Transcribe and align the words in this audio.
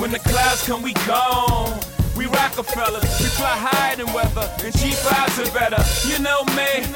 When 0.00 0.10
the 0.10 0.18
clouds 0.18 0.66
come, 0.66 0.82
we 0.82 0.92
gone. 1.06 1.78
We 2.16 2.26
Rockefellers, 2.26 3.02
we 3.20 3.26
fly 3.26 3.56
higher 3.58 3.96
than 3.96 4.12
weather, 4.12 4.48
and 4.62 4.72
G5s 4.74 5.38
are 5.42 5.52
better. 5.52 5.82
You 6.06 6.18
know 6.22 6.44
me, 6.54 6.86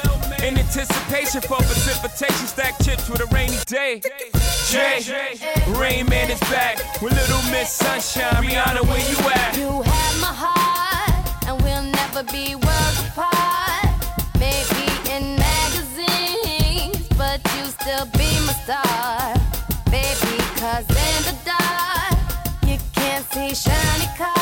in 0.47 0.57
anticipation 0.57 1.41
for 1.41 1.57
precipitation, 1.57 2.47
stack 2.47 2.77
chips 2.83 3.09
with 3.09 3.19
a 3.19 3.25
rainy 3.35 3.57
day. 3.65 4.01
Jay, 4.69 5.03
Rain 5.75 6.05
Man 6.07 6.31
is 6.31 6.39
back 6.51 6.77
with 7.01 7.13
Little 7.13 7.41
Miss 7.51 7.69
Sunshine. 7.69 8.43
Rihanna, 8.43 8.81
where 8.87 9.03
you 9.11 9.17
at? 9.29 9.57
You 9.57 9.81
have 9.81 10.21
my 10.21 10.33
heart, 10.33 11.47
and 11.47 11.61
we'll 11.63 11.83
never 11.83 12.23
be 12.31 12.55
worlds 12.55 12.99
apart. 13.11 13.91
Maybe 14.39 14.87
in 15.11 15.35
magazines, 15.35 17.07
but 17.17 17.43
you 17.55 17.65
still 17.65 18.05
be 18.15 18.29
my 18.47 18.53
star. 18.63 19.18
shiny 23.55 24.07
car. 24.15 24.38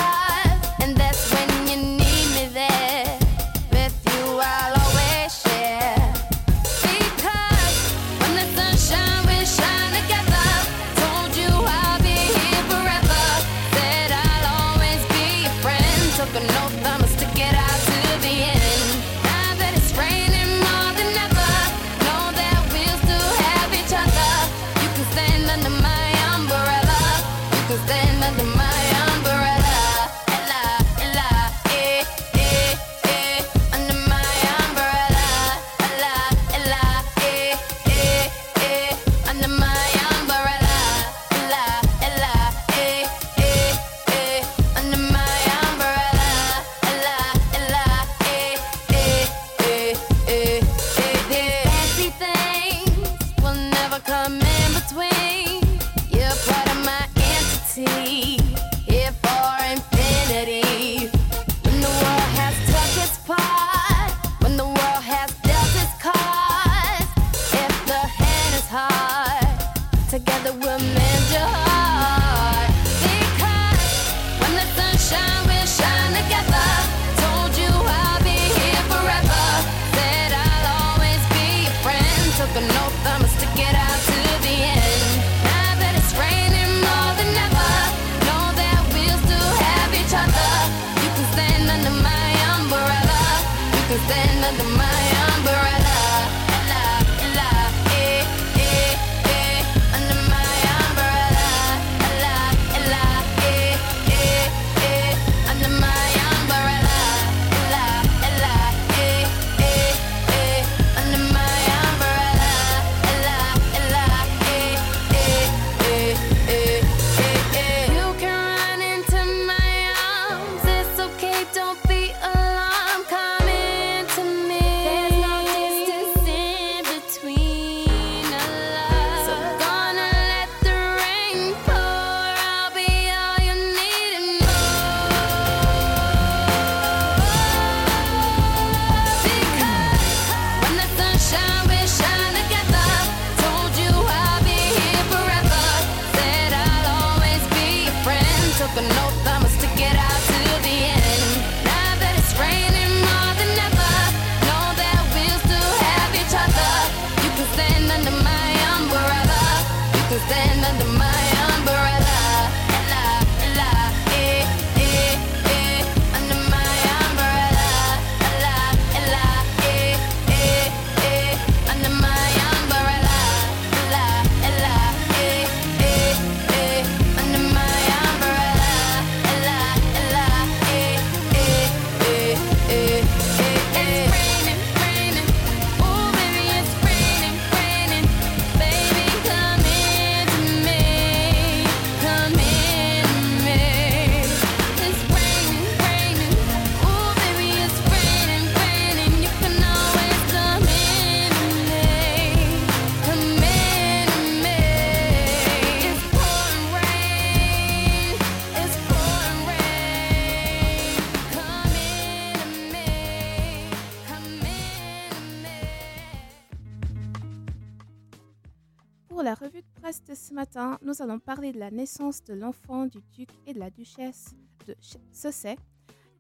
Matin, 220.38 220.78
nous 220.84 221.02
allons 221.02 221.18
parler 221.18 221.52
de 221.52 221.58
la 221.58 221.72
naissance 221.72 222.24
de 222.24 222.36
l'enfant 222.36 222.86
du 222.86 223.00
duc 223.12 223.28
et 223.48 223.56
de 223.56 223.60
la 223.60 223.72
duchesse 223.72 224.36
de 224.68 224.76
Sussex 225.12 225.60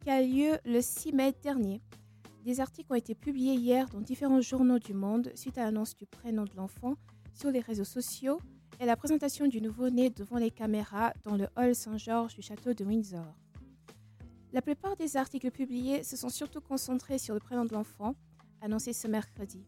qui 0.01 0.09
a 0.09 0.23
lieu 0.23 0.57
le 0.65 0.81
6 0.81 1.13
mai 1.13 1.35
dernier. 1.43 1.83
Des 2.43 2.59
articles 2.59 2.91
ont 2.91 2.95
été 2.95 3.13
publiés 3.13 3.53
hier 3.53 3.87
dans 3.89 4.01
différents 4.01 4.41
journaux 4.41 4.79
du 4.79 4.95
monde 4.95 5.31
suite 5.35 5.59
à 5.59 5.65
l'annonce 5.65 5.95
du 5.95 6.07
prénom 6.07 6.45
de 6.45 6.55
l'enfant 6.55 6.95
sur 7.31 7.51
les 7.51 7.59
réseaux 7.59 7.83
sociaux 7.83 8.39
et 8.79 8.87
la 8.87 8.95
présentation 8.95 9.45
du 9.45 9.61
nouveau-né 9.61 10.09
devant 10.09 10.37
les 10.37 10.49
caméras 10.49 11.13
dans 11.23 11.35
le 11.35 11.47
hall 11.55 11.75
Saint-Georges 11.75 12.33
du 12.33 12.41
château 12.41 12.73
de 12.73 12.83
Windsor. 12.83 13.37
La 14.51 14.63
plupart 14.63 14.95
des 14.95 15.15
articles 15.15 15.51
publiés 15.51 16.01
se 16.01 16.17
sont 16.17 16.29
surtout 16.29 16.61
concentrés 16.61 17.19
sur 17.19 17.35
le 17.35 17.39
prénom 17.39 17.65
de 17.65 17.73
l'enfant, 17.75 18.15
annoncé 18.61 18.93
ce 18.93 19.07
mercredi. 19.07 19.63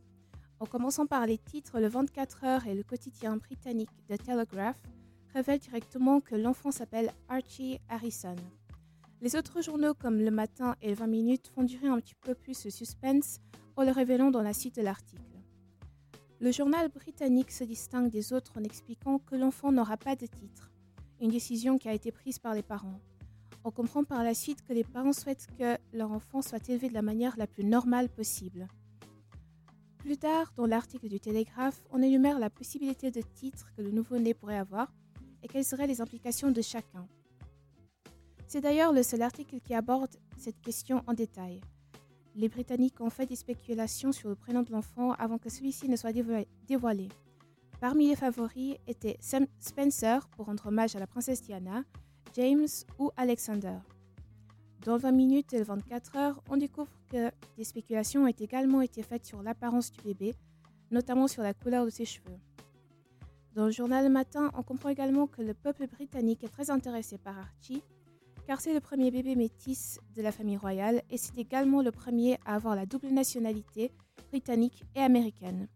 En 0.60 0.66
commençant 0.66 1.06
par 1.06 1.26
les 1.26 1.38
titres, 1.38 1.80
le 1.80 1.88
24 1.88 2.44
heures 2.44 2.68
et 2.68 2.76
le 2.76 2.84
quotidien 2.84 3.38
britannique 3.38 3.90
The 4.10 4.22
Telegraph 4.22 4.80
révèlent 5.34 5.60
directement 5.60 6.20
que 6.20 6.36
l'enfant 6.36 6.72
s'appelle 6.72 7.14
Archie 7.30 7.80
Harrison. 7.88 8.36
Les 9.22 9.38
autres 9.38 9.62
journaux 9.62 9.94
comme 9.94 10.20
Le 10.20 10.32
Matin 10.32 10.76
et 10.82 10.94
20 10.94 11.08
minutes 11.08 11.48
font 11.56 11.64
durer 11.64 11.88
un 11.88 12.00
petit 12.00 12.16
peu 12.16 12.36
plus 12.36 12.66
le 12.66 12.72
suspense 12.72 13.40
en 13.78 13.84
le 13.84 13.92
révélant 13.92 14.32
dans 14.32 14.42
la 14.42 14.54
suite 14.54 14.76
de 14.76 14.82
l'article. 14.82 15.24
Le 16.42 16.52
journal 16.52 16.90
britannique 16.90 17.52
se 17.52 17.64
distingue 17.64 18.10
des 18.10 18.34
autres 18.34 18.58
en 18.58 18.64
expliquant 18.64 19.20
que 19.20 19.36
l'enfant 19.36 19.72
n'aura 19.72 19.98
pas 19.98 20.16
de 20.16 20.26
titre. 20.26 20.72
une 21.22 21.32
décision 21.32 21.78
qui 21.78 21.90
a 21.90 21.94
été 21.94 22.14
prise 22.14 22.40
par 22.40 22.54
les 22.54 22.64
parents. 22.64 23.00
On 23.66 23.72
comprend 23.72 24.06
par 24.06 24.24
la 24.24 24.34
suite 24.34 24.62
que 24.62 24.72
les 24.72 24.86
parents 24.86 25.12
souhaitent 25.12 25.48
que 25.58 25.78
leur 25.92 26.14
enfant 26.14 26.42
soit 26.42 26.70
élevé 26.70 26.88
de 26.88 26.94
la 26.94 27.02
manière 27.02 27.36
la 27.38 27.46
plus 27.46 27.66
normale 27.66 28.08
possible. 28.08 28.70
Plus 30.00 30.18
tard, 30.18 30.54
dans 30.56 30.66
l'article 30.66 31.10
du 31.10 31.20
Télégraphe, 31.20 31.84
on 31.92 32.02
énumère 32.02 32.40
la 32.40 32.50
possibilité 32.50 33.12
de 33.12 33.22
titre 33.22 33.70
que 33.76 33.82
le 33.82 33.92
nouveau-né 33.92 34.34
pourrait 34.34 34.58
avoir 34.58 34.94
et 35.44 35.48
quelles 35.48 35.66
seraient 35.66 35.88
les 35.88 36.02
implications 36.02 36.52
de 36.52 36.62
chacun. 36.62 37.06
C'est 38.48 38.62
d'ailleurs 38.62 38.94
le 38.94 39.04
seul 39.04 39.22
article 39.22 39.60
qui 39.60 39.74
aborde 39.74 40.16
cette 40.38 40.60
question 40.62 41.04
en 41.06 41.14
détail. 41.14 41.62
Les 42.34 42.48
Britanniques 42.48 43.02
ont 43.02 43.10
fait 43.10 43.26
des 43.26 43.36
spéculations 43.36 44.14
sur 44.14 44.30
le 44.30 44.36
prénom 44.36 44.64
de 44.64 44.72
l'enfant 44.72 45.12
avant 45.14 45.38
que 45.38 45.50
celui-ci 45.50 45.90
ne 45.90 45.98
soit 45.98 46.14
dévoilé. 46.14 47.10
Parmi 47.82 48.08
les 48.08 48.16
favoris 48.16 48.78
étaient 48.88 49.18
Sam 49.20 49.48
Spencer 49.60 50.28
pour 50.30 50.46
rendre 50.46 50.68
hommage 50.68 50.96
à 50.96 51.00
la 51.00 51.08
princesse 51.08 51.42
Diana, 51.42 51.84
James 52.36 52.68
ou 52.98 53.12
Alexander. 53.18 53.78
Dans 54.86 54.98
20 54.98 55.12
minutes 55.12 55.54
et 55.54 55.62
24 55.62 56.16
heures, 56.16 56.44
on 56.50 56.56
découvre 56.56 56.92
que 57.12 57.32
des 57.58 57.66
spéculations 57.66 58.24
ont 58.24 58.28
également 58.28 58.82
été 58.82 59.04
faites 59.04 59.26
sur 59.26 59.44
l'apparence 59.44 59.92
du 59.92 60.02
bébé, 60.02 60.34
notamment 60.90 61.28
sur 61.28 61.44
la 61.44 61.54
couleur 61.54 61.84
de 61.84 61.90
ses 61.90 62.06
cheveux. 62.06 62.38
Dans 63.56 63.66
le 63.66 63.72
journal 63.72 64.10
Matin, 64.10 64.52
on 64.58 64.64
comprend 64.64 64.88
également 64.88 65.28
que 65.28 65.42
le 65.42 65.54
peuple 65.54 65.88
britannique 65.88 66.46
est 66.46 66.50
très 66.50 66.70
intéressé 66.70 67.18
par 67.18 67.38
Archie, 67.38 67.84
car 68.48 68.62
c'est 68.62 68.74
le 68.74 68.80
premier 68.80 69.12
bébé 69.12 69.36
métis 69.36 70.00
de 70.16 70.22
la 70.22 70.32
famille 70.32 70.58
royale 70.58 71.02
et 71.10 71.18
c'est 71.18 71.38
également 71.38 71.82
le 71.82 71.92
premier 71.92 72.40
à 72.46 72.56
avoir 72.56 72.76
la 72.76 72.86
double 72.86 73.10
nationalité 73.10 73.92
britannique 74.30 74.86
et 74.96 75.02
américaine. 75.02 75.68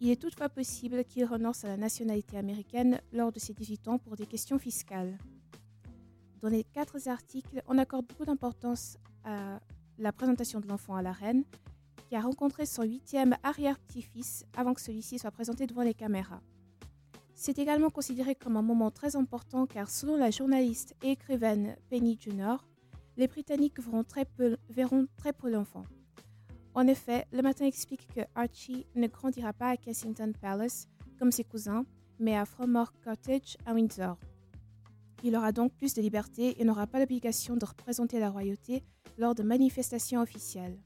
Il 0.00 0.10
est 0.10 0.20
toutefois 0.22 0.48
possible 0.48 1.04
qu'il 1.04 1.24
renonce 1.24 1.64
à 1.64 1.68
la 1.68 1.76
nationalité 1.76 2.38
américaine 2.38 3.00
lors 3.12 3.32
de 3.32 3.40
ses 3.40 3.52
18 3.52 3.88
ans 3.88 3.98
pour 3.98 4.14
des 4.14 4.26
questions 4.26 4.60
fiscales. 4.60 5.18
Dans 6.40 6.48
les 6.48 6.62
quatre 6.62 7.08
articles, 7.08 7.62
on 7.66 7.78
accorde 7.78 8.06
beaucoup 8.06 8.24
d'importance 8.24 8.96
à 9.24 9.60
la 9.98 10.12
présentation 10.12 10.60
de 10.60 10.68
l'enfant 10.68 10.94
à 10.94 11.02
la 11.02 11.10
reine, 11.10 11.44
qui 12.08 12.14
a 12.14 12.20
rencontré 12.20 12.64
son 12.64 12.84
huitième 12.84 13.36
arrière-petit-fils 13.42 14.44
avant 14.56 14.72
que 14.72 14.80
celui-ci 14.80 15.18
soit 15.18 15.32
présenté 15.32 15.66
devant 15.66 15.82
les 15.82 15.94
caméras. 15.94 16.40
C'est 17.34 17.58
également 17.58 17.90
considéré 17.90 18.34
comme 18.34 18.56
un 18.56 18.62
moment 18.62 18.90
très 18.90 19.16
important 19.16 19.66
car 19.66 19.90
selon 19.90 20.16
la 20.16 20.30
journaliste 20.30 20.94
et 21.02 21.10
écrivaine 21.10 21.76
Penny 21.90 22.18
Junor, 22.20 22.64
les 23.16 23.26
Britanniques 23.26 23.80
verront 23.80 24.04
très 24.04 24.24
peu, 24.24 24.56
verront 24.70 25.06
très 25.16 25.32
peu 25.32 25.50
l'enfant. 25.50 25.84
En 26.74 26.86
effet, 26.86 27.26
le 27.32 27.42
matin 27.42 27.64
explique 27.64 28.06
que 28.14 28.20
Archie 28.36 28.86
ne 28.94 29.08
grandira 29.08 29.52
pas 29.52 29.70
à 29.70 29.76
Kensington 29.76 30.32
Palace 30.40 30.86
comme 31.18 31.32
ses 31.32 31.44
cousins, 31.44 31.84
mais 32.20 32.36
à 32.36 32.44
Fromore 32.44 32.92
Cottage 33.04 33.56
à 33.66 33.74
Windsor. 33.74 34.16
Il 35.24 35.34
aura 35.34 35.52
donc 35.52 35.72
plus 35.74 35.94
de 35.94 36.02
liberté 36.02 36.60
et 36.60 36.64
n'aura 36.64 36.86
pas 36.86 37.00
l'obligation 37.00 37.56
de 37.56 37.64
représenter 37.64 38.20
la 38.20 38.30
royauté 38.30 38.84
lors 39.16 39.34
de 39.34 39.42
manifestations 39.42 40.20
officielles. 40.20 40.78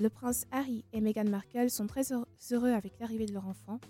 Le 0.00 0.08
prince 0.08 0.46
Harry 0.50 0.84
et 0.92 1.00
Meghan 1.00 1.28
Markle 1.28 1.68
sont 1.68 1.86
très 1.86 2.12
heureux 2.12 2.72
avec 2.72 2.98
l'arrivée 3.00 3.26
de 3.26 3.34
leur 3.34 3.46
enfant. 3.46 3.80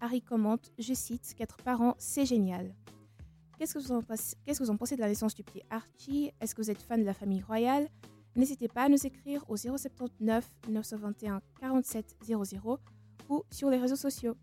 Harry 0.00 0.22
commente, 0.22 0.72
je 0.78 0.94
cite, 0.94 1.34
qu'être 1.34 1.56
parent, 1.58 1.94
c'est 1.98 2.24
génial. 2.24 2.74
Qu'est-ce 3.58 3.74
que, 3.74 3.78
vous 3.78 3.92
en 3.92 4.00
qu'est-ce 4.00 4.58
que 4.58 4.64
vous 4.64 4.70
en 4.70 4.76
pensez 4.76 4.96
de 4.96 5.00
la 5.00 5.08
naissance 5.08 5.34
du 5.34 5.44
petit 5.44 5.62
Archie? 5.70 6.32
Est-ce 6.40 6.54
que 6.54 6.62
vous 6.62 6.70
êtes 6.70 6.82
fan 6.82 7.00
de 7.00 7.06
la 7.06 7.14
famille 7.14 7.42
royale? 7.42 7.88
N'hésitez 8.34 8.66
pas 8.66 8.84
à 8.84 8.88
nous 8.88 9.06
écrire 9.06 9.44
au 9.48 9.56
079 9.56 10.50
921 10.68 11.42
47 11.60 12.16
00 12.24 12.78
ou 13.28 13.42
sur 13.50 13.68
les 13.68 13.78
réseaux 13.78 13.96
sociaux. 13.96 14.36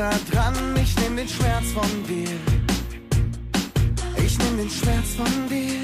Geister 0.00 0.32
dran. 0.32 0.54
Ich 0.82 0.96
nehm 0.96 1.16
den 1.16 1.28
Schmerz 1.28 1.72
von 1.72 1.90
dir. 2.08 2.30
Ich 4.16 4.38
nehm 4.38 4.56
den 4.56 4.70
Schmerz 4.70 5.14
von 5.16 5.48
dir. 5.48 5.80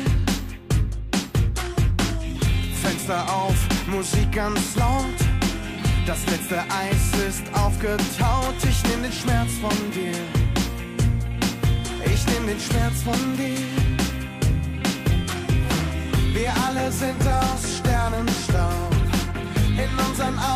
Fenster 2.83 3.23
auf, 3.31 3.57
Musik 3.87 4.33
ganz 4.33 4.75
laut. 4.77 5.19
Das 6.07 6.19
letzte 6.31 6.61
Eis 6.61 7.29
ist 7.29 7.45
aufgetaut. 7.53 8.57
Ich 8.67 8.83
nehm 8.91 9.03
den 9.03 9.13
Schmerz 9.13 9.53
von 9.61 9.77
dir. 9.93 10.17
Ich 12.07 12.27
nehm 12.27 12.47
den 12.47 12.61
Schmerz 12.61 13.03
von 13.03 13.37
dir. 13.37 13.67
Wir 16.33 16.53
alle 16.67 16.91
sind 16.91 17.21
aus 17.27 17.79
Sternenstaub. 17.79 18.97
In 19.77 20.09
unseren 20.09 20.39
Augen 20.39 20.56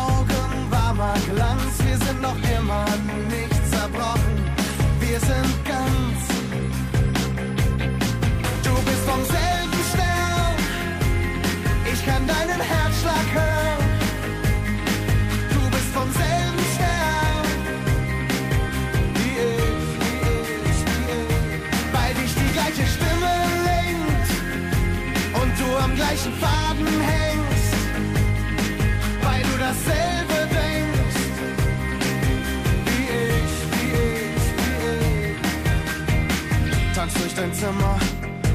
dein 37.41 37.53
Zimmer, 37.53 37.97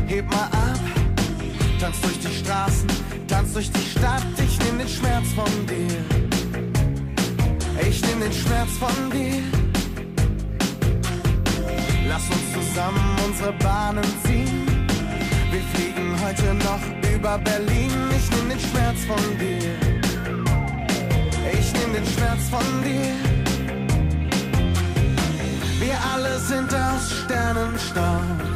heb 0.07 0.31
mal 0.31 0.45
ab. 0.45 0.79
Tanz 1.81 2.01
durch 2.03 2.19
die 2.21 2.35
Straßen, 2.39 2.89
tanz 3.27 3.53
durch 3.53 3.71
die 3.73 3.91
Stadt. 3.91 4.23
Ich 4.39 4.59
nehm 4.61 4.79
den 4.79 4.89
Schmerz 4.89 5.27
von 5.35 5.51
dir. 5.67 5.99
Ich 7.89 8.01
nehm 8.03 8.21
den 8.21 8.33
Schmerz 8.33 8.71
von 8.79 9.11
dir. 9.11 9.43
Lass 12.09 12.23
uns 12.31 12.47
zusammen 12.55 13.17
unsere 13.27 13.53
Bahnen 13.55 14.05
ziehen. 14.25 14.67
Wir 15.51 15.63
fliegen 15.75 16.15
heute 16.25 16.55
noch 16.55 16.85
über 17.13 17.39
Berlin. 17.39 17.91
Ich 18.17 18.31
nehm 18.31 18.49
den 18.49 18.61
Schmerz 18.61 18.99
von 19.05 19.25
dir. 19.41 19.75
Ich 21.59 21.73
nehm 21.73 21.93
den 21.93 22.07
Schmerz 22.07 22.49
von 22.51 22.67
dir. 22.85 23.15
Wir 25.81 25.97
alle 26.15 26.39
sind 26.39 26.73
aus 26.73 27.13
Sternenstaub. 27.25 28.56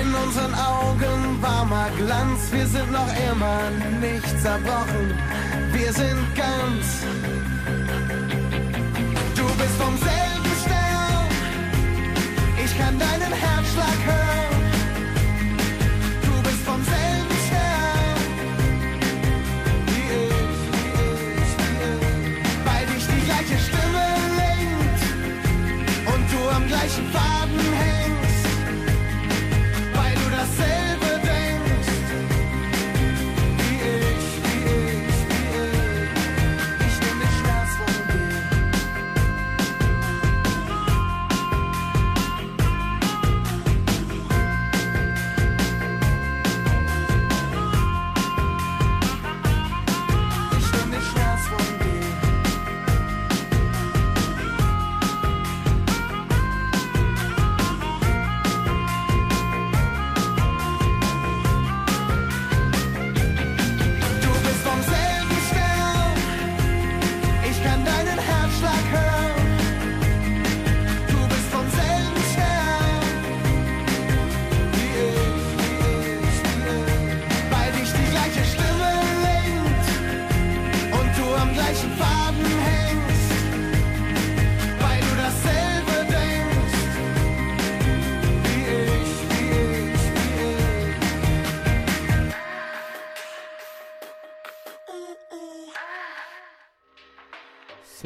In 0.00 0.14
unseren 0.14 0.54
Augen 0.54 1.42
warmer 1.42 1.88
Glanz. 1.96 2.52
Wir 2.52 2.66
sind 2.66 2.90
noch 2.92 3.10
immer 3.30 3.60
nicht 4.00 4.40
zerbrochen. 4.40 5.06
Wir 5.72 5.92
sind 5.92 6.34
ganz. 6.34 6.84
Du 9.34 9.44
bist 9.60 9.76
vom 9.82 9.96
selben 9.96 10.52
Stern. 10.64 11.26
Ich 12.64 12.78
kann 12.78 12.98
deinen 12.98 13.32
Herzschlag 13.32 13.98
hören. 14.04 14.25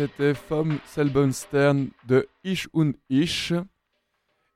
C'était 0.01 0.33
Vom 0.33 0.79
Selbonstern 0.87 1.91
de 2.09 2.27
Ich 2.43 2.73
und 2.73 2.95
Ich. 3.11 3.53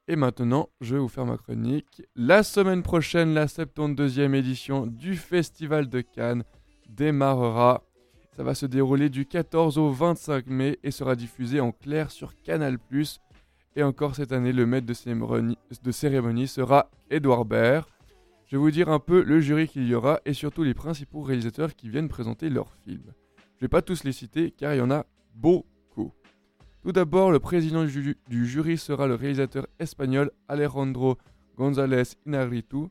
Et 0.09 0.17
maintenant, 0.17 0.71
je 0.81 0.95
vais 0.95 1.01
vous 1.03 1.09
faire 1.09 1.27
ma 1.27 1.37
chronique. 1.37 2.03
La 2.17 2.43
semaine 2.43 2.83
prochaine, 2.83 3.35
la 3.35 3.45
72e 3.45 4.33
édition 4.33 4.87
du 4.87 5.17
Festival 5.17 5.91
de 5.91 6.01
Cannes 6.01 6.45
démarrera. 6.89 7.83
Ça 8.35 8.43
va 8.43 8.55
se 8.55 8.65
dérouler 8.65 9.11
du 9.11 9.27
14 9.27 9.77
au 9.77 9.91
25 9.91 10.47
mai 10.47 10.79
et 10.83 10.91
sera 10.91 11.15
diffusé 11.15 11.61
en 11.61 11.73
clair 11.73 12.11
sur 12.11 12.41
Canal+. 12.41 12.79
Et 13.77 13.83
encore 13.83 14.15
cette 14.15 14.33
année, 14.33 14.55
le 14.55 14.65
maître 14.65 14.87
de 14.87 15.93
cérémonie, 15.93 16.49
sera 16.49 16.91
Edouard 17.11 17.45
Baird. 17.45 17.87
Je 18.47 18.57
vais 18.57 18.61
vous 18.63 18.71
dire 18.71 18.89
un 18.89 18.99
peu 18.99 19.23
le 19.23 19.41
jury 19.41 19.69
qu'il 19.69 19.87
y 19.87 19.95
aura 19.95 20.23
et 20.25 20.33
surtout 20.33 20.63
les 20.63 20.73
principaux 20.73 21.21
réalisateurs 21.21 21.75
qui 21.75 21.91
viennent 21.91 22.09
présenter 22.09 22.49
leurs 22.49 22.73
films. 22.87 23.13
Je 23.57 23.67
vais 23.67 23.69
pas 23.69 23.83
tous 23.83 24.05
les 24.05 24.13
citer 24.13 24.51
car 24.51 24.73
il 24.75 24.79
y 24.79 24.81
en 24.81 24.91
a 24.91 25.05
beaucoup. 25.35 26.13
Tout 26.83 26.93
d'abord, 26.93 27.31
le 27.33 27.41
président 27.41 27.85
du, 27.85 28.17
du 28.29 28.47
jury 28.47 28.77
sera 28.79 29.07
le 29.07 29.15
réalisateur 29.15 29.67
espagnol 29.79 30.31
Alejandro 30.49 31.17
González 31.57 32.03
Inarritu. 32.27 32.89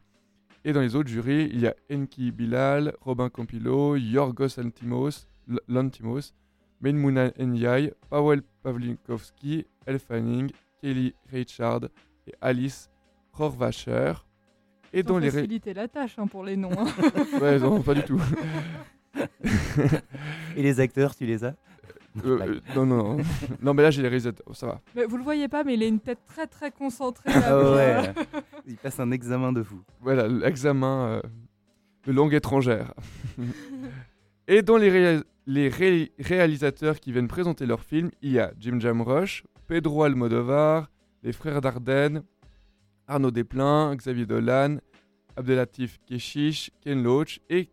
Et 0.65 0.71
dans 0.73 0.81
les 0.81 0.95
autres 0.95 1.09
jurys, 1.09 1.49
il 1.51 1.59
y 1.59 1.67
a 1.67 1.75
Enki 1.91 2.31
Bilal, 2.31 2.95
Robin 3.01 3.29
Campillo, 3.29 3.95
Yorgos 3.97 4.57
Lantimos, 4.57 5.27
Lantimos 5.67 6.33
Maimouna 6.81 7.31
Ndiaye, 7.37 7.93
Paweł 8.09 8.41
Pawlinkowski, 8.61 9.65
Elle 9.85 9.99
Fanning, 9.99 10.51
Kelly 10.81 11.13
Richard 11.31 11.81
et 12.27 12.33
Alice 12.41 12.89
Rohrwacher. 13.33 14.13
Et 14.93 15.03
dans 15.03 15.17
les 15.17 15.31
facilité 15.31 15.73
la 15.73 15.87
tâche 15.87 16.17
hein, 16.17 16.27
pour 16.27 16.43
les 16.43 16.55
noms. 16.55 16.71
hein. 16.77 16.85
Ouais, 17.41 17.59
non, 17.59 17.81
pas 17.81 17.93
du 17.93 18.03
tout. 18.03 18.21
Et 20.55 20.61
les 20.63 20.79
acteurs, 20.79 21.15
tu 21.15 21.25
les 21.25 21.43
as? 21.43 21.55
Euh, 22.25 22.39
euh, 22.41 22.59
non, 22.75 22.85
non, 22.85 22.97
non. 23.15 23.23
Non, 23.61 23.73
mais 23.73 23.83
là, 23.83 23.91
j'ai 23.91 24.01
les 24.01 24.07
réalisateurs. 24.07 24.55
Ça 24.55 24.67
va. 24.67 24.81
mais 24.95 25.05
vous 25.05 25.17
le 25.17 25.23
voyez 25.23 25.47
pas, 25.47 25.63
mais 25.63 25.73
il 25.73 25.83
a 25.83 25.87
une 25.87 25.99
tête 25.99 26.19
très 26.25 26.47
très 26.47 26.71
concentrée. 26.71 27.29
Ah 27.33 27.49
là, 27.49 27.71
ouais. 27.75 28.13
Il 28.67 28.77
passe 28.77 28.99
un 28.99 29.11
examen 29.11 29.51
de 29.51 29.63
fou. 29.63 29.81
Voilà, 29.99 30.27
l'examen 30.27 31.07
euh, 31.07 31.21
de 32.05 32.11
langue 32.11 32.33
étrangère. 32.33 32.93
Et 34.47 34.61
dans 34.61 34.77
les, 34.77 34.89
réa- 34.91 35.23
les 35.47 35.69
ré- 35.69 36.11
réalisateurs 36.19 36.99
qui 36.99 37.11
viennent 37.11 37.27
présenter 37.27 37.65
leurs 37.65 37.83
films, 37.83 38.11
il 38.21 38.31
y 38.31 38.39
a 38.39 38.53
Jim 38.59 38.79
Jamroche, 38.79 39.43
Pedro 39.67 40.03
Almodovar, 40.03 40.89
les 41.23 41.31
frères 41.33 41.61
Dardenne, 41.61 42.23
Arnaud 43.07 43.31
Desplein, 43.31 43.95
Xavier 43.95 44.25
Dolan, 44.25 44.77
Abdelatif 45.35 45.99
Keshish, 46.05 46.71
Ken 46.81 47.01
Loach 47.03 47.39
et 47.49 47.69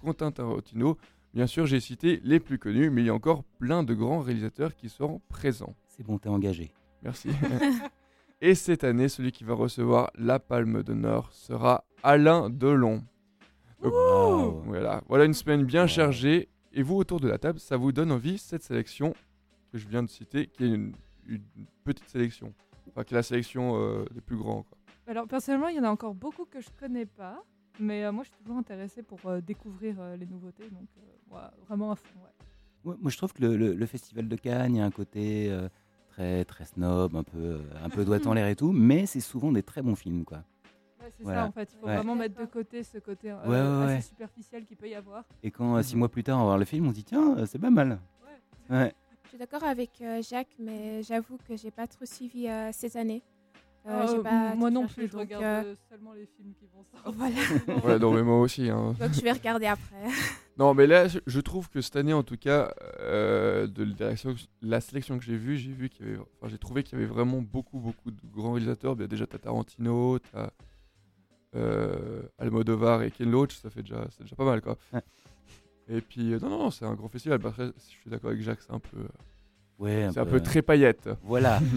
Quentin 0.00 0.30
Tarantino. 0.32 0.96
Bien 1.34 1.46
sûr, 1.46 1.66
j'ai 1.66 1.80
cité 1.80 2.20
les 2.24 2.40
plus 2.40 2.58
connus, 2.58 2.90
mais 2.90 3.02
il 3.02 3.06
y 3.06 3.10
a 3.10 3.14
encore 3.14 3.42
plein 3.58 3.82
de 3.82 3.94
grands 3.94 4.20
réalisateurs 4.20 4.74
qui 4.76 4.88
seront 4.88 5.20
présents. 5.28 5.74
C'est 5.88 6.02
bon, 6.04 6.18
t'es 6.18 6.28
engagé. 6.28 6.72
Merci. 7.02 7.30
Et 8.40 8.54
cette 8.54 8.84
année, 8.84 9.08
celui 9.08 9.32
qui 9.32 9.44
va 9.44 9.54
recevoir 9.54 10.10
la 10.16 10.38
Palme 10.38 10.82
d'honneur 10.82 11.32
sera 11.32 11.84
Alain 12.02 12.50
Delon. 12.50 13.02
Donc, 13.82 13.92
Wow. 13.92 14.62
voilà, 14.66 15.02
voilà 15.08 15.24
une 15.24 15.34
semaine 15.34 15.64
bien 15.64 15.82
Ouais. 15.82 15.88
chargée. 15.88 16.48
Et 16.72 16.82
vous, 16.82 16.96
autour 16.96 17.20
de 17.20 17.28
la 17.28 17.38
table, 17.38 17.58
ça 17.60 17.76
vous 17.76 17.92
donne 17.92 18.12
envie, 18.12 18.38
cette 18.38 18.62
sélection 18.62 19.14
que 19.70 19.78
je 19.78 19.86
viens 19.88 20.02
de 20.02 20.08
citer, 20.10 20.46
qui 20.48 20.64
est 20.64 20.68
une, 20.68 20.92
une 21.26 21.40
petite 21.84 22.08
sélection. 22.08 22.52
Enfin, 22.90 23.04
qui 23.04 23.14
est 23.14 23.16
la 23.16 23.22
sélection 23.22 23.76
euh, 23.80 24.04
des 24.12 24.20
plus 24.20 24.36
grands. 24.36 24.64
quoi. 24.64 24.78
Alors 25.06 25.26
personnellement, 25.26 25.68
il 25.68 25.76
y 25.76 25.80
en 25.80 25.84
a 25.84 25.90
encore 25.90 26.14
beaucoup 26.14 26.44
que 26.44 26.60
je 26.60 26.68
connais 26.78 27.06
pas, 27.06 27.42
mais 27.78 28.04
euh, 28.04 28.12
moi 28.12 28.24
je 28.24 28.28
suis 28.30 28.38
toujours 28.38 28.56
intéressée 28.58 29.02
pour 29.02 29.18
euh, 29.26 29.40
découvrir 29.40 29.96
euh, 30.00 30.16
les 30.16 30.26
nouveautés, 30.26 30.68
donc 30.70 30.88
euh, 30.98 31.34
ouais, 31.34 31.40
vraiment 31.66 31.92
à 31.92 31.96
fond. 31.96 32.08
ouais. 32.16 32.90
Ouais, 32.90 32.96
moi, 33.00 33.10
je 33.12 33.16
trouve 33.16 33.32
que 33.32 33.40
le, 33.42 33.56
le- 33.56 33.74
le 33.74 33.86
festival 33.86 34.26
de 34.28 34.34
Cannes, 34.36 34.74
il 34.74 34.78
y 34.78 34.80
a 34.80 34.84
un 34.84 34.90
côté 34.90 35.48
euh, 35.50 35.68
très, 36.08 36.44
très 36.44 36.64
snob, 36.64 37.14
un 37.14 37.22
peu, 37.22 37.38
euh, 37.38 37.62
un 37.80 37.88
peu 37.88 38.04
doigt 38.04 38.18
en 38.26 38.32
l'air 38.34 38.48
et 38.48 38.56
tout, 38.56 38.72
mais 38.72 39.06
c'est 39.06 39.20
souvent 39.20 39.52
des 39.52 39.62
très 39.62 39.82
bons 39.82 39.94
films, 39.94 40.24
quoi. 40.24 40.38
Ouais, 41.00 41.08
c'est 41.16 41.22
Voilà. 41.22 41.42
ça 41.42 41.46
en 41.48 41.52
fait, 41.52 41.72
il 41.72 41.78
faut 41.78 41.86
Ouais. 41.86 41.94
vraiment 41.94 42.16
mettre 42.16 42.40
de 42.40 42.44
côté 42.44 42.82
ce 42.82 42.98
côté 42.98 43.30
euh, 43.30 43.36
Ouais, 43.44 43.50
ouais, 43.50 43.84
assez 43.84 43.94
ouais. 43.94 44.00
superficiel 44.02 44.64
qu'il 44.64 44.76
peut 44.76 44.88
y 44.88 44.96
avoir. 44.96 45.24
Et 45.44 45.52
quand 45.52 45.76
euh, 45.76 45.82
six 45.82 45.94
mois 45.96 46.08
plus 46.08 46.24
tard, 46.24 46.38
on 46.38 46.40
va 46.40 46.46
voir 46.46 46.58
le 46.58 46.64
film, 46.64 46.86
on 46.86 46.90
se 46.90 46.94
dit 46.96 47.04
tiens, 47.04 47.36
euh, 47.38 47.46
c'est 47.46 47.60
pas 47.60 47.70
mal. 47.70 48.00
Ouais. 48.68 48.92
Je 49.24 49.28
suis 49.28 49.38
d'accord 49.38 49.62
avec 49.64 49.90
euh, 50.00 50.20
Jacques, 50.22 50.54
mais 50.58 51.02
j'avoue 51.04 51.38
que 51.48 51.56
j'ai 51.56 51.70
pas 51.70 51.86
trop 51.86 52.04
suivi 52.04 52.48
euh, 52.48 52.70
cette 52.72 52.96
année. 52.96 53.22
Euh, 53.84 54.18
Euh, 54.18 54.22
pas 54.22 54.54
moi 54.54 54.70
non 54.70 54.86
plus, 54.86 55.06
je 55.06 55.12
donc, 55.12 55.20
regarde 55.22 55.66
euh, 55.66 55.74
seulement 55.88 56.12
les 56.12 56.26
films 56.26 56.52
qui 56.54 56.66
vont 56.66 56.84
sortir. 56.84 57.12
Voilà. 57.12 57.84
Ouais, 57.84 57.98
non, 57.98 58.12
mais 58.12 58.22
moi 58.22 58.40
aussi. 58.40 58.70
hein. 58.70 58.94
Donc 59.00 59.12
je 59.12 59.20
vais 59.20 59.32
regarder 59.32 59.66
après. 59.66 60.06
Non, 60.58 60.74
mais 60.74 60.86
là, 60.86 61.08
je- 61.08 61.40
trouve 61.40 61.70
que 61.70 61.80
cette 61.80 61.96
année, 61.96 62.12
en 62.12 62.22
tout 62.22 62.36
cas, 62.36 62.74
euh, 63.00 63.66
de 63.66 63.88
la 64.60 64.80
sélection, 64.82 65.18
que 65.18 65.24
j'ai 65.24 65.36
vue, 65.36 65.56
j'ai 65.56 65.72
vu 65.72 65.88
qu'il 65.88 66.04
y 66.06 66.08
avait, 66.10 66.18
enfin, 66.18 66.48
j'ai 66.50 66.58
trouvé 66.58 66.82
qu'il 66.82 66.98
y 66.98 67.02
avait 67.02 67.10
vraiment 67.10 67.40
beaucoup, 67.40 67.78
beaucoup 67.78 68.10
de 68.10 68.20
grands 68.30 68.52
réalisateurs. 68.52 68.94
Bien, 68.94 69.06
déjà, 69.06 69.26
t'as 69.26 69.38
Tarantino, 69.38 70.18
t'as 70.18 70.50
euh, 71.56 72.22
Almodovar 72.38 73.02
et 73.02 73.10
Ken 73.10 73.30
Loach, 73.30 73.54
ça 73.54 73.70
fait 73.70 73.80
déjà, 73.80 74.06
c'est 74.10 74.24
déjà 74.24 74.36
pas 74.36 74.44
mal, 74.44 74.60
quoi. 74.60 74.76
Ouais. 74.92 75.00
Et 75.88 76.00
puis, 76.02 76.34
euh, 76.34 76.38
non, 76.38 76.50
non, 76.50 76.70
c'est 76.70 76.84
un 76.84 76.94
grand 76.94 77.08
festival. 77.08 77.38
Bah, 77.38 77.48
Après, 77.48 77.66
je 77.74 77.82
suis 77.82 78.10
d'accord 78.10 78.30
avec 78.30 78.42
Jacques, 78.42 78.60
c'est 78.60 78.72
un 78.72 78.78
peu, 78.78 78.98
Ouais, 79.78 80.08
c'est 80.12 80.20
un 80.20 80.26
peu 80.26 80.40
très 80.40 80.60
paillette. 80.60 81.08
Voilà. 81.22 81.60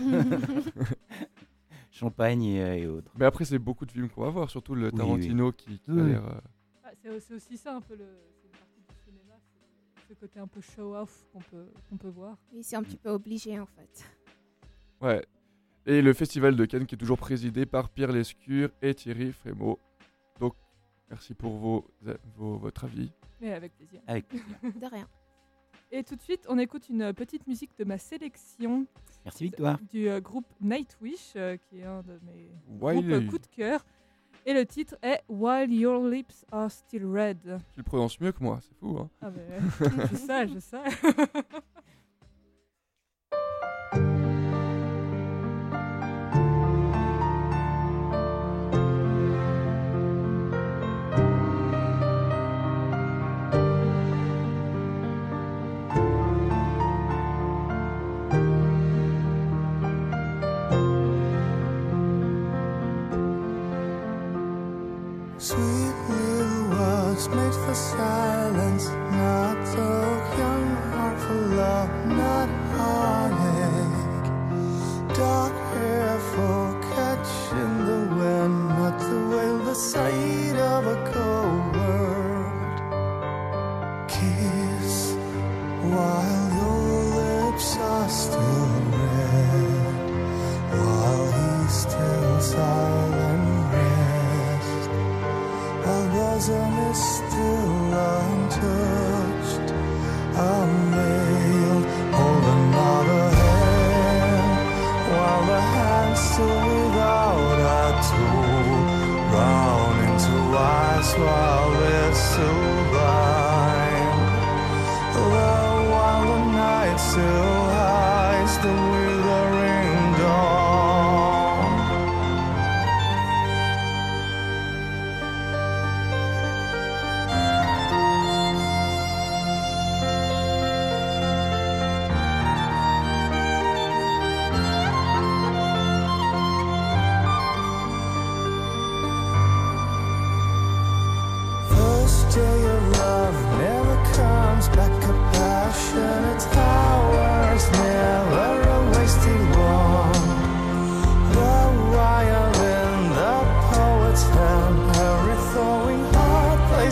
Champagne 1.95 2.43
et, 2.43 2.61
euh, 2.61 2.75
et 2.75 2.87
autres. 2.87 3.11
Mais 3.17 3.25
après, 3.25 3.45
c'est 3.45 3.57
beaucoup 3.59 3.85
de 3.85 3.91
films 3.91 4.09
qu'on 4.09 4.21
va 4.23 4.29
voir, 4.29 4.49
surtout 4.49 4.75
le 4.75 4.87
Oui, 4.87 4.97
Tarantino 4.97 5.51
qui, 5.53 5.79
qui 5.79 5.91
a 5.91 5.93
Oui. 5.93 6.09
l'air. 6.11 6.25
euh, 6.25 6.39
Ah, 6.83 6.89
c'est 7.01 7.33
aussi 7.33 7.57
ça 7.57 7.75
un 7.75 7.81
peu 7.81 7.95
le, 7.95 8.05
c'est 8.41 8.47
une 8.47 8.51
partie 8.57 8.81
du 8.81 8.95
cinéma, 9.05 9.33
c'est 10.07 10.13
ce 10.13 10.19
côté 10.19 10.39
un 10.39 10.47
peu 10.47 10.59
show-off 10.61 11.25
qu'on 11.31 11.39
peut, 11.39 11.67
qu'on 11.89 11.97
peut 11.97 12.09
voir. 12.09 12.37
Oui, 12.53 12.63
c'est 12.63 12.75
un 12.75 12.83
petit 12.83 12.97
peu 12.97 13.09
obligé 13.09 13.57
en 13.59 13.65
fait. 13.65 14.05
Ouais. 15.01 15.25
Et 15.85 16.01
le 16.01 16.13
festival 16.13 16.55
de 16.55 16.65
Cannes 16.65 16.85
qui 16.85 16.95
est 16.95 16.97
toujours 16.97 17.17
présidé 17.19 17.65
par 17.65 17.89
Pierre 17.89 18.11
Lescure 18.11 18.69
et 18.81 18.93
Thierry 18.93 19.31
Frémaux. 19.31 19.79
Donc, 20.39 20.55
merci 21.09 21.33
pour 21.33 21.55
vos, 21.57 21.87
vos- 22.35 22.57
votre 22.57 22.83
avis. 22.85 23.11
Mais 23.39 23.53
avec 23.53 23.73
plaisir. 23.77 24.01
Avec 24.07 24.27
plaisir. 24.27 24.57
De 24.63 24.85
rien. 24.87 25.07
Et 25.91 26.03
tout 26.03 26.15
de 26.15 26.21
suite, 26.21 26.45
on 26.49 26.57
écoute 26.57 26.89
une 26.89 27.13
petite 27.13 27.47
musique 27.47 27.71
de 27.77 27.85
ma 27.85 27.97
sélection 27.97 28.85
Merci 29.23 29.45
Victoire. 29.45 29.79
du 29.91 30.09
euh, 30.09 30.19
groupe 30.19 30.47
Nightwish, 30.61 31.33
euh, 31.35 31.57
qui 31.57 31.79
est 31.79 31.85
un 31.85 32.01
de 32.01 32.19
mes 32.25 32.51
While- 32.79 32.95
groupes 33.01 33.11
euh, 33.11 33.27
coup 33.29 33.37
de 33.39 33.47
cœur. 33.47 33.85
Et 34.45 34.53
le 34.53 34.65
titre 34.65 34.95
est 35.01 35.21
While 35.29 35.73
Your 35.73 36.05
Lips 36.07 36.45
Are 36.51 36.69
Still 36.69 37.05
Red. 37.05 37.39
Tu 37.73 37.77
le 37.77 37.83
prononces 37.83 38.19
mieux 38.19 38.31
que 38.31 38.43
moi, 38.43 38.59
c'est 38.61 38.75
fou. 38.75 38.97
Hein 38.99 39.09
Ah 39.21 39.29
ben, 39.31 39.61
je 40.11 40.15
sais, 40.15 40.47
je 40.47 40.59
sais. 40.59 40.83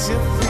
you 0.10 0.42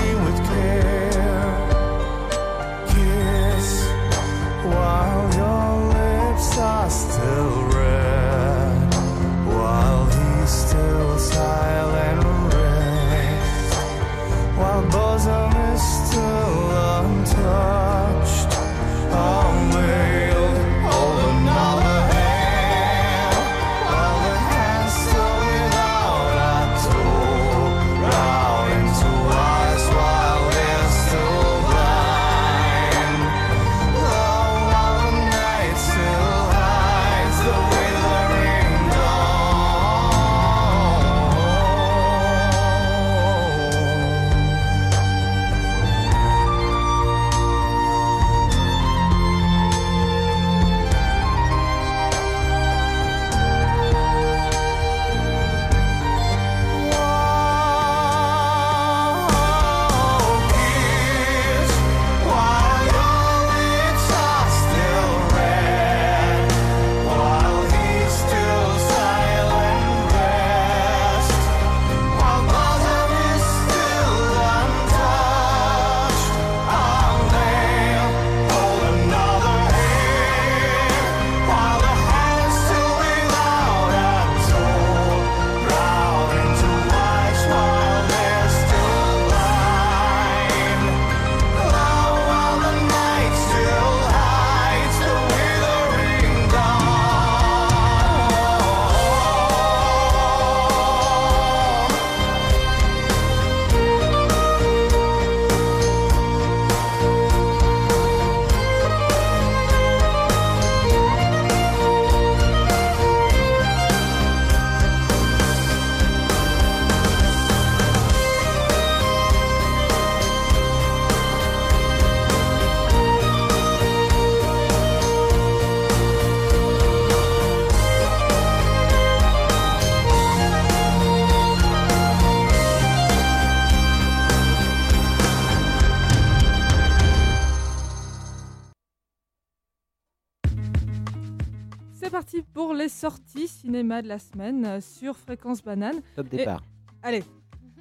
cinéma 143.74 144.04
de 144.04 144.08
la 144.08 144.20
semaine 144.20 144.66
euh, 144.66 144.80
sur 144.82 145.18
Fréquence 145.18 145.64
Banane. 145.64 146.00
Top 146.16 146.30
départ. 146.30 146.62
Allez, 147.02 147.24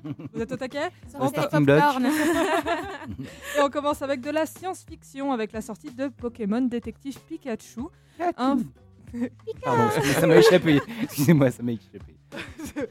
vous 0.33 0.41
êtes 0.41 0.51
au 0.51 0.57
taquet 0.57 0.89
popcorn. 1.13 2.07
Et 3.57 3.61
on 3.61 3.69
commence 3.69 4.01
avec 4.01 4.23
de 4.23 4.31
la 4.31 4.47
science-fiction 4.47 5.33
avec 5.33 5.53
la 5.53 5.61
sortie 5.61 5.91
de 5.91 6.09
Pokémon 6.09 6.63
Détective 6.63 7.19
Pikachu. 7.29 7.83
Un... 8.39 8.57
Pardon, 9.63 9.91
ça 10.19 10.27
m'a 10.27 10.37
échappé. 10.37 10.81
Excusez-moi, 11.03 11.51
ça 11.51 11.63
m'a 11.63 11.73
échappé. 11.73 12.17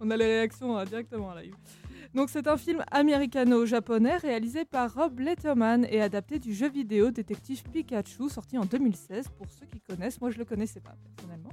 On 0.00 0.08
a 0.12 0.16
les 0.16 0.26
réactions 0.26 0.78
euh, 0.78 0.84
directement 0.84 1.34
là. 1.34 1.40
Donc 2.14 2.30
c'est 2.30 2.46
un 2.46 2.56
film 2.56 2.84
américano-japonais 2.92 4.16
réalisé 4.18 4.64
par 4.64 4.94
Rob 4.94 5.18
Letterman 5.18 5.84
et 5.90 6.00
adapté 6.00 6.38
du 6.38 6.54
jeu 6.54 6.70
vidéo 6.70 7.10
Détective 7.10 7.64
Pikachu 7.64 8.28
sorti 8.28 8.58
en 8.58 8.64
2016 8.64 9.26
pour 9.36 9.48
ceux 9.50 9.66
qui 9.66 9.80
connaissent. 9.80 10.20
Moi 10.20 10.30
je 10.30 10.38
le 10.38 10.44
connaissais 10.44 10.80
pas 10.80 10.94
personnellement. 11.16 11.50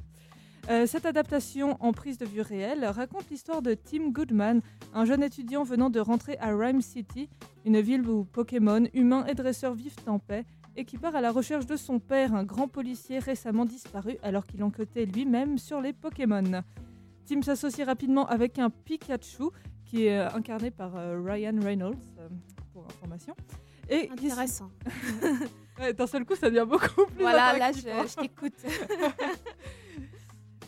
Euh, 0.70 0.86
cette 0.86 1.06
adaptation 1.06 1.78
en 1.80 1.94
prise 1.94 2.18
de 2.18 2.26
vue 2.26 2.42
réelle 2.42 2.84
raconte 2.86 3.30
l'histoire 3.32 3.62
de 3.62 3.74
Tim 3.74 4.10
Goodman, 4.10 4.62
un 4.94 5.06
jeune 5.06 5.24
étudiant 5.24 5.64
venant 5.64 5.90
de 5.90 6.00
rentrer 6.02 6.38
à 6.40 6.54
Rhyme 6.56 6.82
City, 6.82 7.30
une 7.66 7.80
ville 7.80 8.08
où 8.08 8.26
Pokémon, 8.26 8.84
humains 8.94 9.26
et 9.28 9.34
dresseurs 9.34 9.74
vivent 9.74 9.96
en 10.08 10.20
paix, 10.20 10.44
et 10.76 10.84
qui 10.84 10.98
part 10.98 11.16
à 11.16 11.22
la 11.22 11.32
recherche 11.32 11.66
de 11.66 11.78
son 11.78 12.00
père, 12.00 12.36
un 12.36 12.44
grand 12.44 12.68
policier 12.68 13.20
récemment 13.20 13.64
disparu 13.64 14.18
alors 14.24 14.46
qu'il 14.46 14.62
enquêtait 14.62 15.06
lui-même 15.06 15.58
sur 15.58 15.80
les 15.80 15.94
Pokémon. 15.94 16.62
Tim 17.26 17.42
s'associe 17.42 17.88
rapidement 17.88 18.28
avec 18.28 18.60
un 18.60 18.70
Pikachu 18.70 19.46
qui 19.86 20.08
est 20.08 20.20
euh, 20.20 20.30
incarné 20.34 20.70
par 20.70 20.98
euh, 20.98 21.22
Ryan 21.26 21.56
Reynolds, 21.64 21.96
pour 22.74 22.86
information. 22.90 23.34
Et 23.90 24.08
qui- 24.18 24.26
Intéressant. 24.30 24.70
Ouais, 25.80 25.94
d'un 25.94 26.08
seul 26.08 26.26
coup, 26.26 26.36
ça 26.36 26.50
devient 26.50 26.66
beaucoup 26.68 27.06
plus 27.06 27.20
Voilà, 27.22 27.56
là, 27.56 27.72
je, 27.72 27.88
hein. 27.88 28.04
je 28.10 28.16
t'écoute. 28.16 28.54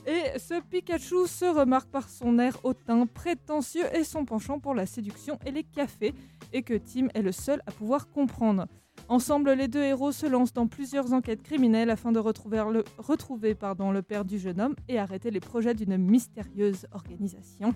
Et 0.09 0.39
ce 0.39 0.59
Pikachu 0.59 1.27
se 1.27 1.45
remarque 1.45 1.91
par 1.91 2.09
son 2.09 2.39
air 2.39 2.57
hautain, 2.63 3.05
prétentieux 3.05 3.85
et 3.95 4.03
son 4.03 4.25
penchant 4.25 4.57
pour 4.57 4.73
la 4.73 4.87
séduction 4.87 5.37
et 5.45 5.51
les 5.51 5.63
cafés, 5.63 6.15
et 6.51 6.63
que 6.63 6.73
Tim 6.73 7.09
est 7.13 7.21
le 7.21 7.31
seul 7.31 7.61
à 7.67 7.71
pouvoir 7.71 8.09
comprendre. 8.09 8.65
Ensemble, 9.07 9.51
les 9.51 9.67
deux 9.67 9.83
héros 9.83 10.11
se 10.11 10.25
lancent 10.25 10.53
dans 10.53 10.65
plusieurs 10.65 11.13
enquêtes 11.13 11.43
criminelles 11.43 11.91
afin 11.91 12.11
de 12.11 12.17
retrouver, 12.17 12.63
le, 12.71 12.83
retrouver 12.97 13.53
pardon, 13.53 13.91
le 13.91 14.01
père 14.01 14.25
du 14.25 14.39
jeune 14.39 14.59
homme 14.59 14.75
et 14.87 14.97
arrêter 14.97 15.29
les 15.29 15.39
projets 15.39 15.75
d'une 15.75 15.95
mystérieuse 15.97 16.87
organisation. 16.91 17.75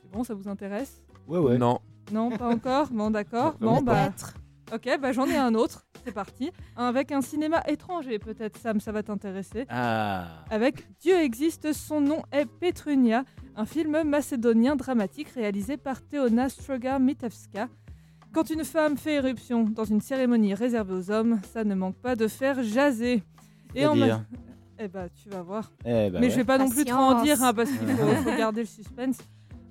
C'est 0.00 0.12
bon, 0.12 0.22
ça 0.22 0.34
vous 0.34 0.48
intéresse? 0.48 1.02
Ouais, 1.26 1.40
ouais. 1.40 1.58
Non. 1.58 1.80
Non, 2.12 2.30
pas 2.30 2.48
encore? 2.48 2.86
Bon, 2.92 3.10
d'accord. 3.10 3.56
Non, 3.60 3.74
Bon, 3.78 3.82
bah. 3.82 4.12
Ok, 4.72 4.98
bah, 5.00 5.12
j'en 5.12 5.26
ai 5.26 5.36
un 5.36 5.54
autre. 5.54 5.86
C'est 6.04 6.12
parti. 6.12 6.50
Avec 6.76 7.12
un 7.12 7.20
cinéma 7.20 7.62
étranger, 7.66 8.18
peut-être, 8.18 8.56
Sam, 8.58 8.80
ça 8.80 8.92
va 8.92 9.02
t'intéresser 9.02 9.66
Ah. 9.68 10.44
avec 10.50 10.86
Dieu 11.00 11.16
existe, 11.18 11.72
son 11.72 12.00
nom 12.00 12.22
est 12.32 12.46
Petrunia, 12.46 13.24
un 13.56 13.66
film 13.66 14.02
macédonien 14.04 14.76
dramatique 14.76 15.28
réalisé 15.30 15.76
par 15.76 16.00
Teona 16.06 16.48
Stroga 16.48 16.98
Mitevska. 16.98 17.68
Quand 18.32 18.50
une 18.50 18.64
femme 18.64 18.96
fait 18.96 19.14
éruption 19.14 19.64
dans 19.64 19.84
une 19.84 20.00
cérémonie 20.00 20.54
réservée 20.54 20.94
aux 20.94 21.10
hommes, 21.10 21.40
ça 21.52 21.64
ne 21.64 21.74
manque 21.74 21.96
pas 21.96 22.14
de 22.14 22.28
faire 22.28 22.62
jaser. 22.62 23.22
Et 23.74 23.86
en 23.86 23.94
C'est-à-dire 23.94 24.24
Eh 24.78 24.88
bah, 24.88 25.06
tu 25.14 25.28
vas 25.30 25.42
voir. 25.42 25.72
Eh 25.84 26.10
bah 26.10 26.18
Mais 26.20 26.26
ouais. 26.26 26.30
je 26.30 26.36
vais 26.36 26.44
pas 26.44 26.58
non 26.58 26.68
plus 26.68 26.84
trop 26.84 26.96
en 26.98 27.22
dire 27.22 27.42
hein, 27.42 27.52
parce 27.54 27.70
qu'il 27.70 27.88
faut, 27.88 28.06
faut 28.30 28.36
garder 28.36 28.60
le 28.60 28.66
suspense. 28.66 29.18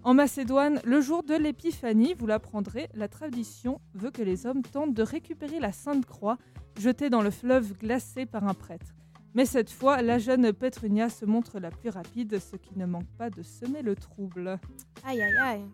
En 0.08 0.14
Macédoine, 0.14 0.80
le 0.86 1.02
jour 1.02 1.22
de 1.22 1.34
l'épiphanie, 1.34 2.14
vous 2.14 2.28
l'apprendrez, 2.28 2.88
la 2.94 3.10
tradition 3.10 3.82
veut 3.94 4.10
que 4.10 4.22
les 4.22 4.46
hommes 4.46 4.62
tentent 4.62 4.94
de 4.94 5.04
récupérer 5.04 5.60
la 5.60 5.74
Sainte 5.74 6.06
Croix 6.06 6.38
jetée 6.80 7.10
dans 7.10 7.22
le 7.22 7.30
fleuve 7.30 7.74
glacé 7.74 8.26
par 8.26 8.48
un 8.48 8.54
prêtre. 8.54 8.96
Mais 9.34 9.46
cette 9.46 9.70
fois, 9.70 10.02
la 10.02 10.18
jeune 10.18 10.54
Petrunia 10.54 11.10
se 11.10 11.26
montre 11.26 11.60
la 11.60 11.72
plus 11.72 11.90
rapide, 11.90 12.40
ce 12.40 12.56
qui 12.56 12.78
ne 12.78 12.86
manque 12.86 13.10
pas 13.18 13.30
de 13.30 13.44
semer 13.44 13.82
le 13.82 13.98
trouble. 13.98 14.58
Aïe, 15.04 15.22
aïe, 15.22 15.38
aïe. 15.42 15.66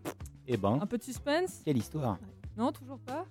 Eh 0.48 0.56
ben, 0.56 0.80
Un 0.82 0.86
peu 0.86 0.98
de 0.98 1.04
suspense? 1.04 1.62
Quelle 1.64 1.78
histoire. 1.78 2.18
Non, 2.56 2.72
toujours 2.72 2.98
pas? 2.98 3.26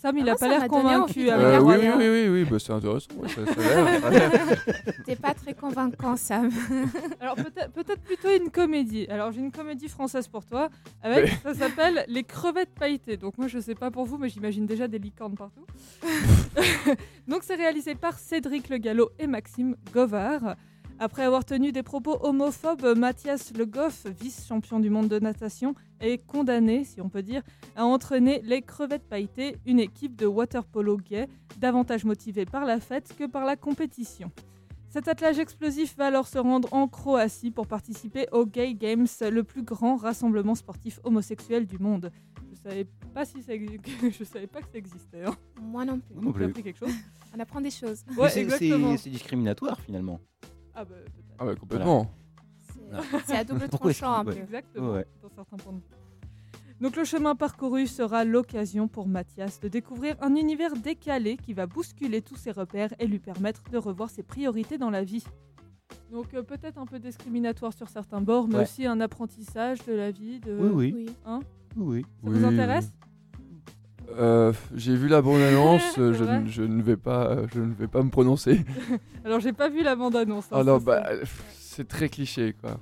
Sam, 0.00 0.16
il 0.16 0.28
Ah, 0.28 0.34
a 0.34 0.36
pas 0.36 0.46
l'air 0.46 0.68
convaincu 0.68 1.28
avec 1.28 1.44
Euh, 1.44 1.60
oui, 1.60 1.74
oui, 1.80 1.88
oui, 1.96 2.08
oui, 2.08 2.28
oui, 2.28 2.44
bah, 2.48 2.58
c'est 2.60 2.72
intéressant. 2.72 3.08
T'es 5.04 5.16
pas 5.16 5.34
très 5.34 5.54
convaincant, 5.54 6.16
Sam. 6.16 6.50
Alors 7.20 7.34
peut-être 7.34 7.72
peut-être 7.72 8.00
plutôt 8.02 8.28
une 8.32 8.48
comédie. 8.50 9.08
Alors 9.08 9.32
j'ai 9.32 9.40
une 9.40 9.50
comédie 9.50 9.88
française 9.88 10.28
pour 10.28 10.44
toi. 10.44 10.68
Avec, 11.02 11.30
ça 11.42 11.52
s'appelle 11.52 12.04
Les 12.06 12.22
crevettes 12.22 12.70
pailletées. 12.78 13.16
Donc 13.16 13.38
moi 13.38 13.48
je 13.48 13.58
sais 13.58 13.74
pas 13.74 13.90
pour 13.90 14.04
vous, 14.04 14.18
mais 14.18 14.28
j'imagine 14.28 14.66
déjà 14.66 14.86
des 14.86 15.00
licornes 15.00 15.34
partout. 15.34 15.66
Donc 17.26 17.40
c'est 17.42 17.56
réalisé 17.56 17.96
par 17.96 18.20
Cédric 18.20 18.68
Le 18.68 18.78
Gallo 18.78 19.10
et 19.18 19.26
Maxime 19.26 19.74
Govard. 19.92 20.54
Après 21.00 21.24
avoir 21.24 21.44
tenu 21.44 21.72
des 21.72 21.82
propos 21.82 22.18
homophobes, 22.22 22.96
Mathias 22.96 23.52
Le 23.56 23.66
Goff, 23.66 24.06
vice-champion 24.20 24.78
du 24.80 24.90
monde 24.90 25.08
de 25.08 25.18
natation, 25.18 25.74
est 26.00 26.18
condamné, 26.26 26.84
si 26.84 27.00
on 27.00 27.08
peut 27.08 27.22
dire, 27.22 27.42
à 27.76 27.84
entraîner 27.84 28.40
les 28.44 28.62
crevettes 28.62 29.08
pailletées, 29.08 29.56
une 29.66 29.80
équipe 29.80 30.16
de 30.16 30.26
water 30.26 30.64
polo 30.64 30.96
gay, 30.96 31.28
davantage 31.58 32.04
motivée 32.04 32.44
par 32.44 32.64
la 32.64 32.80
fête 32.80 33.14
que 33.18 33.26
par 33.26 33.44
la 33.44 33.56
compétition. 33.56 34.30
Cet 34.90 35.06
attelage 35.06 35.38
explosif 35.38 35.96
va 35.98 36.06
alors 36.06 36.26
se 36.26 36.38
rendre 36.38 36.72
en 36.72 36.88
Croatie 36.88 37.50
pour 37.50 37.66
participer 37.66 38.26
au 38.32 38.46
Gay 38.46 38.72
Games, 38.74 39.06
le 39.20 39.42
plus 39.44 39.62
grand 39.62 39.96
rassemblement 39.96 40.54
sportif 40.54 40.98
homosexuel 41.04 41.66
du 41.66 41.78
monde. 41.78 42.10
Je 42.50 42.56
savais 42.70 42.86
pas 43.12 43.26
si 43.26 43.42
ça 43.42 43.52
exi- 43.52 43.78
je 44.18 44.24
savais 44.24 44.46
pas 44.46 44.60
que 44.62 44.68
ça 44.72 44.78
existait. 44.78 45.24
hein. 45.26 45.36
Moi 45.60 45.84
non 45.84 46.00
plus. 46.00 46.32
Plus. 46.32 46.44
appris 46.46 46.62
quelque 46.62 46.78
chose? 46.78 46.94
On 47.36 47.38
apprend 47.38 47.60
des 47.60 47.70
choses. 47.70 48.02
Ouais, 48.16 48.30
c'est- 48.30 49.10
discriminatoire 49.10 49.78
finalement. 49.80 50.20
Ah 50.74 50.84
bah. 50.86 50.94
Ah 51.38 51.44
ouais, 51.46 51.54
complètement. 51.56 52.04
C'est- 52.04 52.27
C'est 53.26 53.36
à 53.36 53.44
double 53.44 53.68
tranchant 53.68 54.12
un 54.12 54.24
qu'il- 54.24 54.32
peu. 54.32 54.38
ouais. 54.38 54.42
Exactement, 54.44 54.92
Ouais. 54.92 55.06
dans 55.22 55.28
certains 55.30 55.56
points 55.56 55.72
de 55.72 55.78
vue. 55.78 55.84
Donc 56.80 56.94
le 56.96 57.04
chemin 57.04 57.34
parcouru 57.34 57.86
sera 57.88 58.24
l'occasion 58.24 58.86
pour 58.86 59.08
Mathias 59.08 59.58
de 59.60 59.66
découvrir 59.68 60.14
un 60.20 60.36
univers 60.36 60.74
décalé 60.76 61.36
qui 61.36 61.52
va 61.52 61.66
bousculer 61.66 62.22
tous 62.22 62.36
ses 62.36 62.52
repères 62.52 62.94
et 63.00 63.06
lui 63.08 63.18
permettre 63.18 63.62
de 63.72 63.78
revoir 63.78 64.10
ses 64.10 64.22
priorités 64.22 64.78
dans 64.78 64.90
la 64.90 65.02
vie. 65.02 65.24
Donc 66.12 66.32
euh, 66.34 66.42
peut-être 66.42 66.78
un 66.78 66.86
peu 66.86 67.00
discriminatoire 67.00 67.72
sur 67.72 67.88
certains 67.88 68.20
bords, 68.20 68.46
mais 68.46 68.56
Ouais. 68.56 68.62
aussi 68.62 68.86
un 68.86 69.00
apprentissage 69.00 69.84
de 69.86 69.92
la 69.92 70.10
vie. 70.12 70.38
De... 70.38 70.56
Oui, 70.56 70.92
oui. 70.94 71.06
Hein? 71.26 71.40
Oui, 71.76 71.84
oui. 71.84 72.02
Ça 72.02 72.30
Oui, 72.30 72.38
vous 72.38 72.44
intéresse? 72.44 72.92
Euh, 74.16 74.52
J'ai 74.74 74.94
vu 74.96 75.08
la 75.08 75.20
bande-annonce, 75.20 75.82
euh, 75.98 76.12
je, 76.14 76.24
vrai? 76.24 76.40
ne- 76.42 76.46
je 76.48 76.62
ne 76.62 76.80
vais 76.82 76.96
pas, 76.96 77.46
je 77.52 77.60
ne 77.60 77.74
vais 77.74 77.88
pas 77.88 78.02
me 78.02 78.10
prononcer. 78.10 78.64
Alors 79.24 79.40
j'ai 79.40 79.52
pas 79.52 79.68
vu 79.68 79.82
la 79.82 79.96
bande-annonce. 79.96 80.44
hein, 80.46 80.58
Ah 80.60 80.64
non, 80.64 80.78
ça, 80.78 80.84
bah. 80.84 81.08
C'est 81.78 81.86
très 81.88 82.08
cliché, 82.08 82.54
quoi. 82.60 82.80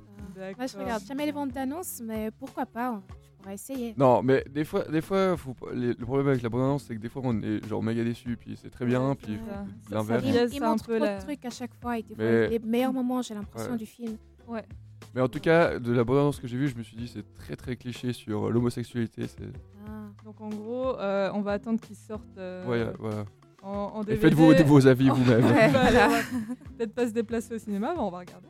Moi, 0.57 0.65
je 0.67 0.77
regarde 0.77 1.03
jamais 1.05 1.25
les 1.27 1.31
ventes 1.31 1.51
d'annonces, 1.51 2.01
mais 2.03 2.31
pourquoi 2.31 2.65
pas 2.65 2.99
Je 3.21 3.29
pourrais 3.43 3.53
essayer. 3.53 3.93
Non, 3.97 4.21
mais 4.23 4.43
des 4.49 4.65
fois, 4.65 4.83
des 4.85 5.01
fois, 5.01 5.37
faut 5.37 5.53
pas- 5.53 5.71
les- 5.73 5.93
le 5.93 6.05
problème 6.05 6.27
avec 6.29 6.41
la 6.41 6.49
bande-annonce, 6.49 6.85
c'est 6.87 6.95
que 6.95 6.99
des 6.99 7.09
fois, 7.09 7.21
on 7.25 7.39
est 7.41 7.63
genre 7.67 7.81
méga 7.83 8.03
déçu, 8.03 8.35
puis 8.37 8.57
c'est 8.59 8.69
très 8.71 8.85
bien, 8.85 9.13
puis 9.15 9.37
l'inverse. 9.91 10.23
Il 10.25 10.29
Il, 10.29 10.33
laisse 10.35 10.51
il 10.55 10.63
un 10.63 10.69
montre 10.69 10.85
peu 10.87 10.95
trop 10.97 11.05
la- 11.05 11.17
de 11.17 11.21
trucs 11.23 11.45
à 11.45 11.49
chaque 11.51 11.73
fois 11.79 11.97
et 11.99 12.03
des 12.03 12.15
fois, 12.15 12.25
les 12.47 12.59
meilleurs 12.59 12.93
moments, 12.93 13.21
j'ai 13.21 13.33
l'impression, 13.35 13.71
Ouais. 13.73 13.77
du 13.77 13.85
film. 13.85 14.17
Ouais. 14.47 14.65
Mais 15.13 15.21
en 15.21 15.27
tout 15.27 15.39
cas, 15.39 15.77
de 15.79 15.91
la 15.91 16.03
bande-annonce 16.03 16.39
que 16.39 16.47
j'ai 16.47 16.57
vue, 16.57 16.67
je 16.69 16.75
me 16.75 16.83
suis 16.83 16.97
dit, 16.97 17.07
c'est 17.07 17.23
très 17.35 17.55
très 17.55 17.75
cliché 17.75 18.13
sur 18.13 18.47
euh, 18.47 18.51
l'homosexualité. 18.51 19.27
c'est- 19.27 19.43
Ah. 19.87 19.91
Donc 20.25 20.41
en 20.41 20.49
gros, 20.49 20.99
euh, 20.99 21.29
on 21.33 21.41
va 21.41 21.53
attendre 21.53 21.79
qu'ils 21.79 21.95
sortent 21.95 22.37
euh, 22.37 22.65
Ouais, 22.67 22.91
voilà. 22.99 23.23
en, 23.63 23.69
en 23.95 24.01
Et 24.03 24.05
DVD. 24.07 24.21
faites-vous 24.29 24.53
vos 24.67 24.85
avis 24.87 25.09
vous-même. 25.09 25.41
Ouais, 25.45 25.69
voilà. 25.71 26.09
Peut-être 26.77 26.93
pas 26.93 27.07
se 27.07 27.13
déplacer 27.13 27.55
au 27.55 27.57
cinéma, 27.59 27.93
mais 27.95 28.01
on 28.01 28.09
va 28.11 28.19
regarder. 28.19 28.47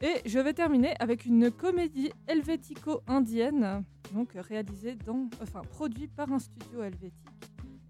Et 0.00 0.28
je 0.28 0.38
vais 0.38 0.52
terminer 0.52 0.94
avec 1.00 1.24
une 1.26 1.50
comédie 1.50 2.10
helvético-indienne, 2.28 3.84
donc 4.14 4.30
réalisée 4.34 4.96
dans, 5.04 5.28
enfin 5.42 5.60
produite 5.70 6.14
par 6.14 6.30
un 6.32 6.38
studio 6.38 6.82
helvétique 6.82 7.12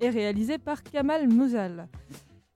et 0.01 0.09
réalisée 0.09 0.59
par 0.59 0.83
Kamal 0.83 1.29
Mouzal. 1.29 1.89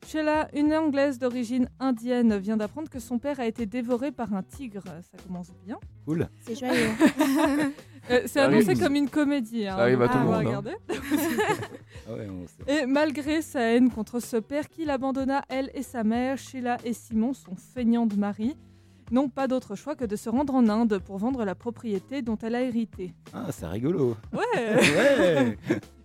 Sheila, 0.06 0.48
une 0.52 0.72
anglaise 0.74 1.18
d'origine 1.18 1.68
indienne, 1.78 2.36
vient 2.38 2.56
d'apprendre 2.56 2.88
que 2.88 2.98
son 2.98 3.18
père 3.18 3.38
a 3.38 3.46
été 3.46 3.66
dévoré 3.66 4.10
par 4.10 4.34
un 4.34 4.42
tigre. 4.42 4.82
Ça 4.84 5.16
commence 5.24 5.50
bien. 5.64 5.78
Cool. 6.06 6.28
C'est 6.40 6.58
joyeux. 6.58 6.88
Euh, 8.10 8.22
c'est 8.22 8.28
Ça 8.40 8.46
annoncé 8.46 8.70
arrive. 8.70 8.82
comme 8.82 8.96
une 8.96 9.08
comédie. 9.08 9.64
hein, 9.68 9.76
Ça 9.76 9.82
arrive 9.82 10.02
à 10.02 10.08
tout 10.08 10.18
le 10.18 10.24
on 10.24 10.26
va 10.26 10.38
monde, 10.42 10.46
hein. 10.46 10.48
regarder. 10.48 10.72
Ah 12.08 12.14
ouais, 12.14 12.28
on 12.28 12.46
sait. 12.48 12.82
Et 12.82 12.84
malgré 12.86 13.42
sa 13.42 13.60
haine 13.60 13.92
contre 13.92 14.18
ce 14.18 14.38
père 14.38 14.68
qui 14.68 14.84
l'abandonna, 14.84 15.44
elle 15.48 15.70
et 15.72 15.84
sa 15.84 16.02
mère, 16.02 16.36
Sheila 16.36 16.78
et 16.84 16.94
Simon, 16.94 17.32
son 17.32 17.54
feignant 17.54 18.06
de 18.06 18.16
mari, 18.16 18.56
n'ont 19.12 19.28
pas 19.28 19.46
d'autre 19.48 19.74
choix 19.76 19.94
que 19.94 20.04
de 20.04 20.16
se 20.16 20.28
rendre 20.28 20.54
en 20.54 20.68
Inde 20.68 20.98
pour 20.98 21.18
vendre 21.18 21.44
la 21.44 21.54
propriété 21.54 22.22
dont 22.22 22.36
elle 22.42 22.54
a 22.54 22.62
hérité. 22.62 23.12
Ah, 23.32 23.46
c'est 23.50 23.66
rigolo. 23.66 24.16
Ouais 24.32 24.40
Ouais. 24.96 25.58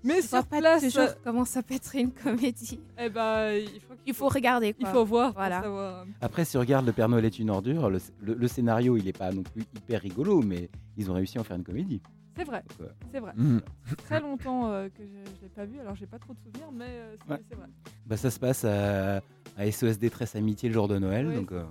Mais 0.04 0.22
sur 0.22 0.46
pas 0.46 0.60
place, 0.60 0.84
toujours 0.84 1.10
comment 1.24 1.43
ça 1.43 1.63
peut 1.63 1.74
être 1.74 1.96
une 1.96 2.12
comédie. 2.12 2.80
eh 2.98 3.10
ben, 3.10 3.52
il 3.54 3.80
faut, 3.82 3.93
qu'il 3.96 4.04
Il 4.08 4.13
faut 4.13 4.30
regarder, 4.30 4.76
il 4.80 4.86
faut 4.88 5.04
voir 5.04 5.34
Voilà. 5.34 5.58
pour 5.58 5.65
savoir. 5.65 6.06
Après, 6.22 6.46
si 6.46 6.56
on 6.56 6.60
regarde 6.62 6.86
Le 6.86 6.93
Père 6.93 7.10
Noël 7.10 7.26
est 7.26 7.39
une 7.39 7.50
ordure, 7.50 7.89
le, 7.89 8.00
le- 8.22 8.36
le 8.36 8.48
scénario, 8.48 8.96
il 8.96 9.08
est 9.08 9.17
pas 9.17 9.32
non 9.32 9.43
plus 9.43 9.63
hyper 9.76 10.02
rigolo, 10.02 10.41
mais 10.41 10.70
ils 10.96 11.10
ont 11.12 11.13
réussi 11.15 11.38
à 11.38 11.41
en 11.41 11.43
faire 11.43 11.58
une 11.58 11.63
comédie. 11.65 12.02
C'est 12.38 12.43
vrai, 12.46 12.63
euh, 12.82 12.86
c'est 13.12 13.20
vrai. 13.20 13.34
Mhm. 13.36 13.62
Très 14.06 14.22
longtemps 14.22 14.70
euh, 14.72 14.88
que 14.89 15.04
je 15.04 15.10
ne 15.17 15.41
l'ai 15.41 15.50
pas 15.54 15.65
vu, 15.65 15.80
alors 15.80 15.96
j'ai 15.96 16.06
pas 16.06 16.20
trop 16.20 16.34
de 16.34 16.39
souvenirs, 16.39 16.70
mais 16.72 16.86
euh, 16.88 17.15
c'est 17.26 17.34
Ouais. 17.34 17.41
vrai. 17.58 17.65
bah, 18.06 18.15
ça 18.15 18.30
se 18.30 18.39
passe 18.39 18.63
à, 18.63 19.17
à 19.58 19.72
SOS 19.72 19.98
Détresse 19.98 20.36
Amitié 20.36 20.70
le 20.70 20.74
jour 20.76 20.88
de 20.88 21.00
Noël. 21.00 21.28
Ouais, 21.28 21.36
donc, 21.36 21.52
euh. 21.52 21.63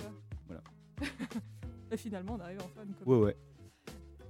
et 1.91 1.97
finalement, 1.97 2.37
on 2.39 2.41
arrive 2.41 2.59
enfin 2.65 2.81
à 2.81 2.85
une 2.85 2.95
comédie. 2.95 3.05
ouais, 3.11 3.27
ouais. 3.27 3.37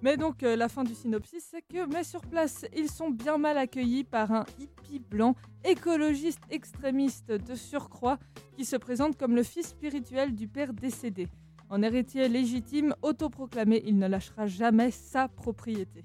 Mais 0.03 0.19
donc, 0.19 0.43
euh, 0.43 0.57
la 0.57 0.69
fin 0.69 0.85
du 0.85 0.95
synopsis, 0.95 1.49
c'est 1.51 1.63
que, 1.63 1.87
mais 1.91 2.05
sur 2.05 2.21
place, 2.21 2.67
ils 2.77 2.91
sont 2.91 3.11
bien 3.11 3.39
mal 3.39 3.57
accueillis 3.57 4.05
par 4.05 4.31
un 4.31 4.45
hippie 4.59 4.99
blanc, 4.99 5.35
écologiste 5.65 6.41
extrémiste 6.51 7.29
de 7.33 7.55
surcroît, 7.55 8.19
qui 8.57 8.67
se 8.67 8.77
présente 8.77 9.17
comme 9.17 9.35
le 9.35 9.43
fils 9.43 9.69
spirituel 9.69 10.35
du 10.35 10.49
père 10.49 10.75
décédé. 10.75 11.29
En 11.71 11.83
héritier 11.83 12.29
légitime, 12.29 12.95
autoproclamé, 13.01 13.83
il 13.87 13.99
ne 13.99 14.07
lâchera 14.07 14.47
jamais 14.47 14.91
sa 14.91 15.29
propriété. 15.29 16.05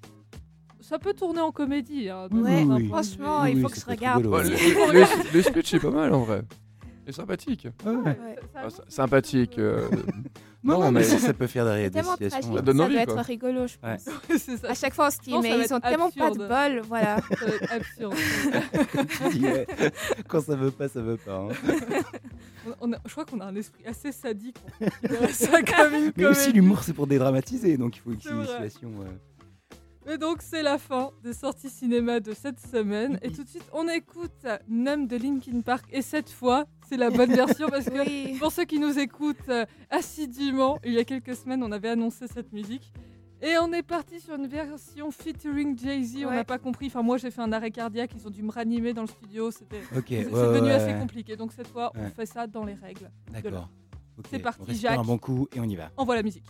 Ça 0.79 0.97
peut 0.97 1.13
tourner 1.13 1.41
en 1.41 1.51
comédie. 1.51 2.09
Hein, 2.09 2.27
Ouais, 2.31 2.63
oui. 2.63 2.87
Franchement, 2.87 3.41
Oui, 3.43 3.51
il 3.51 3.55
oui, 3.57 3.61
faut 3.61 3.67
que 3.69 3.79
je 3.79 3.85
regarde. 3.85 4.25
Ouais, 4.25 4.43
le, 4.43 4.49
le- 4.49 5.39
est 5.75 5.79
pas 5.79 5.91
mal 5.91 6.13
en 6.13 6.21
vrai. 6.23 6.41
Et 7.05 7.11
sympathique. 7.11 7.67
Ouais. 7.85 8.17
Ah, 8.55 8.67
sympathique. 8.87 9.55
chose, 9.55 9.63
euh, 9.63 9.89
Non, 10.63 10.79
Non, 10.79 10.91
mais 10.91 10.99
mais- 10.99 11.05
ça, 11.05 11.17
ça 11.17 11.33
peut 11.33 11.47
faire 11.47 11.65
des, 11.65 11.89
des 11.89 12.03
situations. 12.03 12.53
euh, 12.53 12.57
Ça 12.57 12.61
donne 12.61 12.77
ça 12.77 12.83
envie, 12.83 12.93
doit 12.95 13.05
quoi. 13.05 13.13
être 13.15 13.25
rigolo, 13.25 13.65
je 13.67 13.77
pense. 13.77 14.07
euh, 14.07 14.37
ça. 14.57 14.69
À 14.69 14.73
chaque 14.75 14.93
fois, 14.93 15.07
on 15.07 15.09
se 15.09 15.17
dit, 15.19 15.31
ça 15.31 15.39
mais 15.41 15.59
ils 15.65 15.73
ont 15.73 15.79
tellement 15.79 16.11
pas 16.11 16.29
de 16.29 16.37
bol, 16.37 16.81
voilà. 16.87 17.17
Ça 17.17 17.45
va 17.45 17.55
être 17.55 17.73
absurde. 17.73 18.13
Quand 20.27 20.41
ça 20.41 20.55
veut 20.55 20.71
pas, 20.71 20.87
ça 20.87 21.01
veut 21.01 21.17
pas. 21.17 21.35
hein. 21.35 21.49
On- 22.67 22.89
on 22.89 22.93
a- 22.93 22.99
je 23.05 23.11
crois 23.11 23.25
qu'on 23.25 23.39
a 23.39 23.45
un 23.45 23.55
esprit 23.55 23.83
assez 23.87 24.11
sadique 24.11 24.57
ça 25.31 25.63
comme 25.63 25.93
une 25.95 26.11
Mais 26.15 26.25
aussi, 26.25 26.51
l'humour, 26.53 26.83
c'est 26.83 26.93
pour 26.93 27.07
dédramatiser, 27.07 27.75
donc 27.77 27.97
il 27.97 28.01
faut 28.01 28.11
qu'il 28.11 28.19
y 28.19 28.33
ait 28.33 28.45
C'est 28.45 28.49
une 28.63 28.69
situation. 28.69 28.91
Mais 30.07 30.17
donc 30.17 30.41
c'est 30.41 30.63
la 30.63 30.77
fin 30.79 31.11
des 31.23 31.33
sorties 31.33 31.69
cinéma 31.69 32.19
de 32.19 32.33
cette 32.33 32.59
semaine. 32.59 33.19
Et 33.21 33.31
tout 33.31 33.43
de 33.43 33.47
suite, 33.49 33.65
on 33.71 33.87
écoute 33.87 34.45
Numb 34.67 35.07
de 35.07 35.15
Linkin 35.15 35.61
Park. 35.61 35.85
Et 35.91 36.01
cette 36.01 36.29
fois, 36.29 36.65
c'est 36.89 36.97
la 36.97 37.09
bonne 37.11 37.31
version 37.31 37.69
parce 37.69 37.85
que 37.85 38.03
Oui. 38.05 38.35
pour 38.39 38.51
ceux 38.51 38.65
qui 38.65 38.79
nous 38.79 38.97
écoutent 38.97 39.37
euh, 39.49 39.65
assidûment, 39.91 40.79
il 40.83 40.93
y 40.93 40.97
a 40.99 41.03
quelques 41.03 41.35
semaines, 41.35 41.63
on 41.63 41.71
avait 41.71 41.89
annoncé 41.89 42.25
cette 42.27 42.51
musique. 42.51 42.91
Et 43.43 43.57
on 43.59 43.71
est 43.73 43.81
parti 43.83 44.19
sur 44.19 44.35
une 44.35 44.45
version 44.47 45.09
featuring 45.11 45.77
Jay-Z. 45.77 46.25
On 46.27 46.31
n'a 46.31 46.43
pas 46.43 46.59
compris. 46.59 46.87
Enfin, 46.87 47.01
moi, 47.01 47.17
j'ai 47.17 47.31
fait 47.31 47.41
un 47.41 47.51
arrêt 47.51 47.71
cardiaque. 47.71 48.11
Ils 48.15 48.27
ont 48.27 48.29
dû 48.29 48.43
me 48.43 48.51
ranimer 48.51 48.93
dans 48.93 49.01
le 49.01 49.07
studio. 49.07 49.49
C'était 49.49 49.81
Ok, 49.97 50.05
c'est 50.09 50.17
ouais, 50.17 50.23
c'est 50.25 50.29
devenu 50.31 50.67
ouais, 50.67 50.71
assez 50.73 50.93
ouais. 50.93 50.99
compliqué. 50.99 51.35
Donc 51.35 51.51
cette 51.51 51.67
fois, 51.67 51.91
on 51.95 52.07
fait 52.09 52.27
ça 52.27 52.45
dans 52.45 52.65
les 52.65 52.75
règles. 52.75 53.09
D'accord. 53.31 53.69
C'est 54.29 54.37
parti, 54.39 54.61
on 54.69 54.73
Jacques. 54.73 54.99
un 54.99 55.03
bon 55.03 55.17
coup 55.17 55.47
et 55.55 55.59
on 55.59 55.63
y 55.63 55.75
va. 55.75 55.89
Envoie 55.97 56.15
la 56.15 56.21
musique. 56.21 56.45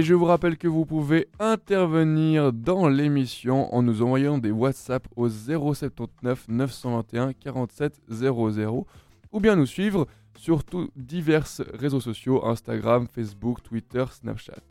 Et 0.00 0.02
je 0.02 0.14
vous 0.14 0.24
rappelle 0.24 0.56
que 0.56 0.66
vous 0.66 0.86
pouvez 0.86 1.28
intervenir 1.38 2.54
dans 2.54 2.88
l'émission 2.88 3.70
en 3.74 3.82
nous 3.82 4.00
envoyant 4.00 4.38
des 4.38 4.50
WhatsApp 4.50 5.06
au 5.14 5.28
079 5.28 6.46
921 6.48 7.34
47 7.34 8.00
00 8.08 8.86
ou 9.30 9.40
bien 9.40 9.56
nous 9.56 9.66
suivre 9.66 10.06
sur 10.38 10.64
tous 10.64 10.88
divers 10.96 11.44
réseaux 11.74 12.00
sociaux 12.00 12.46
Instagram, 12.46 13.08
Facebook, 13.14 13.62
Twitter, 13.62 14.06
Snapchat. 14.10 14.62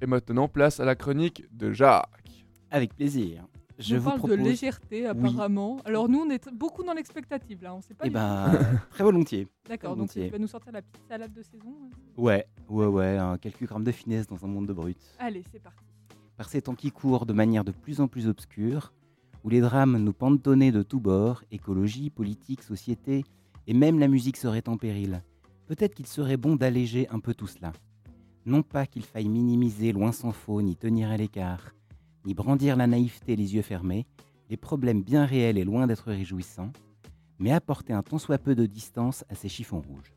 Et 0.00 0.06
maintenant, 0.06 0.46
place 0.46 0.78
à 0.78 0.84
la 0.84 0.94
chronique 0.94 1.44
de 1.50 1.72
Jacques. 1.72 2.46
Avec 2.70 2.94
plaisir. 2.94 3.48
Je 3.78 3.96
vous 3.96 4.04
parle 4.04 4.18
propose. 4.18 4.38
de 4.38 4.42
légèreté 4.42 5.06
apparemment. 5.06 5.80
Alors 5.84 6.08
nous 6.08 6.18
on 6.18 6.30
est 6.30 6.48
beaucoup 6.52 6.82
dans 6.82 6.92
l'expectative 6.94 7.62
là, 7.62 7.74
on 7.74 7.80
sait 7.80 7.94
pas. 7.94 8.04
Eh 8.06 8.10
ben, 8.10 8.52
très 8.90 9.04
volontiers. 9.04 9.46
D'accord, 9.68 9.96
donc 9.96 10.10
tu 10.10 10.28
vas 10.28 10.38
nous 10.38 10.46
sortir 10.48 10.72
la 10.72 10.82
petite 10.82 11.06
salade 11.08 11.32
de 11.32 11.42
saison. 11.42 11.74
hein. 11.84 11.96
Ouais, 12.16 12.46
ouais, 12.68 12.86
ouais, 12.86 13.16
hein, 13.16 13.38
quelques 13.40 13.64
grammes 13.66 13.84
de 13.84 13.92
finesse 13.92 14.26
dans 14.26 14.44
un 14.44 14.48
monde 14.48 14.66
de 14.66 14.72
brut. 14.72 14.98
Allez, 15.18 15.44
c'est 15.52 15.62
parti. 15.62 15.84
Par 16.36 16.48
ces 16.48 16.62
temps 16.62 16.74
qui 16.74 16.90
courent 16.90 17.26
de 17.26 17.32
manière 17.32 17.64
de 17.64 17.72
plus 17.72 18.00
en 18.00 18.08
plus 18.08 18.26
obscure, 18.28 18.92
où 19.44 19.48
les 19.48 19.60
drames 19.60 19.96
nous 19.98 20.12
pantonnent 20.12 20.70
de 20.70 20.82
tous 20.82 21.00
bords, 21.00 21.42
écologie, 21.50 22.10
politique, 22.10 22.62
société, 22.62 23.24
et 23.66 23.74
même 23.74 23.98
la 23.98 24.08
musique 24.08 24.36
serait 24.36 24.68
en 24.68 24.76
péril, 24.76 25.22
peut-être 25.66 25.94
qu'il 25.94 26.06
serait 26.06 26.36
bon 26.36 26.56
d'alléger 26.56 27.08
un 27.10 27.20
peu 27.20 27.34
tout 27.34 27.46
cela. 27.46 27.72
Non 28.46 28.62
pas 28.62 28.86
qu'il 28.86 29.04
faille 29.04 29.28
minimiser 29.28 29.92
loin 29.92 30.10
s'en 30.12 30.32
faut, 30.32 30.62
ni 30.62 30.74
tenir 30.74 31.10
à 31.10 31.16
l'écart, 31.16 31.74
ni 32.24 32.34
brandir 32.34 32.76
la 32.76 32.86
naïveté 32.86 33.36
les 33.36 33.54
yeux 33.54 33.62
fermés, 33.62 34.06
les 34.50 34.56
problèmes 34.56 35.02
bien 35.02 35.24
réels 35.24 35.58
et 35.58 35.64
loin 35.64 35.86
d'être 35.86 36.10
réjouissants, 36.10 36.72
mais 37.38 37.52
apporter 37.52 37.92
un 37.92 38.02
tant 38.02 38.18
soit 38.18 38.38
peu 38.38 38.54
de 38.54 38.66
distance 38.66 39.24
à 39.28 39.34
ces 39.34 39.48
chiffons 39.48 39.80
rouges. 39.80 40.14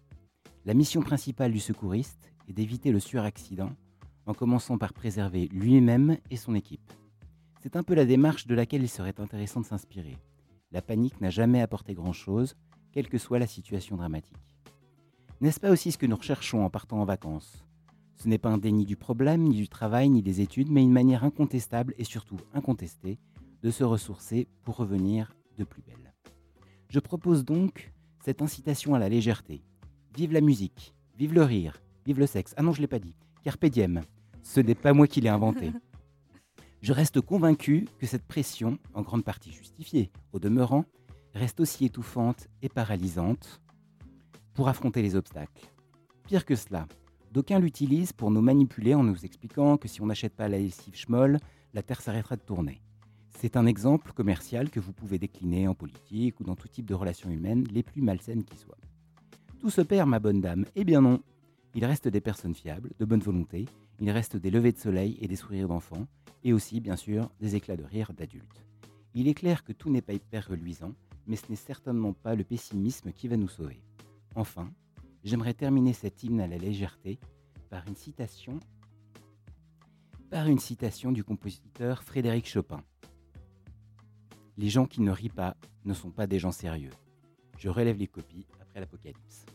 La 0.66 0.74
mission 0.74 1.02
principale 1.02 1.52
du 1.52 1.60
secouriste 1.60 2.32
est 2.48 2.54
d'éviter 2.54 2.92
le 2.92 3.00
suraccident, 3.00 3.72
en 4.26 4.34
commençant 4.34 4.78
par 4.78 4.94
préserver 4.94 5.48
lui-même 5.52 6.18
et 6.30 6.38
son 6.38 6.56
équipe. 6.56 6.94
C'est 7.62 7.76
un 7.76 7.84
peu 7.84 7.94
la 7.94 8.06
démarche 8.06 8.48
de 8.48 8.56
laquelle 8.56 8.84
il 8.84 8.90
serait 8.90 9.20
intéressant 9.20 9.62
de 9.62 9.66
s'inspirer. 9.66 10.18
La 10.72 10.82
panique 10.82 11.20
n'a 11.22 11.30
jamais 11.30 11.62
apporté 11.62 11.94
grand-chose, 11.94 12.56
quelle 12.92 13.10
que 13.10 13.18
soit 13.18 13.40
la 13.40 13.48
situation 13.48 13.98
dramatique. 13.98 14.58
N'est-ce 15.42 15.60
pas 15.60 15.72
aussi 15.72 15.92
ce 15.92 15.98
que 15.98 16.06
nous 16.06 16.16
recherchons 16.16 16.64
en 16.64 16.70
partant 16.70 17.02
en 17.02 17.06
vacances? 17.06 17.66
Ce 18.22 18.28
n'est 18.28 18.38
pas 18.38 18.52
un 18.52 18.60
déni 18.60 18.86
du 18.86 18.98
problème, 18.98 19.46
ni 19.46 19.56
du 19.56 19.68
travail, 19.68 20.08
ni 20.08 20.22
des 20.22 20.42
études, 20.42 20.70
mais 20.70 20.84
une 20.84 20.92
manière 20.92 21.24
incontestable 21.24 21.96
et 21.98 22.04
surtout 22.04 22.38
incontestée 22.54 23.18
de 23.64 23.72
se 23.72 23.84
ressourcer 23.84 24.48
pour 24.62 24.76
revenir 24.76 25.36
de 25.58 25.64
plus 25.64 25.82
belle. 25.82 26.14
Je 26.88 27.00
propose 27.00 27.46
donc 27.46 27.92
cette 28.24 28.44
incitation 28.44 28.94
à 28.94 29.00
la 29.00 29.10
légèreté. 29.10 29.64
Vive 30.16 30.34
la 30.34 30.42
musique, 30.42 30.94
vive 31.18 31.34
le 31.34 31.42
rire, 31.42 31.82
vive 32.06 32.20
le 32.20 32.28
sexe. 32.28 32.54
Ah 32.58 32.62
non, 32.62 32.74
je 32.74 32.82
l'ai 32.82 32.88
pas 32.88 33.00
dit. 33.00 33.16
Carpe 33.44 33.66
diem. 33.66 34.02
Ce 34.44 34.60
n'est 34.60 34.76
pas 34.76 34.94
moi 34.94 35.08
qui 35.08 35.20
l'ai 35.20 35.30
inventé. 35.30 35.72
Je 36.84 36.94
reste 36.94 37.22
convaincu 37.22 37.88
que 37.98 38.06
cette 38.06 38.28
pression, 38.28 38.78
en 38.94 39.02
grande 39.02 39.24
partie 39.24 39.52
justifiée, 39.52 40.12
au 40.32 40.38
demeurant, 40.38 40.86
reste 41.34 41.60
aussi 41.60 41.86
étouffante 41.86 42.50
et 42.62 42.70
paralysante 42.70 43.62
pour 44.54 44.68
affronter 44.68 45.02
les 45.02 45.16
obstacles. 45.16 45.72
Pire 46.28 46.46
que 46.46 46.56
cela, 46.56 46.88
d'aucuns 47.32 47.60
l'utilisent 47.60 48.14
pour 48.14 48.32
nous 48.32 48.42
manipuler 48.42 48.94
en 48.94 49.04
nous 49.04 49.26
expliquant 49.26 49.78
que 49.78 49.88
si 49.88 50.02
on 50.02 50.08
n'achète 50.08 50.36
pas 50.36 50.48
la 50.48 50.60
lessive 50.60 50.96
schmoll, 50.96 51.40
la 51.74 51.82
Terre 51.82 52.02
s'arrêtera 52.02 52.36
de 52.36 52.42
tourner. 52.42 52.82
C'est 53.40 53.58
un 53.58 53.66
exemple 53.66 54.12
commercial 54.12 54.70
que 54.70 54.80
vous 54.80 54.94
pouvez 54.94 55.18
décliner 55.18 55.68
en 55.68 55.74
politique 55.74 56.40
ou 56.40 56.44
dans 56.44 56.56
tout 56.56 56.68
type 56.68 56.86
de 56.86 56.94
relations 56.94 57.30
humaines, 57.30 57.66
les 57.72 57.84
plus 57.84 58.02
malsaines 58.02 58.44
qui 58.44 58.58
soient. 58.58 58.78
Tout 59.60 59.70
se 59.70 59.82
perd, 59.82 60.10
ma 60.10 60.20
bonne 60.20 60.42
dame. 60.42 60.66
Eh 60.76 60.84
bien 60.84 61.02
non. 61.02 61.22
Il 61.74 61.86
reste 61.86 62.08
des 62.08 62.22
personnes 62.22 62.54
fiables, 62.54 62.92
de 63.00 63.06
bonne 63.06 63.22
volonté, 63.22 63.66
il 64.00 64.12
reste 64.12 64.36
des 64.36 64.52
levées 64.52 64.74
de 64.74 64.78
soleil 64.78 65.18
et 65.22 65.28
des 65.28 65.36
sourires 65.38 65.70
d'enfants, 65.70 66.08
et 66.44 66.54
aussi, 66.54 66.82
bien 66.82 66.96
sûr, 66.96 67.30
des 67.40 67.56
éclats 67.56 67.78
de 67.78 67.84
rire 67.84 68.12
d'adultes. 68.14 68.66
Il 69.14 69.28
est 69.28 69.34
clair 69.34 69.64
que 69.64 69.72
tout 69.72 69.90
n'est 69.90 70.02
pas 70.02 70.14
hyper 70.14 70.48
reluisant, 70.48 70.94
mais 71.28 71.36
ce 71.36 71.50
n'est 71.50 71.56
certainement 71.56 72.14
pas 72.14 72.36
le 72.36 72.44
pessimisme 72.44 73.12
qui 73.12 73.28
va 73.28 73.38
nous 73.38 73.48
sauver. 73.48 73.82
Enfin, 74.36 74.72
j'aimerais 75.24 75.54
terminer 75.54 75.94
cet 75.94 76.24
hymne 76.24 76.42
à 76.42 76.48
la 76.48 76.58
légèreté 76.58 77.20
par 77.70 77.88
une 77.88 77.96
citation 77.96 78.60
par 80.30 80.48
une 80.48 80.60
citation 80.60 81.12
du 81.12 81.26
compositeur 81.26 82.04
Frédéric 82.04 82.48
Chopin. 82.48 82.82
Les 84.58 84.70
gens 84.70 84.86
qui 84.86 85.02
ne 85.02 85.12
rient 85.12 85.30
pas 85.30 85.58
ne 85.84 85.94
sont 85.94 86.10
pas 86.10 86.26
des 86.26 86.40
gens 86.40 86.54
sérieux. 86.54 86.92
Je 87.58 87.68
relève 87.68 87.98
les 87.98 88.08
copies 88.08 88.48
après 88.62 88.80
l'apocalypse. 88.80 89.46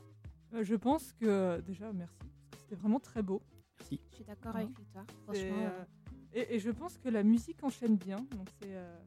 Euh, 0.52 0.62
je 0.62 0.74
pense 0.74 1.14
que 1.14 1.60
déjà 1.62 1.92
merci, 1.94 2.18
c'était 2.60 2.74
vraiment 2.74 3.00
très 3.00 3.22
beau. 3.22 3.40
Merci. 3.78 4.00
Je 4.10 4.16
suis 4.16 4.24
d'accord 4.24 4.54
avec. 4.54 4.68
C'est, 4.92 5.00
Franchement, 5.24 5.66
euh, 5.66 5.84
et, 6.34 6.56
et 6.56 6.58
je 6.58 6.70
pense 6.70 6.98
que 6.98 7.08
la 7.08 7.22
musique 7.22 7.64
enchaîne 7.64 7.96
bien. 7.96 8.18
Donc 8.18 8.48
c'est 8.60 8.74
euh, 8.74 8.98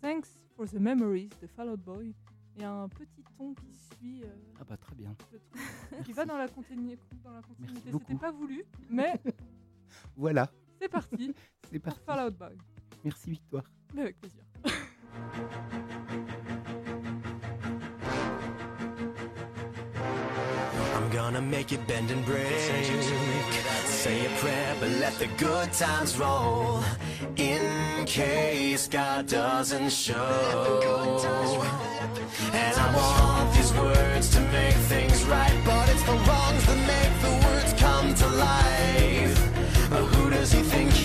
Thanks 0.00 0.28
for 0.56 0.66
the 0.66 0.74
Memories 0.74 1.30
de 1.42 1.48
Fall 1.48 1.70
Out 1.70 1.80
Boy. 1.80 2.14
Il 2.56 2.62
y 2.62 2.64
a 2.64 2.72
un 2.72 2.88
petit 2.88 3.22
ton 3.36 3.52
qui 3.54 3.74
suit, 3.76 4.22
euh, 4.24 4.28
Ah 4.60 4.64
bah 4.68 4.76
très 4.78 4.94
bien. 4.94 5.14
trouve, 5.18 6.02
qui 6.04 6.12
va 6.12 6.24
dans 6.24 6.38
la, 6.38 6.46
dans 6.46 7.30
la 7.32 7.42
continuité. 7.42 7.90
C'était 7.92 8.14
pas 8.14 8.32
voulu, 8.32 8.64
mais 8.88 9.20
Voilà, 10.16 10.50
c'est 10.80 10.88
parti 10.88 11.34
c'est 11.70 11.78
pour 11.78 11.92
parti. 11.92 12.04
Fall 12.06 12.26
Out 12.28 12.38
Boy. 12.38 12.56
Merci 13.04 13.30
Victoire. 13.30 13.64
Mais 13.94 14.02
avec 14.02 14.18
plaisir. 14.20 14.42
I'm 20.94 21.10
gonna 21.10 21.40
make 21.40 21.72
it 21.72 21.86
bend 21.86 22.10
and 22.10 22.24
break. 22.24 22.46
Say 23.84 24.26
a 24.26 24.30
prayer, 24.40 24.74
but 24.80 24.90
let 25.00 25.14
the 25.18 25.28
good 25.38 25.72
times 25.72 26.18
roll. 26.18 26.80
In 27.36 27.60
case 28.06 28.86
God 28.86 29.26
doesn't 29.26 29.90
show. 29.90 30.14
And 32.52 32.76
I 32.76 32.94
want 32.94 33.54
these 33.54 33.72
words 33.74 34.30
to 34.30 34.40
make 34.52 34.74
things 34.74 35.24
right, 35.24 35.60
but 35.64 35.88
it's 35.88 36.02
the 36.04 36.12
wrongs 36.12 36.64
that 36.66 36.80
make 36.94 37.14
the 37.20 37.46
words 37.46 37.72
come 37.74 38.14
to 38.14 38.28
life. 38.28 39.90
But 39.90 40.04
who 40.04 40.30
does 40.30 40.52
he 40.52 40.62
think 40.62 40.95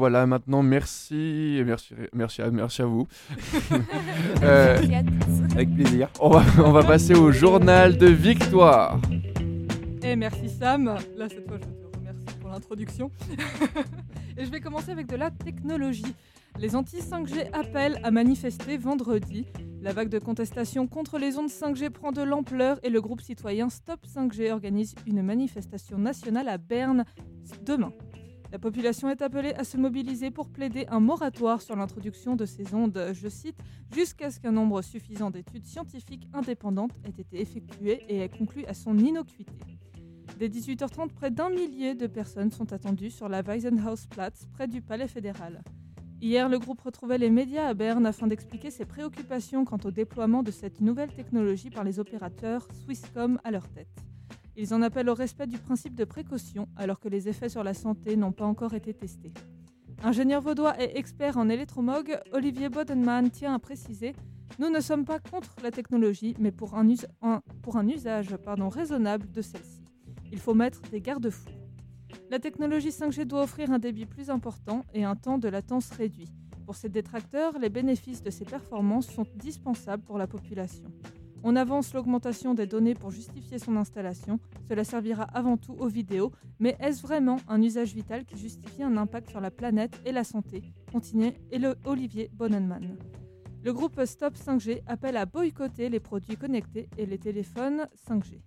voilà, 0.00 0.26
maintenant, 0.26 0.62
merci, 0.62 1.58
et 1.58 1.62
merci, 1.62 1.92
merci, 2.14 2.40
à, 2.40 2.50
merci 2.50 2.80
à 2.80 2.86
vous. 2.86 3.06
Euh. 4.42 4.78
Avec 5.52 5.74
plaisir. 5.74 6.08
on, 6.20 6.30
va, 6.30 6.42
on 6.64 6.72
va 6.72 6.82
passer 6.82 7.14
au 7.14 7.30
journal 7.30 7.98
de 7.98 8.06
Victoire. 8.06 8.98
Et 10.02 10.16
merci 10.16 10.48
Sam. 10.48 10.96
Là, 11.18 11.28
cette 11.28 11.46
fois, 11.46 11.58
je 11.58 11.66
te 11.66 11.96
remercie 11.98 12.38
pour 12.40 12.48
l'introduction. 12.48 13.10
Et 14.38 14.46
je 14.46 14.50
vais 14.50 14.60
commencer 14.60 14.90
avec 14.90 15.06
de 15.06 15.16
la 15.16 15.30
technologie. 15.30 16.14
Les 16.58 16.74
anti-5G 16.74 17.52
appellent 17.52 18.00
à 18.02 18.10
manifester 18.10 18.78
vendredi. 18.78 19.44
La 19.82 19.92
vague 19.92 20.08
de 20.08 20.18
contestation 20.18 20.86
contre 20.86 21.18
les 21.18 21.36
ondes 21.36 21.50
5G 21.50 21.90
prend 21.90 22.12
de 22.12 22.22
l'ampleur 22.22 22.78
et 22.82 22.88
le 22.88 23.02
groupe 23.02 23.20
citoyen 23.20 23.68
Stop 23.68 24.00
5G 24.06 24.50
organise 24.50 24.94
une 25.06 25.20
manifestation 25.22 25.98
nationale 25.98 26.48
à 26.48 26.56
Berne 26.56 27.04
demain. 27.66 27.92
La 28.52 28.58
population 28.58 29.08
est 29.08 29.22
appelée 29.22 29.52
à 29.54 29.62
se 29.62 29.76
mobiliser 29.76 30.32
pour 30.32 30.48
plaider 30.48 30.84
un 30.88 30.98
moratoire 30.98 31.62
sur 31.62 31.76
l'introduction 31.76 32.34
de 32.34 32.46
ces 32.46 32.74
ondes, 32.74 33.12
je 33.12 33.28
cite, 33.28 33.56
jusqu'à 33.94 34.30
ce 34.32 34.40
qu'un 34.40 34.50
nombre 34.50 34.82
suffisant 34.82 35.30
d'études 35.30 35.64
scientifiques 35.64 36.26
indépendantes 36.32 36.90
ait 37.04 37.20
été 37.20 37.40
effectuées 37.40 38.04
et 38.08 38.20
ait 38.22 38.28
conclu 38.28 38.64
à 38.66 38.74
son 38.74 38.98
innocuité. 38.98 39.52
Dès 40.36 40.48
18h30, 40.48 41.10
près 41.10 41.30
d'un 41.30 41.50
millier 41.50 41.94
de 41.94 42.08
personnes 42.08 42.50
sont 42.50 42.72
attendues 42.72 43.10
sur 43.10 43.28
la 43.28 43.42
Waisenhausplatz, 43.42 44.46
près 44.52 44.66
du 44.66 44.82
Palais 44.82 45.08
fédéral. 45.08 45.62
Hier, 46.20 46.48
le 46.48 46.58
groupe 46.58 46.80
retrouvait 46.80 47.18
les 47.18 47.30
médias 47.30 47.68
à 47.68 47.74
Berne 47.74 48.04
afin 48.04 48.26
d'expliquer 48.26 48.70
ses 48.70 48.84
préoccupations 48.84 49.64
quant 49.64 49.78
au 49.84 49.90
déploiement 49.92 50.42
de 50.42 50.50
cette 50.50 50.80
nouvelle 50.80 51.12
technologie 51.12 51.70
par 51.70 51.84
les 51.84 52.00
opérateurs 52.00 52.66
Swisscom 52.84 53.38
à 53.44 53.50
leur 53.52 53.68
tête. 53.68 54.09
Ils 54.60 54.74
en 54.74 54.82
appellent 54.82 55.08
au 55.08 55.14
respect 55.14 55.46
du 55.46 55.56
principe 55.56 55.94
de 55.94 56.04
précaution 56.04 56.68
alors 56.76 57.00
que 57.00 57.08
les 57.08 57.28
effets 57.28 57.48
sur 57.48 57.64
la 57.64 57.72
santé 57.72 58.14
n'ont 58.14 58.30
pas 58.30 58.44
encore 58.44 58.74
été 58.74 58.92
testés. 58.92 59.32
Ingénieur 60.02 60.42
vaudois 60.42 60.78
et 60.78 60.98
expert 60.98 61.38
en 61.38 61.48
électromog, 61.48 62.20
Olivier 62.32 62.68
Bodenman 62.68 63.30
tient 63.30 63.54
à 63.54 63.58
préciser 63.58 64.14
Nous 64.58 64.68
ne 64.68 64.80
sommes 64.80 65.06
pas 65.06 65.18
contre 65.18 65.56
la 65.62 65.70
technologie, 65.70 66.36
mais 66.38 66.50
pour 66.52 66.74
un, 66.74 66.86
usage 67.88 68.26
raisonnable 68.70 69.32
de 69.32 69.40
celle-ci. 69.40 69.82
Il 70.30 70.38
faut 70.38 70.52
mettre 70.52 70.82
des 70.90 71.00
garde-fous. 71.00 71.48
La 72.28 72.38
technologie 72.38 72.90
5G 72.90 73.24
doit 73.24 73.44
offrir 73.44 73.70
un 73.70 73.78
débit 73.78 74.04
plus 74.04 74.28
important 74.28 74.84
et 74.92 75.04
un 75.04 75.16
temps 75.16 75.38
de 75.38 75.48
latence 75.48 75.88
réduit. 75.90 76.28
Pour 76.66 76.76
ces 76.76 76.90
détracteurs, 76.90 77.58
les 77.58 77.70
bénéfices 77.70 78.22
de 78.22 78.30
ces 78.30 78.44
performances 78.44 79.10
sont 79.10 79.26
dispensables 79.36 80.02
pour 80.02 80.18
la 80.18 80.26
population. 80.26 80.84
On 81.42 81.56
avance 81.56 81.94
l'augmentation 81.94 82.52
des 82.52 82.66
données 82.66 82.94
pour 82.94 83.10
justifier 83.10 83.58
son 83.58 83.76
installation. 83.76 84.38
Cela 84.68 84.84
servira 84.84 85.22
avant 85.22 85.56
tout 85.56 85.74
aux 85.78 85.88
vidéos, 85.88 86.32
mais 86.58 86.76
est-ce 86.80 87.00
vraiment 87.00 87.38
un 87.48 87.62
usage 87.62 87.94
vital 87.94 88.26
qui 88.26 88.36
justifie 88.36 88.82
un 88.82 88.98
impact 88.98 89.30
sur 89.30 89.40
la 89.40 89.50
planète 89.50 89.98
et 90.04 90.12
la 90.12 90.24
santé? 90.24 90.62
Continuez 90.92 91.32
et 91.50 91.58
le 91.58 91.76
Olivier 91.86 92.30
Bonenman. 92.34 92.98
Le 93.62 93.72
groupe 93.72 94.04
Stop 94.04 94.34
5G 94.34 94.82
appelle 94.86 95.16
à 95.16 95.24
boycotter 95.24 95.88
les 95.88 96.00
produits 96.00 96.36
connectés 96.36 96.88
et 96.98 97.06
les 97.06 97.18
téléphones 97.18 97.86
5G. 98.08 98.40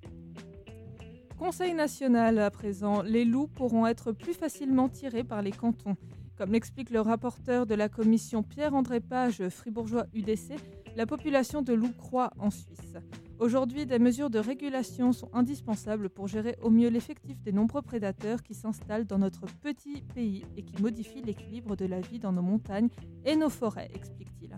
Conseil 1.40 1.74
national 1.74 2.38
à 2.38 2.52
présent, 2.52 3.02
les 3.02 3.26
loups 3.26 3.48
pourront 3.48 3.88
être 3.88 4.12
plus 4.12 4.34
facilement 4.34 4.88
tirés 4.88 5.24
par 5.24 5.42
les 5.42 5.52
cantons. 5.52 5.98
Comme 6.38 6.52
l'explique 6.52 6.90
le 6.90 7.02
rapporteur 7.02 7.66
de 7.66 7.76
la 7.76 7.90
commission 7.90 8.44
Pierre-André 8.44 9.00
Page, 9.00 9.48
fribourgeois 9.50 10.06
UDC, 10.14 10.56
la 10.96 11.06
population 11.06 11.62
de 11.62 11.74
loups 11.74 11.94
croît 11.98 12.32
en 12.40 12.50
Suisse. 12.50 12.98
Aujourd'hui, 13.40 13.86
des 13.86 14.00
mesures 14.00 14.30
de 14.30 14.40
régulation 14.40 15.12
sont 15.12 15.30
indispensables 15.34 16.10
pour 16.10 16.28
gérer 16.28 16.56
au 16.62 16.70
mieux 16.70 16.90
l'effectif 16.90 17.42
des 17.42 17.52
nombreux 17.52 17.82
prédateurs 17.82 18.44
qui 18.44 18.54
s'installent 18.54 19.06
dans 19.06 19.18
notre 19.18 19.46
petit 19.62 20.02
pays 20.14 20.46
et 20.56 20.64
qui 20.64 20.82
modifient 20.82 21.24
l'équilibre 21.24 21.76
de 21.76 21.86
la 21.86 22.00
vie 22.00 22.20
dans 22.20 22.32
nos 22.32 22.42
montagnes 22.42 22.90
et 23.26 23.36
nos 23.36 23.50
forêts, 23.50 23.90
explique-t-il. 23.94 24.56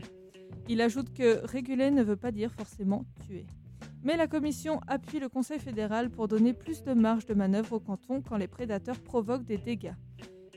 Il 0.68 0.82
ajoute 0.82 1.14
que 1.14 1.46
réguler 1.46 1.92
ne 1.92 2.04
veut 2.04 2.16
pas 2.16 2.32
dire 2.32 2.52
forcément 2.52 3.06
tuer. 3.26 3.46
Mais 4.04 4.18
la 4.18 4.28
Commission 4.28 4.82
appuie 4.88 5.20
le 5.20 5.30
Conseil 5.30 5.60
fédéral 5.60 6.10
pour 6.10 6.28
donner 6.28 6.54
plus 6.54 6.84
de 6.84 6.94
marge 6.94 7.26
de 7.26 7.34
manœuvre 7.34 7.74
aux 7.74 7.80
cantons 7.80 8.22
quand 8.22 8.38
les 8.38 8.48
prédateurs 8.48 9.00
provoquent 9.00 9.46
des 9.46 9.58
dégâts. 9.58 9.96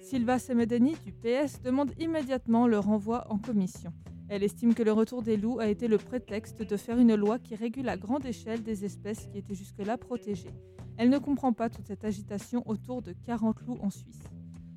Sylva 0.02 0.38
Semedeni 0.38 0.96
du 1.04 1.12
PS 1.12 1.62
demande 1.62 1.92
immédiatement 1.98 2.66
le 2.66 2.78
renvoi 2.78 3.26
en 3.30 3.38
commission. 3.38 3.92
Elle 4.28 4.42
estime 4.42 4.74
que 4.74 4.82
le 4.82 4.92
retour 4.92 5.22
des 5.22 5.36
loups 5.36 5.58
a 5.58 5.68
été 5.68 5.88
le 5.88 5.96
prétexte 5.96 6.62
de 6.62 6.76
faire 6.76 6.98
une 6.98 7.14
loi 7.14 7.38
qui 7.38 7.54
régule 7.54 7.88
à 7.88 7.96
grande 7.96 8.26
échelle 8.26 8.62
des 8.62 8.84
espèces 8.84 9.26
qui 9.26 9.38
étaient 9.38 9.54
jusque-là 9.54 9.96
protégées. 9.96 10.52
Elle 10.98 11.08
ne 11.08 11.18
comprend 11.18 11.52
pas 11.52 11.70
toute 11.70 11.86
cette 11.86 12.04
agitation 12.04 12.62
autour 12.68 13.00
de 13.00 13.14
40 13.24 13.62
loups 13.62 13.78
en 13.80 13.88
Suisse. 13.88 14.24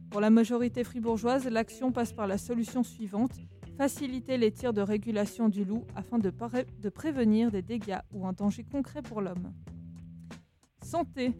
Pour 0.09 0.21
la 0.21 0.29
majorité 0.29 0.83
fribourgeoise, 0.83 1.47
l'action 1.47 1.91
passe 1.91 2.13
par 2.13 2.27
la 2.27 2.37
solution 2.37 2.83
suivante 2.83 3.31
faciliter 3.77 4.37
les 4.37 4.51
tirs 4.51 4.73
de 4.73 4.81
régulation 4.81 5.49
du 5.49 5.65
loup 5.65 5.85
afin 5.95 6.19
de, 6.19 6.29
prévenir 6.89 7.51
des 7.51 7.61
dégâts 7.61 7.99
ou 8.13 8.27
un 8.27 8.33
danger 8.33 8.63
concret 8.63 9.01
pour 9.01 9.21
l'homme. 9.21 9.53
Santé. 10.83 11.33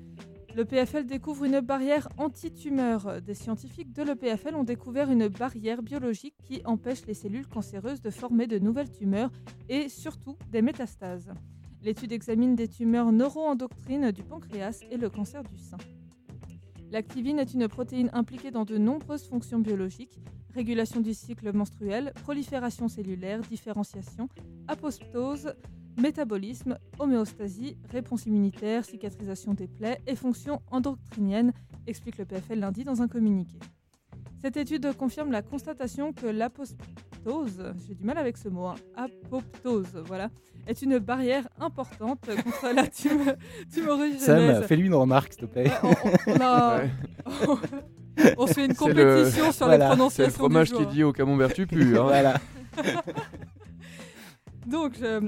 Le 0.56 0.66
PFL 0.66 1.06
découvre 1.06 1.45
une 1.45 1.62
barrière 1.62 2.10
anti-tumeur. 2.18 3.22
Des 3.22 3.34
scientifiques 3.34 3.93
de 3.93 4.04
l'EPFL 4.04 4.56
ont 4.56 4.66
découvert 4.66 5.10
une 5.10 5.30
barrière 5.30 5.82
biologique 5.82 6.36
qui 6.43 6.62
empêche 6.66 7.06
les 7.06 7.14
cellules 7.14 7.47
cancéreuses 7.47 8.02
de 8.02 8.10
former 8.10 8.47
de 8.47 8.60
nouvelles 8.60 8.91
tumeurs 8.91 9.32
et 9.70 9.88
surtout 9.88 10.38
des 10.52 10.62
métastases. 10.62 11.32
L'étude 11.82 12.12
examine 12.12 12.56
des 12.56 12.68
tumeurs 12.68 13.12
neuroendocrines 13.12 14.12
du 14.12 14.24
pancréas 14.24 14.82
et 14.91 14.97
le 14.97 15.10
cancer 15.10 15.41
du 15.43 15.58
sein. 15.58 15.78
L'activine 16.91 17.39
est 17.39 17.54
une 17.54 17.70
protéine 17.70 18.10
impliquée 18.12 18.52
dans 18.52 18.66
de 18.66 18.78
nombreuses 18.78 19.28
fonctions 19.28 19.60
biologiques 19.60 20.20
régulation 20.54 21.02
du 21.02 21.14
cycle 21.14 21.52
menstruel, 21.54 22.14
prolifération 22.24 22.88
cellulaire, 22.88 23.41
différenciation, 23.41 24.30
apoptose, 24.68 25.56
métabolisme, 26.00 26.78
homéostasie, 27.00 27.78
réponse 27.92 28.26
immunitaire, 28.26 28.86
cicatrisation 28.86 29.54
des 29.54 29.68
plaies 29.68 30.00
et 30.08 30.16
fonctions 30.16 30.62
endocriniennes, 30.72 31.54
explique 31.88 32.18
le 32.18 32.26
PFL 32.26 32.60
lundi 32.60 32.84
dans 32.84 33.02
un 33.02 33.08
communiqué. 33.08 33.58
Cette 34.42 34.58
étude 34.58 34.92
confirme 34.98 35.32
la 35.32 35.42
constatation 35.44 36.14
que 36.14 36.26
l'apoptose, 36.26 37.74
j'ai 37.88 37.94
du 37.96 38.04
mal 38.04 38.18
avec 38.18 38.38
ce 38.38 38.50
mot, 38.50 38.66
hein, 38.66 38.76
apoptose, 38.96 40.02
voilà, 40.06 40.30
est 40.68 40.82
une 40.82 40.98
barrière 41.00 41.48
importante 41.60 42.22
contre 42.44 42.74
la 42.74 42.88
tumeur, 42.88 43.36
tumorigenèse. 43.72 44.22
Sam, 44.24 44.64
fais-lui 44.64 44.88
une 44.88 44.96
remarque, 44.96 45.34
s'il 45.34 45.44
te 45.44 45.46
plaît. 45.48 45.70
Ouais, 45.84 45.94
on, 46.28 46.32
on 46.32 46.42
a- 46.42 46.82
Ouais. 48.18 48.34
on 48.38 48.48
se 48.48 48.54
fait 48.54 48.66
une 48.66 48.74
C'est 48.76 48.94
le- 48.94 49.04
compétition 49.16 49.52
sur 49.52 49.66
Voilà, 49.68 49.78
les 49.78 49.84
C'est 49.84 49.88
prononciations 49.96 50.26
le 50.26 50.32
fromage 50.32 50.70
du 50.70 50.76
qui 50.76 50.82
est 50.82 50.86
dit 50.88 51.04
au 51.04 51.14
camembert 51.14 51.54
tu 51.54 51.66
pues. 51.68 51.96
hein. 51.98 52.04
voilà. 52.04 52.39
Donc, 54.66 54.94
euh, 55.02 55.22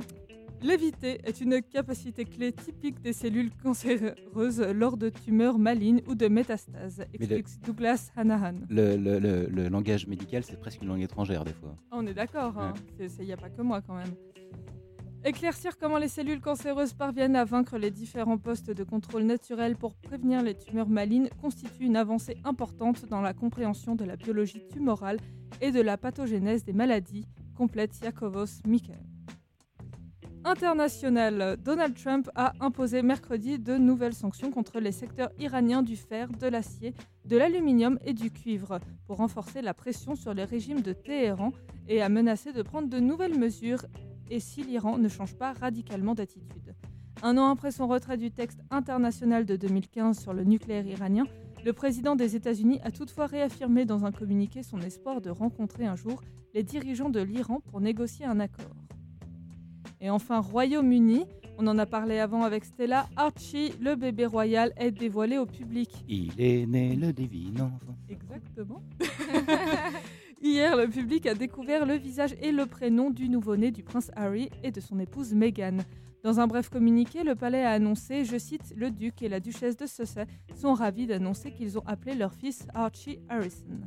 l'éviter 0.64 1.20
est 1.26 1.42
une 1.42 1.62
capacité 1.62 2.26
clé 2.26 2.52
typique 2.52 3.02
des 3.02 3.14
cellules 3.14 3.52
cancéreuses 3.62 4.60
lors 4.74 4.98
de 4.98 5.10
tumeurs 5.10 5.60
malignes 5.60 6.02
ou 6.08 6.16
de 6.16 6.28
métastases, 6.28 7.00
le- 7.20 7.32
explique 7.38 7.64
Douglas 7.66 8.12
Hanahan. 8.16 8.56
Le, 8.70 8.96
le- 8.96 9.20
le- 9.20 9.48
le 9.48 9.68
langage 9.70 10.08
médical, 10.08 10.44
c'est 10.44 10.60
presque 10.60 10.82
une 10.82 10.88
langue 10.88 11.02
étrangère, 11.02 11.44
des 11.44 11.54
fois. 11.54 11.76
Ah, 11.92 11.96
On 12.00 12.08
est 12.08 12.14
d'accord, 12.14 12.56
il 13.00 13.26
n'y 13.26 13.34
a 13.34 13.38
pas 13.38 13.50
que 13.50 13.62
moi 13.62 13.82
quand 13.82 13.96
même. 13.96 14.14
Éclaircir 15.26 15.78
comment 15.78 16.00
les 16.00 16.10
cellules 16.10 16.42
cancéreuses 16.42 16.94
parviennent 16.94 17.38
à 17.38 17.46
vaincre 17.46 17.78
les 17.78 17.92
différents 17.92 18.38
postes 18.38 18.72
de 18.72 18.84
contrôle 18.84 19.24
naturel 19.24 19.78
pour 19.78 19.96
prévenir 19.96 20.42
les 20.44 20.54
tumeurs 20.54 20.90
malignes 20.90 21.30
constitue 21.42 21.86
une 21.86 21.96
avancée 21.96 22.36
importante 22.44 23.06
dans 23.06 23.22
la 23.22 23.34
compréhension 23.34 23.96
de 23.96 24.04
la 24.04 24.18
biologie 24.18 24.64
tumorale 24.70 25.18
et 25.62 25.72
de 25.72 25.80
la 25.80 25.96
pathogénèse 25.98 26.66
des 26.66 26.74
maladies, 26.74 27.26
complète 27.56 27.98
Yakovos 28.04 28.60
Mikel. 28.68 29.00
International, 30.46 31.56
Donald 31.64 31.96
Trump 31.96 32.30
a 32.36 32.54
imposé 32.60 33.02
mercredi 33.02 33.60
de 33.60 33.78
nouvelles 33.78 34.14
sanctions 34.14 34.52
contre 34.52 34.82
les 34.82 34.92
secteurs 34.92 35.32
iraniens 35.40 35.84
du 35.84 35.96
fer, 35.96 36.28
de 36.28 36.48
l'acier, 36.48 36.94
de 37.24 37.38
l'aluminium 37.38 37.98
et 38.04 38.14
du 38.14 38.30
cuivre 38.30 38.80
pour 39.08 39.18
renforcer 39.18 39.62
la 39.62 39.74
pression 39.74 40.16
sur 40.16 40.34
les 40.34 40.44
régimes 40.44 40.82
de 40.82 40.92
Téhéran 40.92 41.54
et 41.88 42.02
a 42.02 42.10
menacé 42.10 42.52
de 42.52 42.62
prendre 42.62 42.90
de 42.90 43.00
nouvelles 43.00 43.40
mesures 43.40 43.86
et 44.30 44.42
si 44.42 44.64
l'Iran 44.64 44.98
ne 44.98 45.08
change 45.08 45.36
pas 45.36 45.54
radicalement 45.54 46.14
d'attitude. 46.14 46.76
Un 47.22 47.38
an 47.38 47.50
après 47.50 47.72
son 47.72 47.88
retrait 47.88 48.18
du 48.18 48.30
texte 48.30 48.60
international 48.70 49.46
de 49.46 49.56
2015 49.56 50.20
sur 50.20 50.34
le 50.34 50.44
nucléaire 50.44 50.86
iranien, 50.86 51.24
le 51.64 51.72
président 51.72 52.18
des 52.18 52.36
États-Unis 52.36 52.82
a 52.84 52.92
toutefois 52.92 53.28
réaffirmé 53.28 53.86
dans 53.86 54.04
un 54.04 54.12
communiqué 54.12 54.62
son 54.62 54.80
espoir 54.82 55.22
de 55.22 55.30
rencontrer 55.30 55.86
un 55.86 55.96
jour 55.96 56.22
les 56.54 56.64
dirigeants 56.64 57.10
de 57.10 57.22
l'Iran 57.22 57.62
pour 57.62 57.80
négocier 57.80 58.26
un 58.26 58.42
accord. 58.42 58.76
Et 60.04 60.10
enfin, 60.10 60.42
Royaume-Uni, 60.42 61.24
on 61.58 61.66
en 61.66 61.78
a 61.80 61.86
parlé 61.86 62.20
avant 62.20 62.44
avec 62.44 62.66
Stella, 62.66 63.08
Archie, 63.16 63.72
le 63.80 63.96
bébé 63.96 64.26
royal, 64.26 64.74
est 64.76 64.92
dévoilé 64.92 65.38
au 65.38 65.46
public. 65.46 65.90
Il 66.10 66.34
est 66.38 66.66
né 66.66 66.98
le 66.98 67.14
divin 67.14 67.64
enfant. 67.64 67.96
Exactement. 68.10 68.84
Hier, 70.42 70.76
le 70.76 70.90
public 70.90 71.26
a 71.26 71.36
découvert 71.36 71.86
le 71.86 71.94
visage 71.94 72.36
et 72.42 72.52
le 72.52 72.66
prénom 72.66 73.12
du 73.12 73.30
nouveau-né 73.30 73.72
du 73.72 73.82
prince 73.82 74.12
Harry 74.18 74.50
et 74.62 74.72
de 74.72 74.82
son 74.82 75.00
épouse 75.00 75.34
Meghan. 75.34 75.78
Dans 76.22 76.42
un 76.42 76.48
bref 76.48 76.68
communiqué, 76.68 77.24
le 77.24 77.36
palais 77.36 77.64
a 77.64 77.72
annoncé, 77.72 78.26
je 78.26 78.38
cite, 78.38 78.74
le 78.76 78.92
duc 78.92 79.22
et 79.22 79.30
la 79.30 79.40
duchesse 79.40 79.78
de 79.78 79.86
Sussex 79.86 80.30
sont 80.54 80.74
ravis 80.74 81.08
d'annoncer 81.08 81.52
qu'ils 81.52 81.78
ont 81.78 81.84
appelé 81.86 82.16
leur 82.16 82.34
fils 82.34 82.68
Archie 82.74 83.20
Harrison. 83.30 83.80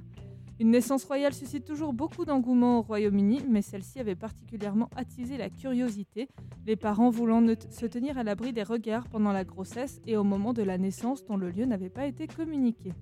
Une 0.58 0.70
naissance 0.70 1.04
royale 1.04 1.34
suscite 1.34 1.66
toujours 1.66 1.92
beaucoup 1.92 2.24
d'engouement 2.24 2.78
au 2.78 2.82
Royaume-Uni, 2.82 3.42
mais 3.46 3.60
celle-ci 3.60 4.00
avait 4.00 4.14
particulièrement 4.14 4.88
attisé 4.96 5.36
la 5.36 5.50
curiosité, 5.50 6.28
les 6.64 6.76
parents 6.76 7.10
voulant 7.10 7.44
se 7.68 7.84
tenir 7.84 8.16
à 8.16 8.22
l'abri 8.22 8.54
des 8.54 8.62
regards 8.62 9.06
pendant 9.08 9.32
la 9.32 9.44
grossesse 9.44 10.00
et 10.06 10.16
au 10.16 10.24
moment 10.24 10.54
de 10.54 10.62
la 10.62 10.78
naissance 10.78 11.26
dont 11.26 11.36
le 11.36 11.50
lieu 11.50 11.66
n'avait 11.66 11.90
pas 11.90 12.06
été 12.06 12.26
communiqué. 12.26 12.94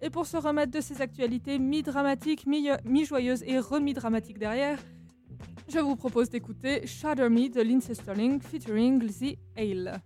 Et 0.00 0.08
pour 0.08 0.26
se 0.26 0.38
remettre 0.38 0.72
de 0.72 0.80
ces 0.80 1.02
actualités 1.02 1.58
mi-dramatiques, 1.58 2.46
mi-joyeuses 2.46 3.44
et 3.44 3.58
remi-dramatiques 3.58 4.38
derrière, 4.38 4.78
je 5.68 5.78
vous 5.78 5.94
propose 5.94 6.30
d'écouter 6.30 6.86
Shatter 6.86 7.28
Me 7.28 7.48
de 7.50 7.60
Lindsay 7.60 7.94
Sterling 7.94 8.40
featuring 8.40 8.98
The 9.00 9.36
Ale. 9.56 10.00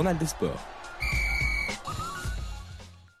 Journal 0.00 0.16
des 0.16 0.24
sports. 0.26 0.58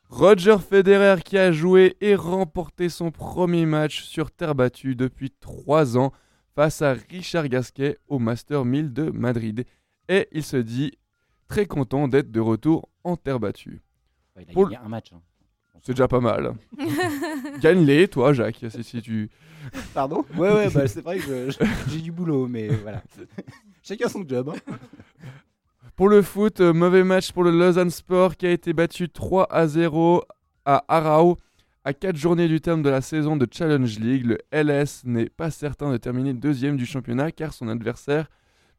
Roger 0.08 0.56
Federer 0.58 1.16
qui 1.22 1.36
a 1.36 1.52
joué 1.52 1.96
et 2.00 2.14
remporté 2.14 2.88
son 2.88 3.10
premier 3.10 3.66
match 3.66 4.02
sur 4.04 4.30
terre 4.30 4.54
battue 4.54 4.94
depuis 4.96 5.30
3 5.30 5.98
ans 5.98 6.10
face 6.54 6.80
à 6.80 6.94
Richard 7.10 7.48
Gasquet 7.48 7.98
au 8.08 8.18
Master 8.18 8.64
1000 8.64 8.94
de 8.94 9.10
Madrid. 9.10 9.66
Et 10.08 10.26
il 10.32 10.42
se 10.42 10.56
dit 10.56 10.92
très 11.48 11.66
content 11.66 12.08
d'être 12.08 12.30
de 12.30 12.40
retour 12.40 12.88
en 13.04 13.16
terre 13.18 13.40
battue. 13.40 13.82
Ouais, 14.34 14.44
il 14.46 14.50
a 14.50 14.52
Pour 14.54 14.64
gagné 14.70 14.82
un 14.82 14.88
match. 14.88 15.12
hein. 15.12 15.20
C'est 15.82 15.92
déjà 15.92 16.08
pas 16.08 16.20
mal. 16.20 16.54
Gagne-les, 17.60 18.08
toi, 18.08 18.32
Jacques, 18.32 18.64
si, 18.70 18.82
si 18.84 19.02
tu... 19.02 19.30
Pardon? 19.92 20.24
Ouais, 20.34 20.50
ouais, 20.52 20.70
bah, 20.70 20.88
c'est 20.88 21.00
vrai 21.02 21.18
que 21.18 21.48
j'ai 21.88 22.00
du 22.00 22.10
boulot, 22.12 22.46
mais 22.48 22.68
voilà. 22.68 23.02
Chacun 23.82 24.08
son 24.08 24.26
job. 24.26 24.50
hein. 24.54 24.74
Pour 26.00 26.08
le 26.08 26.22
foot, 26.22 26.62
euh, 26.62 26.72
mauvais 26.72 27.04
match 27.04 27.30
pour 27.30 27.44
le 27.44 27.50
Lausanne 27.50 27.90
Sport 27.90 28.38
qui 28.38 28.46
a 28.46 28.50
été 28.50 28.72
battu 28.72 29.10
3 29.10 29.52
à 29.52 29.66
0 29.66 30.24
à 30.64 30.82
Arau. 30.88 31.36
À 31.84 31.92
4 31.92 32.16
journées 32.16 32.48
du 32.48 32.62
terme 32.62 32.80
de 32.80 32.88
la 32.88 33.02
saison 33.02 33.36
de 33.36 33.46
Challenge 33.52 33.98
League, 33.98 34.24
le 34.24 34.38
LS 34.50 35.02
n'est 35.04 35.28
pas 35.28 35.50
certain 35.50 35.92
de 35.92 35.98
terminer 35.98 36.32
deuxième 36.32 36.78
du 36.78 36.86
championnat 36.86 37.32
car 37.32 37.52
son 37.52 37.68
adversaire 37.68 38.30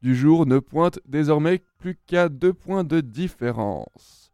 du 0.01 0.15
jour 0.15 0.47
ne 0.47 0.57
pointe 0.57 0.97
désormais 1.05 1.61
plus 1.77 1.95
qu'à 2.07 2.27
2 2.27 2.53
points 2.53 2.83
de 2.83 3.01
différence. 3.01 4.33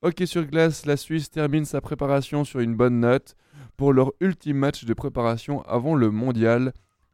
Hockey 0.00 0.24
sur 0.24 0.46
glace, 0.46 0.86
la 0.86 0.96
Suisse 0.96 1.28
termine 1.28 1.66
sa 1.66 1.82
préparation 1.82 2.44
sur 2.44 2.60
une 2.60 2.74
bonne 2.74 3.00
note 3.00 3.36
pour 3.76 3.92
leur 3.92 4.10
ultime 4.20 4.56
match 4.56 4.86
de 4.86 4.94
préparation 4.94 5.60
avant 5.66 5.94
le 5.94 6.10
mondial. 6.10 6.72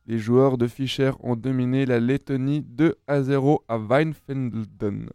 Les 0.09 0.17
joueurs 0.17 0.57
de 0.57 0.67
Fischer 0.67 1.11
ont 1.21 1.37
dominé 1.37 1.85
la 1.85 2.01
Lettonie 2.01 2.63
2 2.63 2.97
à 3.07 3.23
0 3.23 3.63
à 3.69 3.77
Weinfelden. 3.77 5.11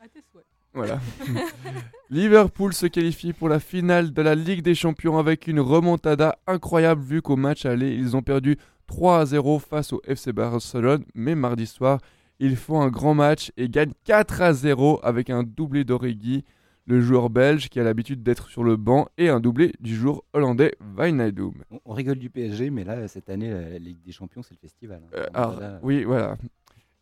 À 0.00 0.08
tes 0.08 0.22
souhaits. 0.28 0.44
Voilà. 0.74 0.98
Liverpool 2.10 2.74
se 2.74 2.86
qualifie 2.86 3.32
pour 3.32 3.48
la 3.48 3.60
finale 3.60 4.12
de 4.12 4.22
la 4.22 4.34
Ligue 4.34 4.62
des 4.62 4.74
Champions 4.74 5.18
avec 5.18 5.46
une 5.46 5.60
remontada 5.60 6.36
incroyable 6.48 7.00
vu 7.00 7.22
qu'au 7.22 7.36
match 7.36 7.64
aller, 7.64 7.94
ils 7.94 8.16
ont 8.16 8.22
perdu 8.22 8.58
3 8.88 9.20
à 9.20 9.24
0 9.24 9.60
face 9.60 9.92
au 9.92 10.02
FC 10.04 10.32
Barcelone, 10.32 11.04
mais 11.14 11.36
mardi 11.36 11.68
soir, 11.68 12.00
ils 12.40 12.56
font 12.56 12.82
un 12.82 12.88
grand 12.88 13.14
match 13.14 13.52
et 13.56 13.68
gagnent 13.68 13.94
4 14.02 14.42
à 14.42 14.52
0 14.52 14.98
avec 15.04 15.30
un 15.30 15.44
doublé 15.44 15.84
d'Origi, 15.84 16.44
le 16.86 17.00
joueur 17.00 17.30
belge 17.30 17.68
qui 17.68 17.80
a 17.80 17.84
l'habitude 17.84 18.22
d'être 18.22 18.48
sur 18.48 18.62
le 18.64 18.76
banc, 18.76 19.08
et 19.18 19.28
un 19.28 19.40
doublé 19.40 19.72
du 19.80 19.94
joueur 19.94 20.22
hollandais 20.32 20.74
Wijnaldum. 20.96 21.54
On, 21.70 21.80
on 21.84 21.92
rigole 21.92 22.18
du 22.18 22.30
PSG, 22.30 22.70
mais 22.70 22.84
là, 22.84 23.08
cette 23.08 23.28
année, 23.28 23.50
la, 23.50 23.78
Ligue 23.78 24.02
des 24.04 24.12
Champions, 24.12 24.42
c'est 24.42 24.54
le 24.54 24.60
festival. 24.60 25.02
hein. 25.04 25.16
Euh, 25.16 25.26
alors, 25.34 25.60
oui, 25.82 26.04
voilà. 26.04 26.36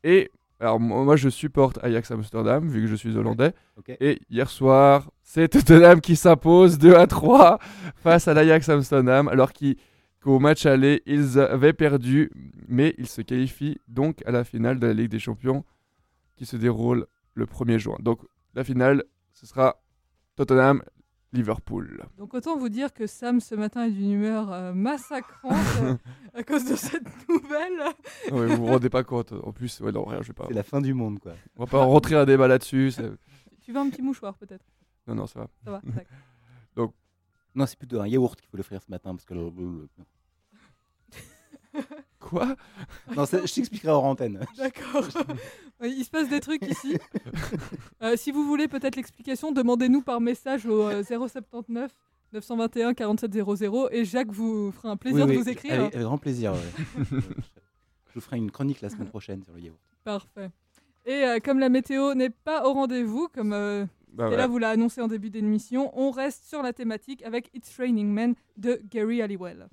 Et 0.03 0.31
alors 0.61 0.81
moi, 0.81 1.17
je 1.17 1.29
supporte 1.29 1.79
Ajax 1.83 2.11
Amsterdam 2.11 2.69
vu 2.69 2.83
que 2.83 2.87
je 2.87 2.95
suis 2.95 3.17
hollandais. 3.17 3.53
Et 4.01 4.21
hier 4.31 4.49
soir, 4.49 5.11
c'est 5.23 5.49
Tottenham 5.49 6.01
qui 6.01 6.17
s'impose 6.17 6.79
2 6.79 6.95
à 6.95 7.07
3 7.07 7.59
face 7.97 8.29
à 8.29 8.35
l'Ajax 8.35 8.69
Amsterdam 8.69 9.29
alors 9.29 9.53
qu'au 9.53 10.39
match 10.39 10.65
aller, 10.65 11.03
ils 11.07 11.39
avaient 11.39 11.73
perdu, 11.73 12.31
mais 12.69 12.95
ils 12.99 13.09
se 13.09 13.21
qualifient 13.21 13.79
donc 13.89 14.23
à 14.27 14.31
la 14.31 14.45
finale 14.45 14.79
de 14.79 14.87
la 14.87 14.95
Ligue 14.95 15.11
des 15.11 15.19
Champions 15.19 15.65
qui 16.37 16.47
se 16.47 16.57
déroule 16.57 17.07
le 17.35 17.47
1er 17.47 17.79
juin. 17.79 17.97
Donc 18.01 18.21
la 18.55 18.65
finale, 18.65 19.05
ce 19.35 19.47
sera 19.47 19.81
Tottenham-Liverpool. 20.37 22.05
Donc 22.17 22.33
autant 22.35 22.57
vous 22.57 22.69
dire 22.69 22.93
que 22.93 23.07
Sam 23.07 23.41
ce 23.41 23.55
matin 23.55 23.85
est 23.85 23.91
d'une 23.91 24.13
humeur 24.13 24.51
euh, 24.53 24.73
massacrante 24.73 25.55
à 26.35 26.43
cause 26.43 26.65
de 26.65 26.77
cette 26.77 27.07
nouvelle. 27.29 27.83
Ah 28.31 28.35
ouais, 28.35 28.47
vous 28.47 28.57
vous 28.57 28.67
rendez 28.67 28.89
pas 28.91 29.05
compte. 29.05 29.33
En 29.33 29.53
plus, 29.53 29.81
ouais, 29.81 29.93
non, 29.93 30.05
rien, 30.05 30.23
je 30.23 30.29
vais 30.29 30.33
pas. 30.35 30.47
C'est 30.49 30.55
la 30.55 30.63
fin 30.63 30.81
du 30.81 30.95
monde, 30.95 31.19
quoi. 31.19 31.33
On 31.57 31.65
va 31.65 31.71
pas 31.71 31.85
rentrer 31.85 32.15
un 32.17 32.25
débat 32.25 32.49
là-dessus. 32.49 32.91
c'est- 32.93 33.13
Tu 33.63 33.73
veux 33.73 33.79
un 33.79 33.91
petit 33.91 34.03
mouchoir 34.03 34.35
peut-être? 34.37 34.65
Non, 35.07 35.15
non, 35.15 35.27
ça 35.27 35.41
va. 35.41 35.49
Ça 35.65 35.71
va. 35.71 35.81
d'accord. 36.77 36.93
Non, 37.57 37.67
c'est 37.67 37.79
plutôt 37.79 38.01
un 38.01 38.09
yaourt 38.09 38.41
qu'il 38.41 38.49
faut 38.49 38.57
l'offrir 38.57 38.83
ce 38.83 38.91
matin, 38.91 39.15
parce 39.15 39.25
que... 39.25 39.35
le- 39.35 39.51
le- 39.51 39.89
le- 41.75 41.81
Quoi? 42.29 42.57
Non, 43.15 43.27
ça- 43.27 43.45
je 43.45 43.53
t'expliquerai 43.53 43.91
hors 43.93 44.05
antenne. 44.05 44.41
D'accord. 44.57 45.07
Il 45.83 46.03
se 46.05 46.11
passe 46.11 46.29
des 46.29 46.41
trucs 46.41 46.63
ici. 46.67 46.97
Euh, 48.03 48.17
si 48.17 48.33
vous 48.33 48.45
voulez 48.45 48.69
peut-être 48.69 48.97
l'explication, 48.97 49.51
demandez-nous 49.53 50.03
par 50.03 50.21
message 50.21 50.67
au 50.67 50.89
euh, 50.89 51.03
079 51.03 51.91
921 52.35 52.93
4700 52.93 53.89
et 53.93 54.05
Jacques 54.05 54.31
vous 54.33 54.73
fera 54.73 54.91
un 54.91 54.97
plaisir 54.97 55.25
Oui, 55.25 55.33
de 55.33 55.37
oui, 55.37 55.43
vous 55.43 55.49
écrire. 55.49 55.73
Avec, 55.75 55.95
avec 55.95 56.07
grand 56.07 56.19
plaisir, 56.19 56.53
ouais. 56.53 56.59
je, 57.11 57.17
je 57.21 58.15
vous 58.15 58.21
ferai 58.21 58.37
une 58.37 58.51
chronique 58.51 58.81
la 58.83 58.91
semaine 58.91 59.09
prochaine 59.09 59.43
sur 59.43 59.55
le 59.55 59.61
yaourt. 59.61 59.79
Parfait. 60.03 60.51
Et 61.07 61.13
euh, 61.25 61.39
comme 61.43 61.59
la 61.61 61.69
météo 61.71 62.15
n'est 62.15 62.31
pas 62.31 62.67
au 62.69 62.73
rendez-vous, 62.75 63.29
comme 63.33 63.53
euh, 63.55 63.87
Bah 64.13 64.27
Stella 64.27 64.47
vous 64.47 64.59
l'a 64.59 64.71
annoncé 64.71 65.01
en 65.01 65.09
début 65.09 65.31
d'émission, 65.31 65.91
on 65.99 66.11
reste 66.11 66.45
sur 66.45 66.63
la 66.63 66.73
thématique 66.75 67.23
avec 67.23 67.49
It's 67.55 67.75
Raining 67.79 68.09
Men 68.09 68.35
de 68.59 68.81
Gary 68.91 69.23
Halliwell. 69.23 69.69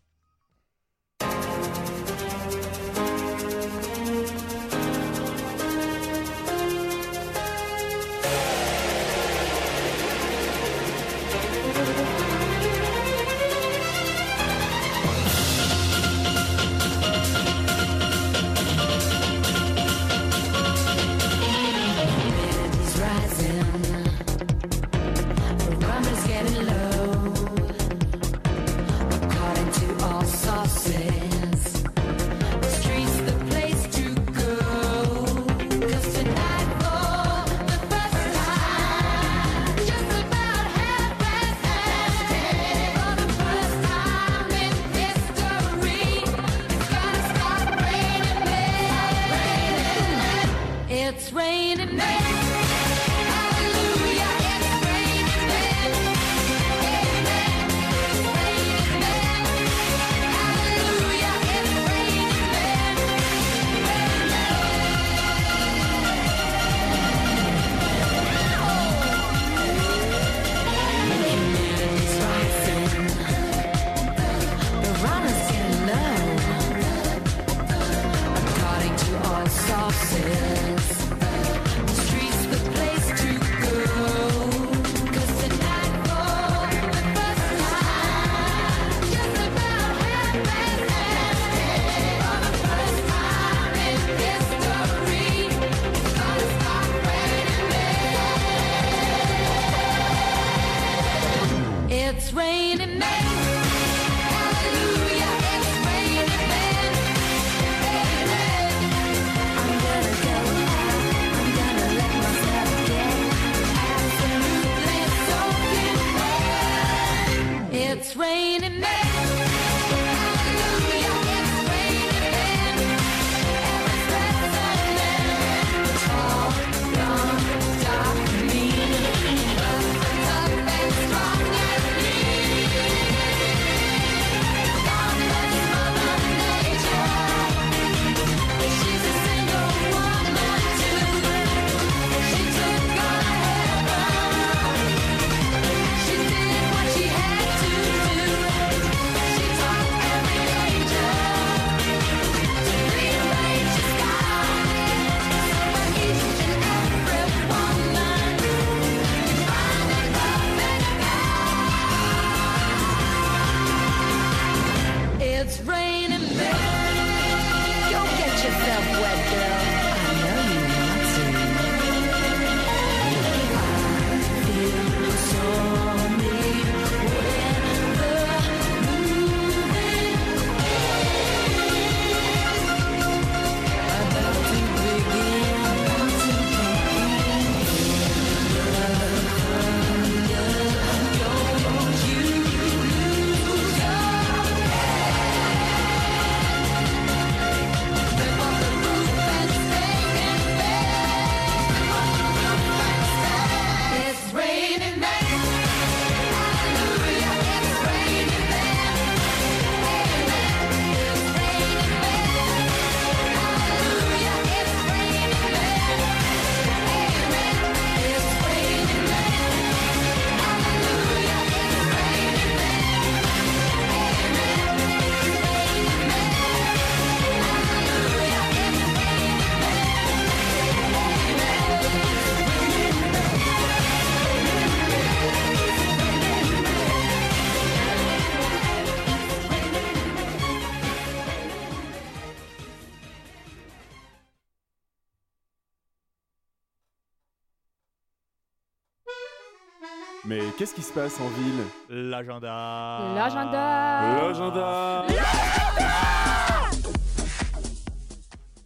Qu'est-ce 250.62 250.76
qui 250.76 250.84
se 250.84 250.94
passe 250.94 251.20
en 251.20 251.28
ville? 251.30 251.64
L'agenda. 251.90 253.16
L'agenda. 253.16 254.28
L'agenda 254.30 255.08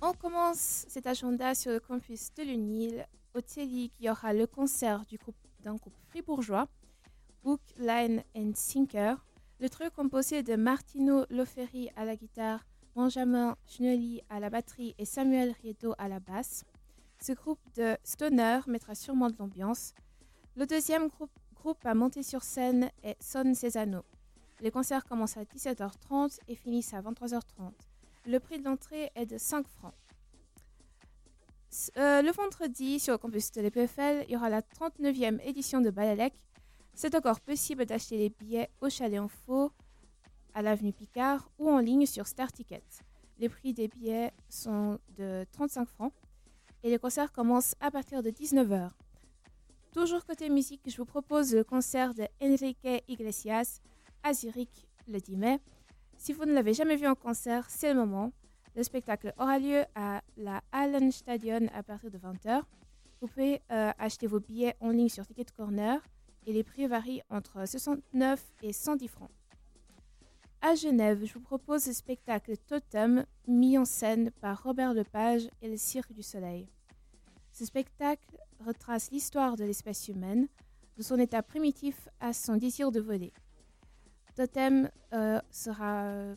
On 0.02 0.12
commence 0.12 0.84
cet 0.90 1.08
agenda 1.08 1.56
sur 1.56 1.72
le 1.72 1.80
campus 1.80 2.34
de 2.36 2.44
l'UNIL. 2.44 3.08
Au 3.34 3.40
Telly, 3.40 3.94
il 3.98 4.08
y 4.08 4.10
aura 4.10 4.34
le 4.34 4.46
concert 4.46 5.06
du 5.06 5.16
groupe 5.16 5.38
d'un 5.64 5.76
groupe 5.76 5.96
fribourgeois, 6.10 6.68
Hook, 7.46 7.62
Line 7.78 8.24
and 8.36 8.52
Sinker. 8.56 9.16
Le 9.62 9.70
trio 9.70 9.90
composé 9.90 10.44
de 10.44 10.58
Martino 10.58 11.24
Loferri 11.30 11.92
à 11.96 12.04
la 12.04 12.18
guitare, 12.18 12.66
Benjamin 12.94 13.56
Schnelli 13.68 14.22
à 14.30 14.42
la 14.42 14.50
batterie 14.50 14.96
et 14.98 15.06
Samuel 15.06 15.56
Riedo 15.62 15.96
à 15.98 16.10
la 16.10 16.20
basse. 16.20 16.66
Ce 17.22 17.32
groupe 17.32 17.62
de 17.78 17.96
stoner 18.04 18.60
mettra 18.68 18.96
sûrement 18.96 19.30
de 19.30 19.38
l'ambiance. 19.40 19.94
Le 20.58 20.66
deuxième 20.66 21.08
groupe, 21.08 21.32
groupe 21.66 21.84
à 21.88 21.96
monter 21.96 22.22
sur 22.22 22.44
scène 22.44 22.92
est 23.02 23.18
Son 23.20 23.56
Cesano. 23.56 24.04
Les 24.62 24.70
concerts 24.70 25.04
commencent 25.04 25.38
à 25.38 25.46
17h30 25.46 26.38
et 26.48 26.54
finissent 26.54 26.94
à 26.94 27.02
23h30. 27.02 27.72
Le 28.28 28.40
prix 28.40 28.60
de 28.60 28.66
l'entrée 28.66 29.12
est 29.16 29.26
de 29.26 29.40
5 29.40 29.66
francs. 29.68 29.96
Euh, 31.98 32.22
le 32.22 32.32
vendredi, 32.32 33.00
sur 33.00 33.14
le 33.14 33.18
campus 33.18 33.52
de 33.52 33.62
l'EPFL, 33.62 34.26
il 34.28 34.34
y 34.34 34.36
aura 34.36 34.50
la 34.50 34.62
39e 34.62 35.42
édition 35.44 35.82
de 35.82 35.90
Balalek. 35.90 36.36
C'est 36.94 37.16
encore 37.16 37.40
possible 37.40 37.88
d'acheter 37.88 38.20
les 38.20 38.30
billets 38.30 38.70
au 38.82 38.90
Chalet 38.92 39.20
en 39.20 39.28
Faux, 39.28 39.72
à 40.54 40.62
l'avenue 40.62 40.94
Picard 40.94 41.50
ou 41.58 41.72
en 41.72 41.80
ligne 41.80 42.06
sur 42.06 42.28
Star 42.28 42.52
Ticket. 42.52 42.84
Les 43.40 43.50
prix 43.50 43.74
des 43.74 43.88
billets 43.88 44.32
sont 44.50 45.00
de 45.18 45.48
35 45.52 45.88
francs 45.88 46.14
et 46.84 46.92
les 46.92 47.00
concerts 47.00 47.32
commencent 47.32 47.74
à 47.80 47.90
partir 47.90 48.22
de 48.22 48.30
19h. 48.30 48.92
Toujours 49.96 50.26
côté 50.26 50.50
musique, 50.50 50.82
je 50.88 50.98
vous 50.98 51.06
propose 51.06 51.56
le 51.56 51.64
concert 51.64 52.14
de 52.14 52.28
Enrique 52.44 52.86
Iglesias 53.08 53.80
à 54.24 54.34
Zurich 54.34 54.86
le 55.08 55.22
10 55.22 55.38
mai. 55.38 55.60
Si 56.18 56.34
vous 56.34 56.44
ne 56.44 56.52
l'avez 56.52 56.74
jamais 56.74 56.98
vu 56.98 57.08
en 57.08 57.16
concert, 57.16 57.70
c'est 57.70 57.94
le 57.94 58.00
moment. 58.02 58.34
Le 58.76 58.84
spectacle 58.84 59.34
aura 59.38 59.58
lieu 59.58 59.86
à 59.96 60.22
la 60.36 60.62
Hallenstadion 60.74 61.70
à 61.74 61.82
partir 61.82 62.12
de 62.12 62.18
20h. 62.18 62.64
Vous 63.22 63.28
pouvez 63.30 63.62
euh, 63.72 63.94
acheter 63.98 64.28
vos 64.28 64.42
billets 64.42 64.76
en 64.82 64.90
ligne 64.90 65.08
sur 65.08 65.26
Ticket 65.26 65.46
Corner 65.56 66.02
et 66.46 66.52
les 66.52 66.66
prix 66.66 66.88
varient 66.88 67.22
entre 67.30 67.66
69 67.66 68.44
et 68.64 68.74
110 68.74 69.08
francs. 69.08 69.32
À 70.62 70.76
Genève, 70.76 71.24
je 71.24 71.34
vous 71.36 71.40
propose 71.40 71.88
le 71.88 71.94
spectacle 71.94 72.58
Totem, 72.68 73.26
mis 73.48 73.78
en 73.78 73.86
scène 73.86 74.32
par 74.42 74.62
Robert 74.62 74.94
Lepage 74.94 75.48
et 75.62 75.70
le 75.70 75.78
Cirque 75.78 76.12
du 76.12 76.22
Soleil. 76.22 76.68
Ce 77.56 77.64
spectacle 77.64 78.38
retrace 78.66 79.12
l'histoire 79.12 79.56
de 79.56 79.64
l'espèce 79.64 80.10
humaine, 80.10 80.50
de 80.98 81.02
son 81.02 81.18
état 81.18 81.42
primitif 81.42 82.10
à 82.20 82.34
son 82.34 82.58
désir 82.58 82.92
de 82.92 83.00
voler. 83.00 83.32
Totem 84.36 84.92
euh, 85.14 85.40
sera 85.52 86.04
euh, 86.04 86.36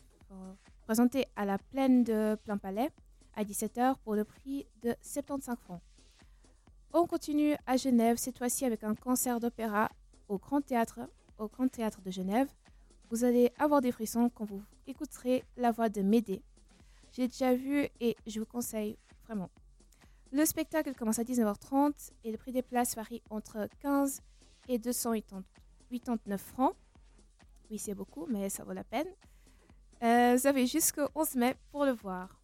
présenté 0.85 1.25
à 1.35 1.43
la 1.43 1.57
plaine 1.57 2.05
de 2.05 2.37
Plein 2.45 2.57
Palais 2.57 2.89
à 3.35 3.43
17h 3.43 3.95
pour 4.05 4.15
le 4.15 4.23
prix 4.23 4.65
de 4.81 4.95
75 5.01 5.57
francs. 5.57 5.81
On 6.93 7.05
continue 7.05 7.57
à 7.65 7.75
Genève, 7.75 8.15
cette 8.15 8.37
fois-ci 8.37 8.63
avec 8.63 8.85
un 8.85 8.95
concert 8.95 9.41
d'opéra 9.41 9.89
au 10.29 10.37
Grand 10.37 10.61
Théâtre, 10.61 11.01
au 11.37 11.49
Grand 11.49 11.67
Théâtre 11.67 11.99
de 12.01 12.11
Genève. 12.11 12.47
Vous 13.09 13.25
allez 13.25 13.51
avoir 13.59 13.81
des 13.81 13.91
frissons 13.91 14.29
quand 14.29 14.45
vous 14.45 14.63
écouterez 14.87 15.43
la 15.57 15.73
voix 15.73 15.89
de 15.89 16.01
Médée. 16.01 16.41
J'ai 17.11 17.27
déjà 17.27 17.53
vu 17.53 17.89
et 17.99 18.15
je 18.25 18.39
vous 18.39 18.45
conseille 18.45 18.97
vraiment. 19.25 19.49
Le 20.31 20.45
spectacle 20.45 20.93
commence 20.93 21.17
à 21.17 21.23
19h30 21.23 22.11
et 22.23 22.31
le 22.31 22.37
prix 22.37 22.51
des 22.51 22.61
places 22.61 22.95
varie 22.95 23.23
entre 23.31 23.67
15 23.81 24.21
et 24.67 24.77
289 24.77 26.39
francs. 26.39 26.75
Oui, 27.71 27.79
c'est 27.79 27.95
beaucoup, 27.95 28.27
mais 28.29 28.49
ça 28.49 28.63
vaut 28.63 28.73
la 28.73 28.83
peine. 28.83 29.07
Euh, 30.03 30.37
vous 30.37 30.47
avez 30.47 30.67
jusqu'au 30.67 31.07
11 31.15 31.35
mai 31.35 31.55
pour 31.71 31.85
le 31.85 31.91
voir. 31.91 32.39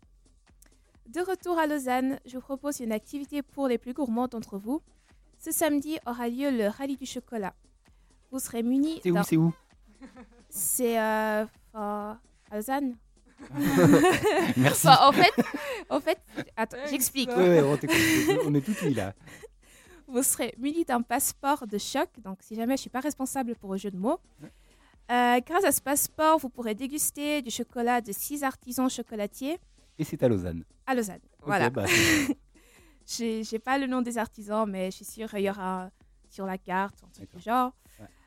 De 1.08 1.22
retour 1.22 1.60
à 1.60 1.68
Lausanne, 1.68 2.20
je 2.26 2.38
vous 2.38 2.42
propose 2.42 2.80
une 2.80 2.92
activité 2.92 3.44
pour 3.44 3.68
les 3.68 3.78
plus 3.78 3.94
gourmands 3.94 4.28
d'entre 4.28 4.58
vous. 4.58 4.82
Ce 5.38 5.52
samedi 5.52 6.00
aura 6.08 6.28
lieu 6.28 6.50
le 6.50 6.68
rallye 6.68 6.98
du 6.98 7.06
chocolat. 7.06 7.54
Vous 8.32 8.40
serez 8.40 8.64
munis. 8.64 9.00
C'est 9.04 9.12
où, 9.12 9.24
c'est 9.24 9.38
où? 9.38 9.54
C'est 10.50 11.00
euh, 11.00 11.46
à 11.76 12.18
Lausanne. 12.52 12.96
Merci. 14.58 14.88
Enfin, 14.88 15.08
en 15.08 15.12
fait, 15.12 15.34
en 15.90 16.00
fait, 16.00 16.18
attends, 16.56 16.78
j'explique. 16.90 17.30
Ouais, 17.30 17.62
on, 18.46 18.54
est 18.54 18.62
tout 18.62 18.76
là. 18.96 19.14
Vous 20.08 20.24
serez 20.24 20.54
muni 20.58 20.86
d'un 20.86 21.02
passeport 21.02 21.66
de 21.68 21.78
choc. 21.78 22.10
Donc, 22.24 22.40
si 22.42 22.56
jamais 22.56 22.76
je 22.78 22.82
suis 22.82 22.90
pas 22.90 23.00
responsable 23.00 23.56
pour 23.56 23.72
le 23.74 23.78
jeu 23.78 23.92
de 23.92 23.98
mots, 23.98 24.20
Euh, 25.12 25.40
grâce 25.46 25.64
à 25.64 25.72
ce 25.72 25.82
passeport, 25.82 26.40
vous 26.40 26.50
pourrez 26.50 26.74
déguster 26.74 27.44
du 27.44 27.52
chocolat 27.52 28.02
de 28.02 28.12
six 28.12 28.44
artisans 28.44 28.90
chocolatiers 28.90 29.60
Et 30.00 30.04
c'est 30.04 30.22
à 30.24 30.28
Lausanne. 30.28 30.64
à 30.88 30.96
Lausanne. 30.96 31.22
Voilà. 31.44 31.70
bah, 31.70 31.86
J'ai 33.06 33.44
j'ai 33.44 33.60
pas 33.60 33.78
le 33.78 33.86
nom 33.86 34.02
des 34.02 34.18
artisans, 34.18 34.68
mais 34.68 34.90
je 34.90 34.96
suis 34.96 35.06
sûre 35.06 35.30
qu'il 35.30 35.42
y 35.42 35.50
aura 35.50 35.92
sur 36.28 36.48
la 36.48 36.58
carte, 36.58 37.04
un 37.04 37.10
truc 37.10 37.30
du 37.36 37.40
genre. 37.40 37.72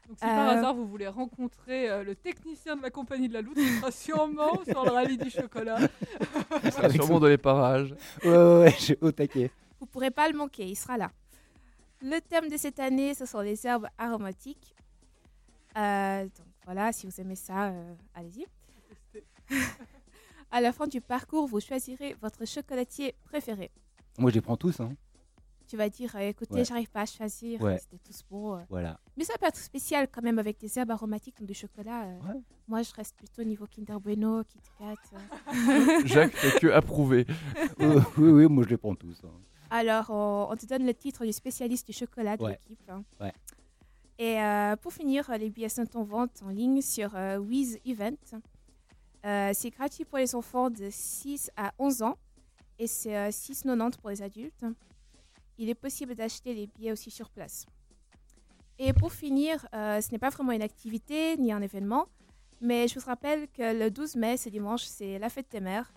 Donc 0.09 0.17
si 0.19 0.25
par 0.25 0.49
Euh, 0.49 0.59
hasard 0.59 0.75
vous 0.75 0.87
voulez 0.87 1.07
rencontrer 1.07 1.91
euh, 1.91 2.03
le 2.03 2.15
technicien 2.15 2.77
de 2.77 2.83
la 2.83 2.91
compagnie 2.91 3.29
de 3.29 3.35
la 3.35 3.43
Loutre, 3.43 3.61
il 3.61 3.79
sera 3.79 3.91
sûrement 3.91 4.63
sur 4.69 4.85
le 4.85 4.91
rallye 4.91 5.19
du 5.19 5.31
chocolat. 5.31 5.79
Il 6.65 6.73
sera 6.73 6.89
sûrement 6.89 7.21
dans 7.21 7.27
les 7.27 7.37
parages. 7.37 7.95
Ouais, 8.25 8.31
ouais, 8.31 8.59
ouais, 8.61 8.75
j'ai 8.79 8.97
au 9.03 9.13
taquet. 9.13 9.51
Vous 9.81 9.87
pourrez 9.87 10.11
pas 10.11 10.29
le 10.29 10.37
manquer, 10.37 10.65
il 10.67 10.77
sera 10.77 10.97
là. 10.97 11.11
Le 12.01 12.21
thème 12.21 12.49
de 12.49 12.57
cette 12.57 12.81
année, 12.81 13.13
ce 13.15 13.27
sont 13.27 13.41
les 13.41 13.67
herbes 13.67 13.89
aromatiques. 13.99 14.75
Euh, 15.77 16.23
donc 16.23 16.47
voilà, 16.65 16.93
si 16.93 17.07
vous 17.07 17.21
aimez 17.21 17.37
ça, 17.37 17.67
euh, 17.67 17.95
allez-y. 18.15 18.47
à 20.51 20.61
la 20.61 20.73
fin 20.73 20.87
du 20.87 21.01
parcours, 21.01 21.47
vous 21.47 21.61
choisirez 21.61 22.17
votre 22.23 22.47
chocolatier 22.47 23.15
préféré. 23.25 23.71
Moi, 24.19 24.31
je 24.31 24.37
les 24.37 24.41
prends 24.41 24.57
tous. 24.57 24.81
Hein. 24.81 24.91
Tu 25.69 25.77
vas 25.77 25.89
dire, 25.91 26.17
euh, 26.17 26.21
écoutez, 26.31 26.55
Ouais. 26.55 26.65
j'arrive 26.65 26.89
pas 26.91 27.03
à 27.03 27.07
choisir, 27.07 27.61
Ouais. 27.61 27.79
c'était 27.79 27.99
tous 27.99 28.23
euh. 28.33 28.63
Voilà. 28.71 28.99
Mais 29.19 29.25
ça 29.25 29.35
peut 29.39 29.47
être 29.47 29.59
spécial 29.59 30.09
quand 30.11 30.23
même 30.23 30.39
avec 30.39 30.59
des 30.59 30.79
herbes 30.79 30.91
aromatiques 30.91 31.37
comme 31.37 31.47
du 31.47 31.53
chocolat. 31.55 32.05
euh. 32.05 32.19
Moi, 32.67 32.83
je 32.83 32.93
reste 32.95 33.15
plutôt 33.17 33.45
niveau 33.45 33.67
Kinder 33.67 33.99
Bueno, 34.01 34.43
Kit 34.45 34.59
Kat. 34.79 34.95
euh. 35.13 35.47
Jacques 36.07 36.33
fait 36.35 36.59
que 36.59 36.69
approuver. 36.69 37.27
oui, 37.79 37.87
oui, 38.17 38.29
oui, 38.31 38.47
moi, 38.49 38.65
je 38.65 38.71
les 38.71 38.77
prends 38.79 38.95
tous. 38.95 39.21
hein. 39.25 39.31
Alors, 39.69 40.07
on, 40.09 40.49
on 40.51 40.57
te 40.57 40.65
donne 40.65 40.87
le 40.87 40.95
titre 40.95 41.27
du 41.27 41.33
spécialiste 41.33 41.87
du 41.87 41.93
chocolat 41.93 42.39
de 42.39 42.47
l'équipe. 42.47 42.81
hein. 42.89 43.05
Ouais. 43.21 43.33
Et 44.19 44.41
euh, 44.41 44.75
pour 44.77 44.93
finir, 44.95 45.31
les 45.39 45.51
billets 45.51 45.69
sont 45.69 45.97
en 45.99 46.03
vente 46.03 46.43
en 46.43 46.49
ligne 46.49 46.81
sur 46.81 47.15
euh, 47.15 47.37
Wiz 47.37 47.79
Event. 47.85 48.17
Euh, 49.27 49.51
c'est 49.53 49.69
gratuit 49.71 50.07
pour 50.07 50.17
les 50.19 50.35
enfants 50.35 50.71
de 50.71 50.89
6 50.91 51.51
à 51.57 51.73
11 51.79 52.03
ans 52.03 52.17
et 52.79 52.87
c'est 52.87 53.15
euh, 53.17 53.29
6,90 53.29 53.99
pour 54.01 54.09
les 54.11 54.23
adultes. 54.23 54.65
Il 55.59 55.69
est 55.69 55.75
possible 55.75 56.15
d'acheter 56.15 56.55
les 56.55 56.67
billets 56.69 56.93
aussi 56.93 57.11
sur 57.11 57.31
place. 57.31 57.67
Et 58.79 58.93
pour 58.93 59.13
finir, 59.13 59.67
euh, 59.75 60.01
ce 60.01 60.11
n'est 60.13 60.19
pas 60.19 60.31
vraiment 60.31 60.53
une 60.53 60.63
activité 60.63 61.37
ni 61.37 61.53
un 61.53 61.61
événement, 61.61 62.07
mais 62.61 62.87
je 62.87 62.99
vous 62.99 63.05
rappelle 63.07 63.49
que 63.49 63.77
le 63.77 63.91
12 63.91 64.15
mai, 64.17 64.37
ce 64.37 64.49
dimanche, 64.49 64.85
c'est 64.85 65.19
la 65.19 65.29
fête 65.29 65.51
des 65.51 65.61
mères. 65.61 65.93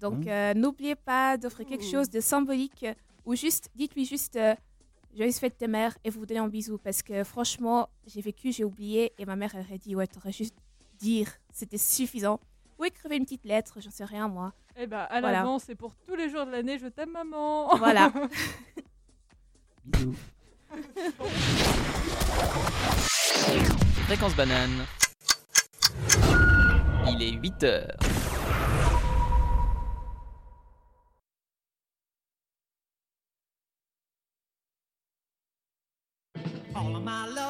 Donc 0.00 0.24
Mmh. 0.24 0.28
euh, 0.28 0.54
n'oubliez 0.54 0.94
pas 0.96 1.36
d'offrir 1.36 1.66
quelque 1.66 1.84
chose 1.84 2.08
de 2.10 2.20
symbolique 2.20 2.86
ou 3.26 3.36
juste, 3.36 3.68
dites-lui 3.74 4.04
juste 4.06 4.36
euh, 4.36 4.54
Joyeuse 5.14 5.36
fête 5.38 5.60
des 5.60 5.68
mères 5.68 5.96
et 6.04 6.10
vous 6.10 6.20
vous 6.20 6.26
donnez 6.26 6.40
un 6.40 6.48
bisou 6.48 6.78
parce 6.78 7.02
que 7.02 7.22
franchement, 7.22 7.88
j'ai 8.06 8.22
vécu, 8.22 8.50
j'ai 8.50 8.64
oublié 8.64 9.12
et 9.18 9.26
ma 9.26 9.36
mère 9.36 9.54
aurait 9.54 9.76
dit 9.78 9.94
Ouais, 9.94 10.06
t'aurais 10.06 10.32
juste 10.32 10.56
dire, 10.98 11.28
c'était 11.52 11.76
suffisant. 11.78 12.40
Ou 12.78 12.84
écrivez 12.86 13.16
une 13.16 13.24
petite 13.24 13.44
lettre, 13.44 13.78
j'en 13.80 13.90
sais 13.90 14.06
rien 14.06 14.26
moi. 14.28 14.54
Eh 14.76 14.86
ben, 14.86 15.00
à 15.10 15.20
Voilà. 15.20 15.38
l'avance 15.38 15.68
et 15.68 15.74
pour 15.74 15.94
tous 16.06 16.14
les 16.16 16.30
jours 16.30 16.46
de 16.46 16.50
l'année, 16.50 16.78
je 16.78 16.86
t'aime 16.86 17.10
maman. 17.10 17.76
Voilà. 17.76 18.10
Bisous. 19.84 20.14
Fréquence 24.06 24.34
banane. 24.36 24.86
Il 27.08 27.22
est 27.22 27.32
8 27.32 27.64
heures. 27.64 27.96
All 36.74 36.96
of 36.96 37.02
my 37.04 37.26
love, 37.26 37.41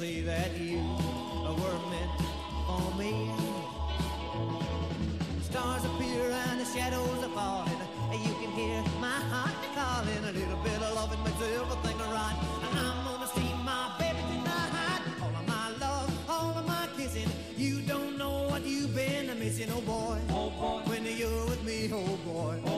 say 0.00 0.22
that 0.22 0.58
you 0.58 0.78
were 1.60 1.80
meant 1.92 2.20
for 2.66 2.86
me. 2.96 3.12
Stars 5.42 5.84
appear 5.84 6.24
and 6.48 6.58
the 6.58 6.64
shadows 6.64 7.22
are 7.22 7.34
falling. 7.38 7.80
You 8.10 8.34
can 8.40 8.50
hear 8.52 8.82
my 8.98 9.20
heart 9.32 9.52
calling. 9.76 10.24
A 10.24 10.32
little 10.32 10.56
bit 10.64 10.80
of 10.80 10.94
loving 10.94 11.22
makes 11.22 11.42
everything 11.42 11.98
right. 12.16 12.36
And 12.64 12.78
I'm 12.78 12.98
gonna 13.04 13.28
see 13.36 13.52
my 13.62 13.92
baby 13.98 14.22
tonight. 14.32 15.02
All 15.20 15.36
of 15.40 15.46
my 15.46 15.68
love, 15.84 16.30
all 16.30 16.56
of 16.56 16.66
my 16.66 16.88
kissing. 16.96 17.28
You 17.58 17.82
don't 17.82 18.16
know 18.16 18.48
what 18.48 18.64
you've 18.64 18.94
been 18.94 19.26
missing, 19.38 19.68
oh 19.70 19.82
boy. 19.82 20.18
Oh 20.30 20.48
boy. 20.48 20.80
When 20.90 21.04
you're 21.04 21.44
with 21.44 21.62
me, 21.62 21.90
oh 21.92 22.16
boy. 22.24 22.69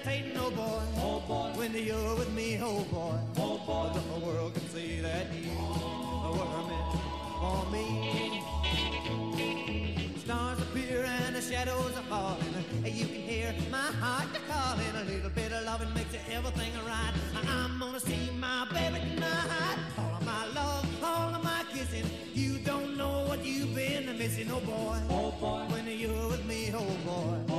Hesitating, 0.00 0.36
oh 0.36 0.50
boy. 0.50 0.82
Oh 0.96 1.20
boy. 1.26 1.52
When 1.58 1.74
you're 1.74 2.16
with 2.16 2.32
me, 2.32 2.58
oh 2.62 2.84
boy. 2.84 3.14
Oh 3.36 3.58
boy. 3.66 3.90
The 3.94 4.00
whole 4.00 4.20
world 4.20 4.54
can 4.54 4.68
see 4.68 5.00
that 5.00 5.26
you 5.34 5.50
I 6.32 6.62
meant 6.68 6.92
for 7.40 7.64
me. 7.72 8.42
Stars 10.18 10.60
appear 10.60 11.04
and 11.04 11.34
the 11.34 11.40
shadows 11.40 11.96
are 11.96 12.02
falling. 12.08 12.54
You 12.84 13.06
can 13.06 13.14
hear 13.14 13.54
my 13.70 13.78
heart 13.78 14.28
calling. 14.48 14.96
A 14.96 15.04
little 15.04 15.30
bit 15.30 15.52
of 15.52 15.64
loving 15.64 15.92
makes 15.94 16.14
everything 16.30 16.72
right. 16.86 17.12
I'm 17.48 17.78
gonna 17.78 18.00
see 18.00 18.30
my 18.38 18.66
baby 18.72 19.00
tonight. 19.14 19.78
All 19.98 20.16
of 20.16 20.24
my 20.24 20.46
love, 20.54 20.86
all 21.02 21.34
of 21.34 21.42
my 21.44 21.64
kissing. 21.72 22.06
You 22.34 22.58
don't 22.58 22.96
know 22.96 23.24
what 23.26 23.44
you've 23.44 23.74
been 23.74 24.06
missing, 24.18 24.50
oh 24.50 24.60
boy. 24.60 24.98
Oh 25.10 25.32
boy. 25.40 25.66
When 25.72 25.86
you're 25.86 26.28
with 26.28 26.44
me. 26.46 26.72
Oh 26.74 26.84
boy. 27.04 27.49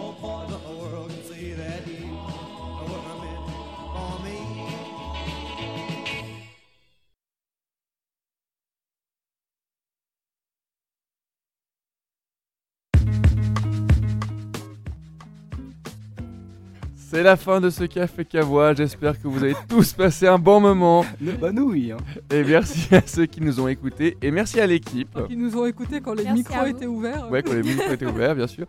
C'est 17.12 17.24
la 17.24 17.36
fin 17.36 17.60
de 17.60 17.70
ce 17.70 17.84
café 17.84 18.24
cavois. 18.24 18.74
J'espère 18.74 19.22
que 19.22 19.28
vous 19.28 19.44
avez 19.44 19.54
tous 19.68 19.92
passé 19.98 20.28
un 20.28 20.40
bon 20.40 20.62
moment. 20.62 21.04
Le 21.22 21.34
banouille. 21.34 21.92
Hein. 21.92 21.98
Et 22.34 22.42
merci 22.42 22.96
à 22.96 23.06
ceux 23.06 23.26
qui 23.26 23.42
nous 23.42 23.60
ont 23.60 23.68
écoutés. 23.68 24.16
Et 24.22 24.32
merci 24.32 24.62
à 24.62 24.66
l'équipe. 24.66 25.20
Qui 25.28 25.36
nous 25.36 25.58
ont 25.58 25.66
écoutés 25.66 26.00
quand 26.00 26.14
les 26.14 26.24
Merci 26.24 26.38
micros 26.38 26.66
étaient 26.68 26.86
ouverts. 26.86 27.30
Ouais, 27.30 27.44
quand 27.44 27.52
les 27.52 27.64
micros 27.64 27.92
étaient 27.92 28.06
ouverts, 28.06 28.34
bien 28.34 28.48
sûr. 28.48 28.66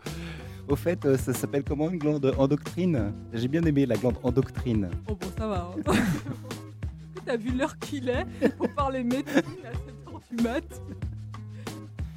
Au 0.67 0.75
fait, 0.75 1.05
euh, 1.05 1.17
ça 1.17 1.33
s'appelle 1.33 1.63
comment 1.65 1.89
une 1.89 1.99
glande 1.99 2.35
endoctrine? 2.37 3.13
J'ai 3.31 3.47
bien 3.47 3.63
aimé 3.63 3.85
la 3.85 3.95
glande 3.95 4.17
endoctrine. 4.23 4.89
Oh 5.07 5.15
bon, 5.15 5.27
ça 5.37 5.47
va. 5.47 5.71
Hein. 5.87 5.93
T'as 7.25 7.37
vu 7.37 7.51
l'heure 7.51 7.79
qu'il 7.79 8.09
est 8.09 8.25
pour 8.57 8.67
parler 8.75 9.05
médecine 9.05 9.41
à 9.63 9.71
7h 9.71 10.35
du 10.35 10.43
mat? 10.43 10.81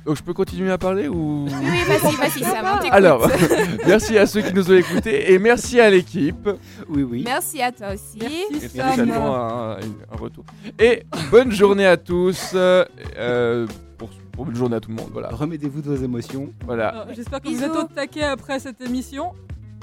Donc 0.06 0.16
je 0.16 0.22
peux 0.22 0.32
continuer 0.34 0.70
à 0.70 0.78
parler 0.78 1.08
ou 1.08 1.46
Oui, 1.46 1.50
vas-y, 1.88 2.14
vas-y, 2.14 2.44
on 2.44 2.76
t'écoute. 2.78 2.88
Alors, 2.92 3.28
merci 3.86 4.16
à 4.16 4.26
ceux 4.26 4.40
qui 4.40 4.54
nous 4.54 4.70
ont 4.70 4.76
écoutés 4.76 5.32
et 5.32 5.38
merci 5.40 5.80
à 5.80 5.90
l'équipe. 5.90 6.48
Oui, 6.88 7.02
oui. 7.02 7.22
Merci 7.24 7.60
à 7.60 7.72
toi 7.72 7.88
aussi. 7.94 8.18
Merci, 8.20 8.68
Sam. 8.68 8.92
j'attends 9.08 9.34
un, 9.34 9.72
un 10.12 10.16
retour. 10.16 10.44
Et 10.78 11.02
bonne 11.32 11.50
journée 11.50 11.86
à 11.86 11.96
tous. 11.96 12.52
euh, 12.54 12.84
euh, 13.18 13.66
pour, 13.98 14.10
pour 14.30 14.44
bonne 14.46 14.54
journée 14.54 14.76
à 14.76 14.80
tout 14.80 14.90
le 14.90 14.96
monde. 14.96 15.10
Voilà. 15.12 15.28
Remettez-vous 15.30 15.82
de 15.82 15.90
vos 15.90 16.04
émotions. 16.04 16.52
Voilà. 16.64 16.94
Euh, 17.08 17.12
J'espère 17.16 17.40
que 17.40 17.48
Bisous. 17.48 17.58
vous 17.58 17.64
êtes 17.64 17.76
au 17.76 17.84
taquet 17.92 18.22
après 18.22 18.60
cette 18.60 18.80
émission. 18.80 19.32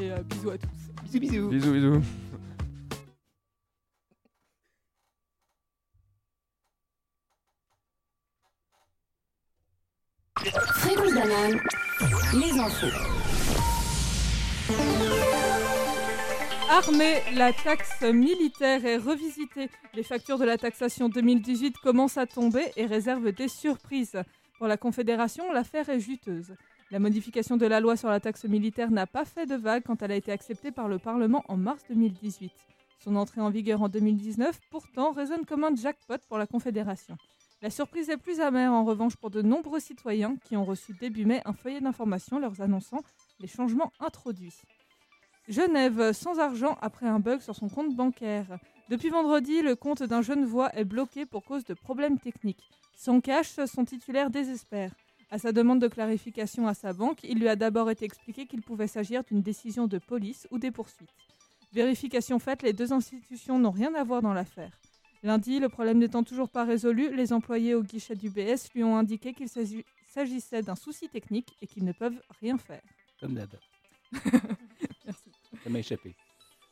Et 0.02 0.10
euh, 0.10 0.16
bisous 0.30 0.52
à 0.52 0.58
tous. 0.58 1.04
Bisous, 1.04 1.20
bisous. 1.20 1.50
Bisous, 1.50 1.72
bisous. 1.74 2.02
Banane, 10.44 11.62
les 12.34 12.60
infos. 12.60 12.88
Armée, 16.70 17.22
la 17.34 17.54
taxe 17.54 18.02
militaire 18.02 18.86
est 18.86 18.98
revisitée. 18.98 19.70
Les 19.94 20.04
factures 20.04 20.38
de 20.38 20.44
la 20.44 20.58
taxation 20.58 21.08
2018 21.08 21.78
commencent 21.78 22.18
à 22.18 22.26
tomber 22.26 22.74
et 22.76 22.86
réservent 22.86 23.32
des 23.32 23.48
surprises. 23.48 24.22
Pour 24.58 24.68
la 24.68 24.76
Confédération, 24.76 25.50
l'affaire 25.54 25.88
est 25.88 26.02
juteuse. 26.02 26.54
La 26.92 27.00
modification 27.00 27.56
de 27.56 27.66
la 27.66 27.80
loi 27.80 27.96
sur 27.96 28.10
la 28.10 28.20
taxe 28.20 28.44
militaire 28.44 28.92
n'a 28.92 29.08
pas 29.08 29.24
fait 29.24 29.46
de 29.46 29.56
vague 29.56 29.84
quand 29.86 30.02
elle 30.02 30.12
a 30.12 30.16
été 30.16 30.34
acceptée 30.34 30.72
par 30.72 30.90
le 30.90 31.00
Parlement 31.00 31.44
en 31.48 31.56
mars 31.56 31.84
2018. 31.90 32.52
Son 33.02 33.16
entrée 33.16 33.40
en 33.40 33.50
vigueur 33.50 33.82
en 33.82 33.88
2019, 33.88 34.60
pourtant, 34.70 35.14
résonne 35.14 35.46
comme 35.46 35.64
un 35.64 35.76
jackpot 35.76 36.18
pour 36.28 36.38
la 36.38 36.48
Confédération. 36.48 37.18
La 37.64 37.70
surprise 37.70 38.10
est 38.10 38.18
plus 38.18 38.42
amère 38.42 38.74
en 38.74 38.84
revanche 38.84 39.16
pour 39.16 39.30
de 39.30 39.42
nombreux 39.42 39.80
citoyens 39.80 40.36
qui 40.44 40.58
ont 40.58 40.66
reçu 40.66 40.94
début 41.00 41.24
mai 41.24 41.42
un 41.46 41.54
feuillet 41.54 41.80
d'information 41.80 42.38
leur 42.38 42.60
annonçant 42.60 43.00
les 43.40 43.48
changements 43.48 43.94
introduits. 44.02 44.58
Genève, 45.48 46.12
sans 46.12 46.40
argent 46.40 46.78
après 46.82 47.08
un 47.08 47.22
bug 47.22 47.40
sur 47.40 47.56
son 47.56 47.70
compte 47.70 47.96
bancaire. 47.96 48.60
Depuis 48.90 49.08
vendredi, 49.08 49.62
le 49.62 49.78
compte 49.78 50.04
d'un 50.04 50.22
Genevois 50.22 50.76
est 50.76 50.84
bloqué 50.84 51.26
pour 51.26 51.46
cause 51.46 51.64
de 51.64 51.74
problèmes 51.74 52.20
techniques. 52.20 52.70
Sans 52.98 53.22
cash, 53.22 53.56
son 53.66 53.86
titulaire 53.86 54.30
désespère. 54.30 54.94
À 55.32 55.38
sa 55.38 55.54
demande 55.54 55.80
de 55.80 55.88
clarification 55.88 56.68
à 56.68 56.74
sa 56.74 56.92
banque, 56.92 57.24
il 57.24 57.40
lui 57.40 57.48
a 57.48 57.56
d'abord 57.56 57.90
été 57.90 58.04
expliqué 58.04 58.46
qu'il 58.46 58.62
pouvait 58.62 58.88
s'agir 58.88 59.24
d'une 59.24 59.42
décision 59.42 59.88
de 59.88 60.00
police 60.00 60.50
ou 60.52 60.60
des 60.60 60.72
poursuites. 60.72 61.16
Vérification 61.72 62.40
faite, 62.40 62.62
les 62.62 62.74
deux 62.74 62.92
institutions 62.92 63.58
n'ont 63.58 63.72
rien 63.72 63.96
à 63.96 64.04
voir 64.04 64.22
dans 64.22 64.34
l'affaire. 64.34 64.78
Lundi, 65.24 65.60
le 65.60 65.70
problème 65.70 66.00
n'étant 66.00 66.24
toujours 66.24 66.50
pas 66.50 66.66
résolu, 66.66 67.16
les 67.16 67.32
employés 67.32 67.76
au 67.76 67.82
guichet 67.82 68.16
du 68.16 68.30
BS 68.30 68.70
lui 68.76 68.84
ont 68.84 68.98
indiqué 68.98 69.34
qu'il 69.34 69.48
s'agissait 69.48 70.62
d'un 70.62 70.76
souci 70.76 71.08
technique 71.08 71.56
et 71.62 71.68
qu'ils 71.68 71.86
ne 71.86 71.94
peuvent 71.94 72.22
rien 72.42 72.58
faire. 72.58 72.82
Comme 73.22 73.36
d'hab. 73.36 73.50
Merci. 75.06 75.32
Ça 75.64 75.70
m'a 75.70 75.80
échappé. 75.80 76.14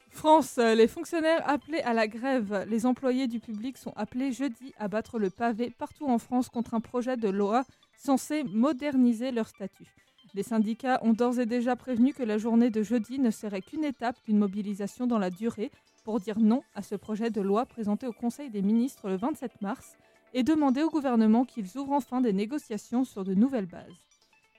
France, 0.10 0.58
euh, 0.58 0.76
les 0.76 0.89
fonctionnaires 0.89 1.49
appelés 1.49 1.80
à 1.80 1.93
la 1.93 2.08
grève, 2.08 2.66
les 2.70 2.86
employés 2.86 3.28
du 3.28 3.39
public 3.39 3.78
sont 3.78 3.93
appelés 3.95 4.34
jeudi 4.34 4.74
à 4.78 4.89
battre 4.89 5.18
le 5.18 5.30
pavé 5.30 5.70
partout 5.70 6.08
en 6.08 6.18
France 6.18 6.49
contre 6.49 6.74
un 6.74 6.82
projet 6.82 7.16
de 7.16 7.30
loi 7.30 7.64
censé 7.97 8.43
moderniser 8.43 9.32
leur 9.32 9.47
statut. 9.47 9.88
Les 10.34 10.43
syndicats 10.43 10.99
ont 11.04 11.14
d'ores 11.14 11.39
et 11.39 11.45
déjà 11.45 11.78
prévenu 11.78 12.14
que 12.14 12.24
la 12.24 12.38
journée 12.38 12.70
de 12.70 12.84
jeudi 12.84 13.20
ne 13.20 13.32
serait 13.32 13.62
qu'une 13.62 13.86
étape 13.86 14.18
d'une 14.26 14.38
mobilisation 14.38 15.08
dans 15.08 15.20
la 15.20 15.30
durée 15.30 15.72
pour 16.04 16.20
dire 16.20 16.39
non 16.39 16.64
à 16.74 16.82
ce 16.82 16.95
projet 16.95 17.30
de 17.30 17.41
loi 17.41 17.66
présenté 17.66 18.08
au 18.08 18.14
Conseil 18.14 18.49
des 18.49 18.62
ministres 18.62 19.10
le 19.10 19.18
27 19.18 19.62
mars 19.62 19.95
et 20.34 20.43
demander 20.43 20.82
au 20.84 20.89
gouvernement 20.89 21.45
qu'ils 21.45 21.78
ouvrent 21.78 21.93
enfin 21.93 22.22
des 22.22 22.34
négociations 22.34 23.04
sur 23.04 23.24
de 23.24 23.34
nouvelles 23.34 23.66
bases. 23.66 23.91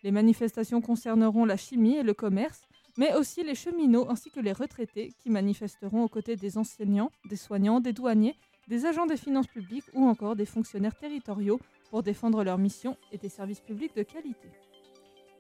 Les 0.03 0.11
manifestations 0.11 0.81
concerneront 0.81 1.45
la 1.45 1.57
chimie 1.57 1.97
et 1.97 2.03
le 2.03 2.15
commerce, 2.15 2.63
mais 2.99 3.15
aussi 3.15 3.43
les 3.43 3.55
cheminots 3.55 4.11
ainsi 4.11 4.31
que 4.31 4.41
les 4.41 4.53
retraités 4.53 5.13
qui 5.23 5.31
manifesteront 5.31 6.05
aux 6.05 6.09
côtés 6.09 6.37
des 6.37 6.59
enseignants, 6.59 7.11
des 7.29 7.37
soignants, 7.37 7.81
des 7.81 7.93
douaniers, 7.93 8.37
des 8.69 8.87
agents 8.87 9.07
des 9.07 9.17
finances 9.17 9.47
publiques 9.47 9.85
ou 9.95 10.05
encore 10.07 10.37
des 10.37 10.47
fonctionnaires 10.47 10.95
territoriaux 10.95 11.61
pour 11.91 12.03
défendre 12.03 12.45
leurs 12.45 12.59
missions 12.59 12.97
et 13.13 13.19
des 13.19 13.29
services 13.29 13.61
publics 13.61 13.95
de 13.97 14.03
qualité. 14.03 14.49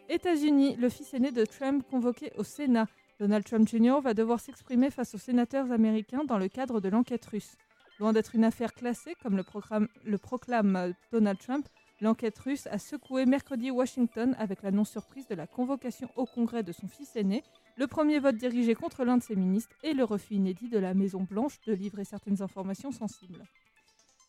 États-Unis, 0.08 0.76
le 0.76 0.88
fils 0.88 1.14
aîné 1.14 1.30
de 1.30 1.44
Trump 1.44 1.84
convoqué 1.90 2.32
au 2.36 2.44
Sénat. 2.44 2.86
Donald 3.20 3.44
Trump 3.44 3.68
Jr. 3.68 4.00
va 4.02 4.14
devoir 4.14 4.40
s'exprimer 4.40 4.90
face 4.90 5.14
aux 5.14 5.18
sénateurs 5.18 5.70
américains 5.70 6.24
dans 6.24 6.38
le 6.38 6.48
cadre 6.48 6.80
de 6.80 6.88
l'enquête 6.88 7.24
russe. 7.26 7.56
Loin 8.00 8.12
d'être 8.12 8.34
une 8.34 8.44
affaire 8.44 8.74
classée, 8.74 9.14
comme 9.22 9.36
le, 9.36 10.18
proclame 10.18 10.76
euh, 10.76 10.92
Donald 11.12 11.38
Trump, 11.38 11.68
l'enquête 12.00 12.38
russe 12.38 12.66
a 12.66 12.78
secoué 12.78 13.26
mercredi 13.26 13.70
Washington 13.70 14.34
avec 14.38 14.62
l'annonce 14.62 14.90
surprise 14.90 15.28
de 15.28 15.34
la 15.34 15.46
convocation 15.46 16.08
au 16.16 16.26
Congrès 16.26 16.62
de 16.62 16.72
son 16.72 16.88
fils 16.88 17.14
aîné, 17.14 17.44
le 17.76 17.86
premier 17.86 18.18
vote 18.18 18.36
dirigé 18.36 18.74
contre 18.74 19.04
l'un 19.04 19.18
de 19.18 19.22
ses 19.22 19.36
ministres 19.36 19.76
et 19.82 19.92
le 19.92 20.04
refus 20.04 20.34
inédit 20.34 20.68
de 20.68 20.78
la 20.78 20.94
Maison-Blanche 20.94 21.60
de 21.66 21.74
livrer 21.74 22.04
certaines 22.04 22.42
informations 22.42 22.90
sensibles. 22.90 23.44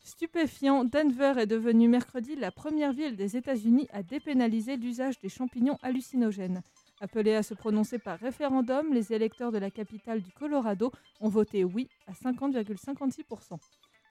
Stupéfiant, 0.04 0.84
Denver 0.84 1.34
est 1.38 1.48
devenue 1.48 1.88
mercredi 1.88 2.36
la 2.36 2.52
première 2.52 2.92
ville 2.92 3.16
des 3.16 3.38
États-Unis 3.38 3.88
à 3.92 4.04
dépénaliser 4.04 4.76
l'usage 4.76 5.20
des 5.22 5.30
champignons 5.30 5.78
hallucinogènes. 5.82 6.62
Appelés 7.04 7.36
à 7.36 7.44
se 7.44 7.54
prononcer 7.54 8.00
par 8.00 8.18
référendum, 8.18 8.94
les 8.94 9.12
électeurs 9.12 9.52
de 9.52 9.58
la 9.58 9.70
capitale 9.70 10.22
du 10.22 10.32
Colorado 10.32 10.90
ont 11.20 11.28
voté 11.28 11.66
oui 11.66 11.90
à 12.08 12.14
50,56%. 12.14 13.60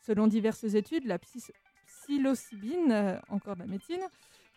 Selon 0.02 0.26
diverses 0.26 0.64
études, 0.64 1.06
la 1.06 1.18
psilocybine, 1.18 2.92
euh, 2.92 3.18
encore 3.30 3.54
de 3.54 3.60
la 3.60 3.66
médecine, 3.66 4.02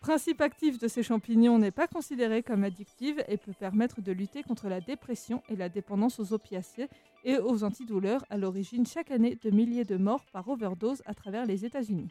principe 0.00 0.42
actif 0.42 0.76
de 0.76 0.86
ces 0.86 1.02
champignons 1.02 1.58
n'est 1.58 1.70
pas 1.70 1.86
considéré 1.86 2.42
comme 2.42 2.62
addictif 2.62 3.16
et 3.26 3.38
peut 3.38 3.54
permettre 3.58 4.02
de 4.02 4.12
lutter 4.12 4.42
contre 4.42 4.68
la 4.68 4.82
dépression 4.82 5.42
et 5.48 5.56
la 5.56 5.70
dépendance 5.70 6.20
aux 6.20 6.34
opiacés 6.34 6.90
et 7.24 7.38
aux 7.38 7.64
antidouleurs, 7.64 8.22
à 8.28 8.36
l'origine 8.36 8.84
chaque 8.84 9.10
année 9.10 9.38
de 9.42 9.48
milliers 9.48 9.86
de 9.86 9.96
morts 9.96 10.26
par 10.34 10.46
overdose 10.50 11.02
à 11.06 11.14
travers 11.14 11.46
les 11.46 11.64
États-Unis. 11.64 12.10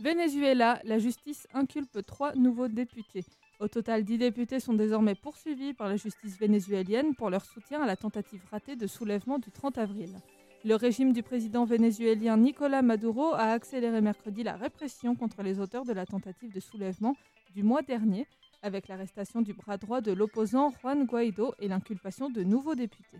Venezuela, 0.00 0.80
la 0.82 0.98
justice 0.98 1.46
inculpe 1.54 2.04
trois 2.04 2.34
nouveaux 2.34 2.66
députés. 2.66 3.24
Au 3.60 3.66
total, 3.66 4.04
dix 4.04 4.18
députés 4.18 4.60
sont 4.60 4.74
désormais 4.74 5.16
poursuivis 5.16 5.74
par 5.74 5.88
la 5.88 5.96
justice 5.96 6.38
vénézuélienne 6.38 7.16
pour 7.16 7.28
leur 7.28 7.44
soutien 7.44 7.82
à 7.82 7.86
la 7.86 7.96
tentative 7.96 8.44
ratée 8.52 8.76
de 8.76 8.86
soulèvement 8.86 9.40
du 9.40 9.50
30 9.50 9.78
avril. 9.78 10.10
Le 10.64 10.76
régime 10.76 11.12
du 11.12 11.24
président 11.24 11.64
vénézuélien 11.64 12.36
Nicolas 12.36 12.82
Maduro 12.82 13.34
a 13.34 13.50
accéléré 13.50 14.00
mercredi 14.00 14.44
la 14.44 14.54
répression 14.54 15.16
contre 15.16 15.42
les 15.42 15.58
auteurs 15.58 15.84
de 15.84 15.92
la 15.92 16.06
tentative 16.06 16.52
de 16.52 16.60
soulèvement 16.60 17.16
du 17.52 17.64
mois 17.64 17.82
dernier, 17.82 18.28
avec 18.62 18.86
l'arrestation 18.86 19.42
du 19.42 19.54
bras 19.54 19.76
droit 19.76 20.00
de 20.00 20.12
l'opposant 20.12 20.70
Juan 20.80 21.04
Guaido 21.04 21.52
et 21.58 21.66
l'inculpation 21.66 22.30
de 22.30 22.44
nouveaux 22.44 22.76
députés. 22.76 23.18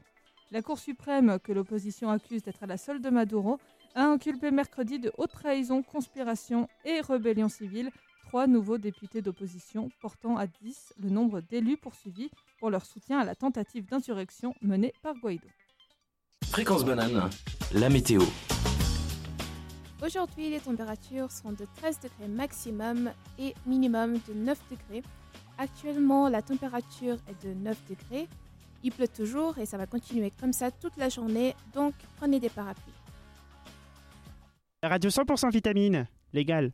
La 0.53 0.63
Cour 0.63 0.79
suprême, 0.79 1.41
que 1.43 1.53
l'opposition 1.53 2.11
accuse 2.11 2.45
d'être 2.45 2.63
à 2.63 2.67
la 2.67 2.77
solde 2.77 3.03
de 3.03 3.11
Maduro, 3.11 3.59
a 3.97 4.05
inculpé 4.05 4.53
mercredi 4.53 5.01
de 5.01 5.11
haute 5.19 5.33
trahison, 5.33 5.83
conspiration 5.83 6.69
et 6.85 7.01
rébellion 7.01 7.49
civile 7.49 7.91
trois 8.29 8.47
nouveaux 8.47 8.77
députés 8.77 9.23
d'opposition, 9.23 9.89
portant 10.03 10.37
à 10.37 10.47
10 10.47 10.93
le 11.03 11.09
nombre 11.09 11.41
d'élus 11.41 11.79
poursuivis 11.79 12.31
pour 12.61 12.69
leur 12.69 12.85
soutien 12.85 13.19
à 13.19 13.25
la 13.25 13.35
tentative 13.35 13.87
d'insurrection 13.87 14.55
menée 14.61 14.93
par 15.03 15.15
Guaido. 15.15 15.49
Fréquence 16.45 16.85
banane, 16.85 17.31
la 17.73 17.89
météo. 17.89 18.21
Aujourd'hui, 20.05 20.51
les 20.51 20.61
températures 20.61 21.33
sont 21.33 21.53
de 21.53 21.67
13 21.77 22.01
degrés 22.01 22.29
maximum 22.29 23.11
et 23.39 23.55
minimum 23.65 24.19
de 24.29 24.35
9 24.35 24.59
degrés. 24.71 25.03
Actuellement, 25.57 26.29
la 26.29 26.43
température 26.43 27.17
est 27.29 27.47
de 27.47 27.55
9 27.55 27.79
degrés. 27.89 28.29
Il 28.83 28.93
pleut 28.93 29.09
toujours 29.09 29.57
et 29.57 29.65
ça 29.65 29.79
va 29.79 29.87
continuer 29.87 30.33
comme 30.39 30.53
ça 30.53 30.71
toute 30.71 30.99
la 30.99 31.09
journée, 31.09 31.55
donc 31.73 31.95
prenez 32.19 32.41
des 32.41 32.51
parapluies. 32.51 32.93
La 34.83 34.91
radio 34.91 35.09
100% 35.09 35.51
vitamine, 35.51 36.07
légal. 36.35 36.73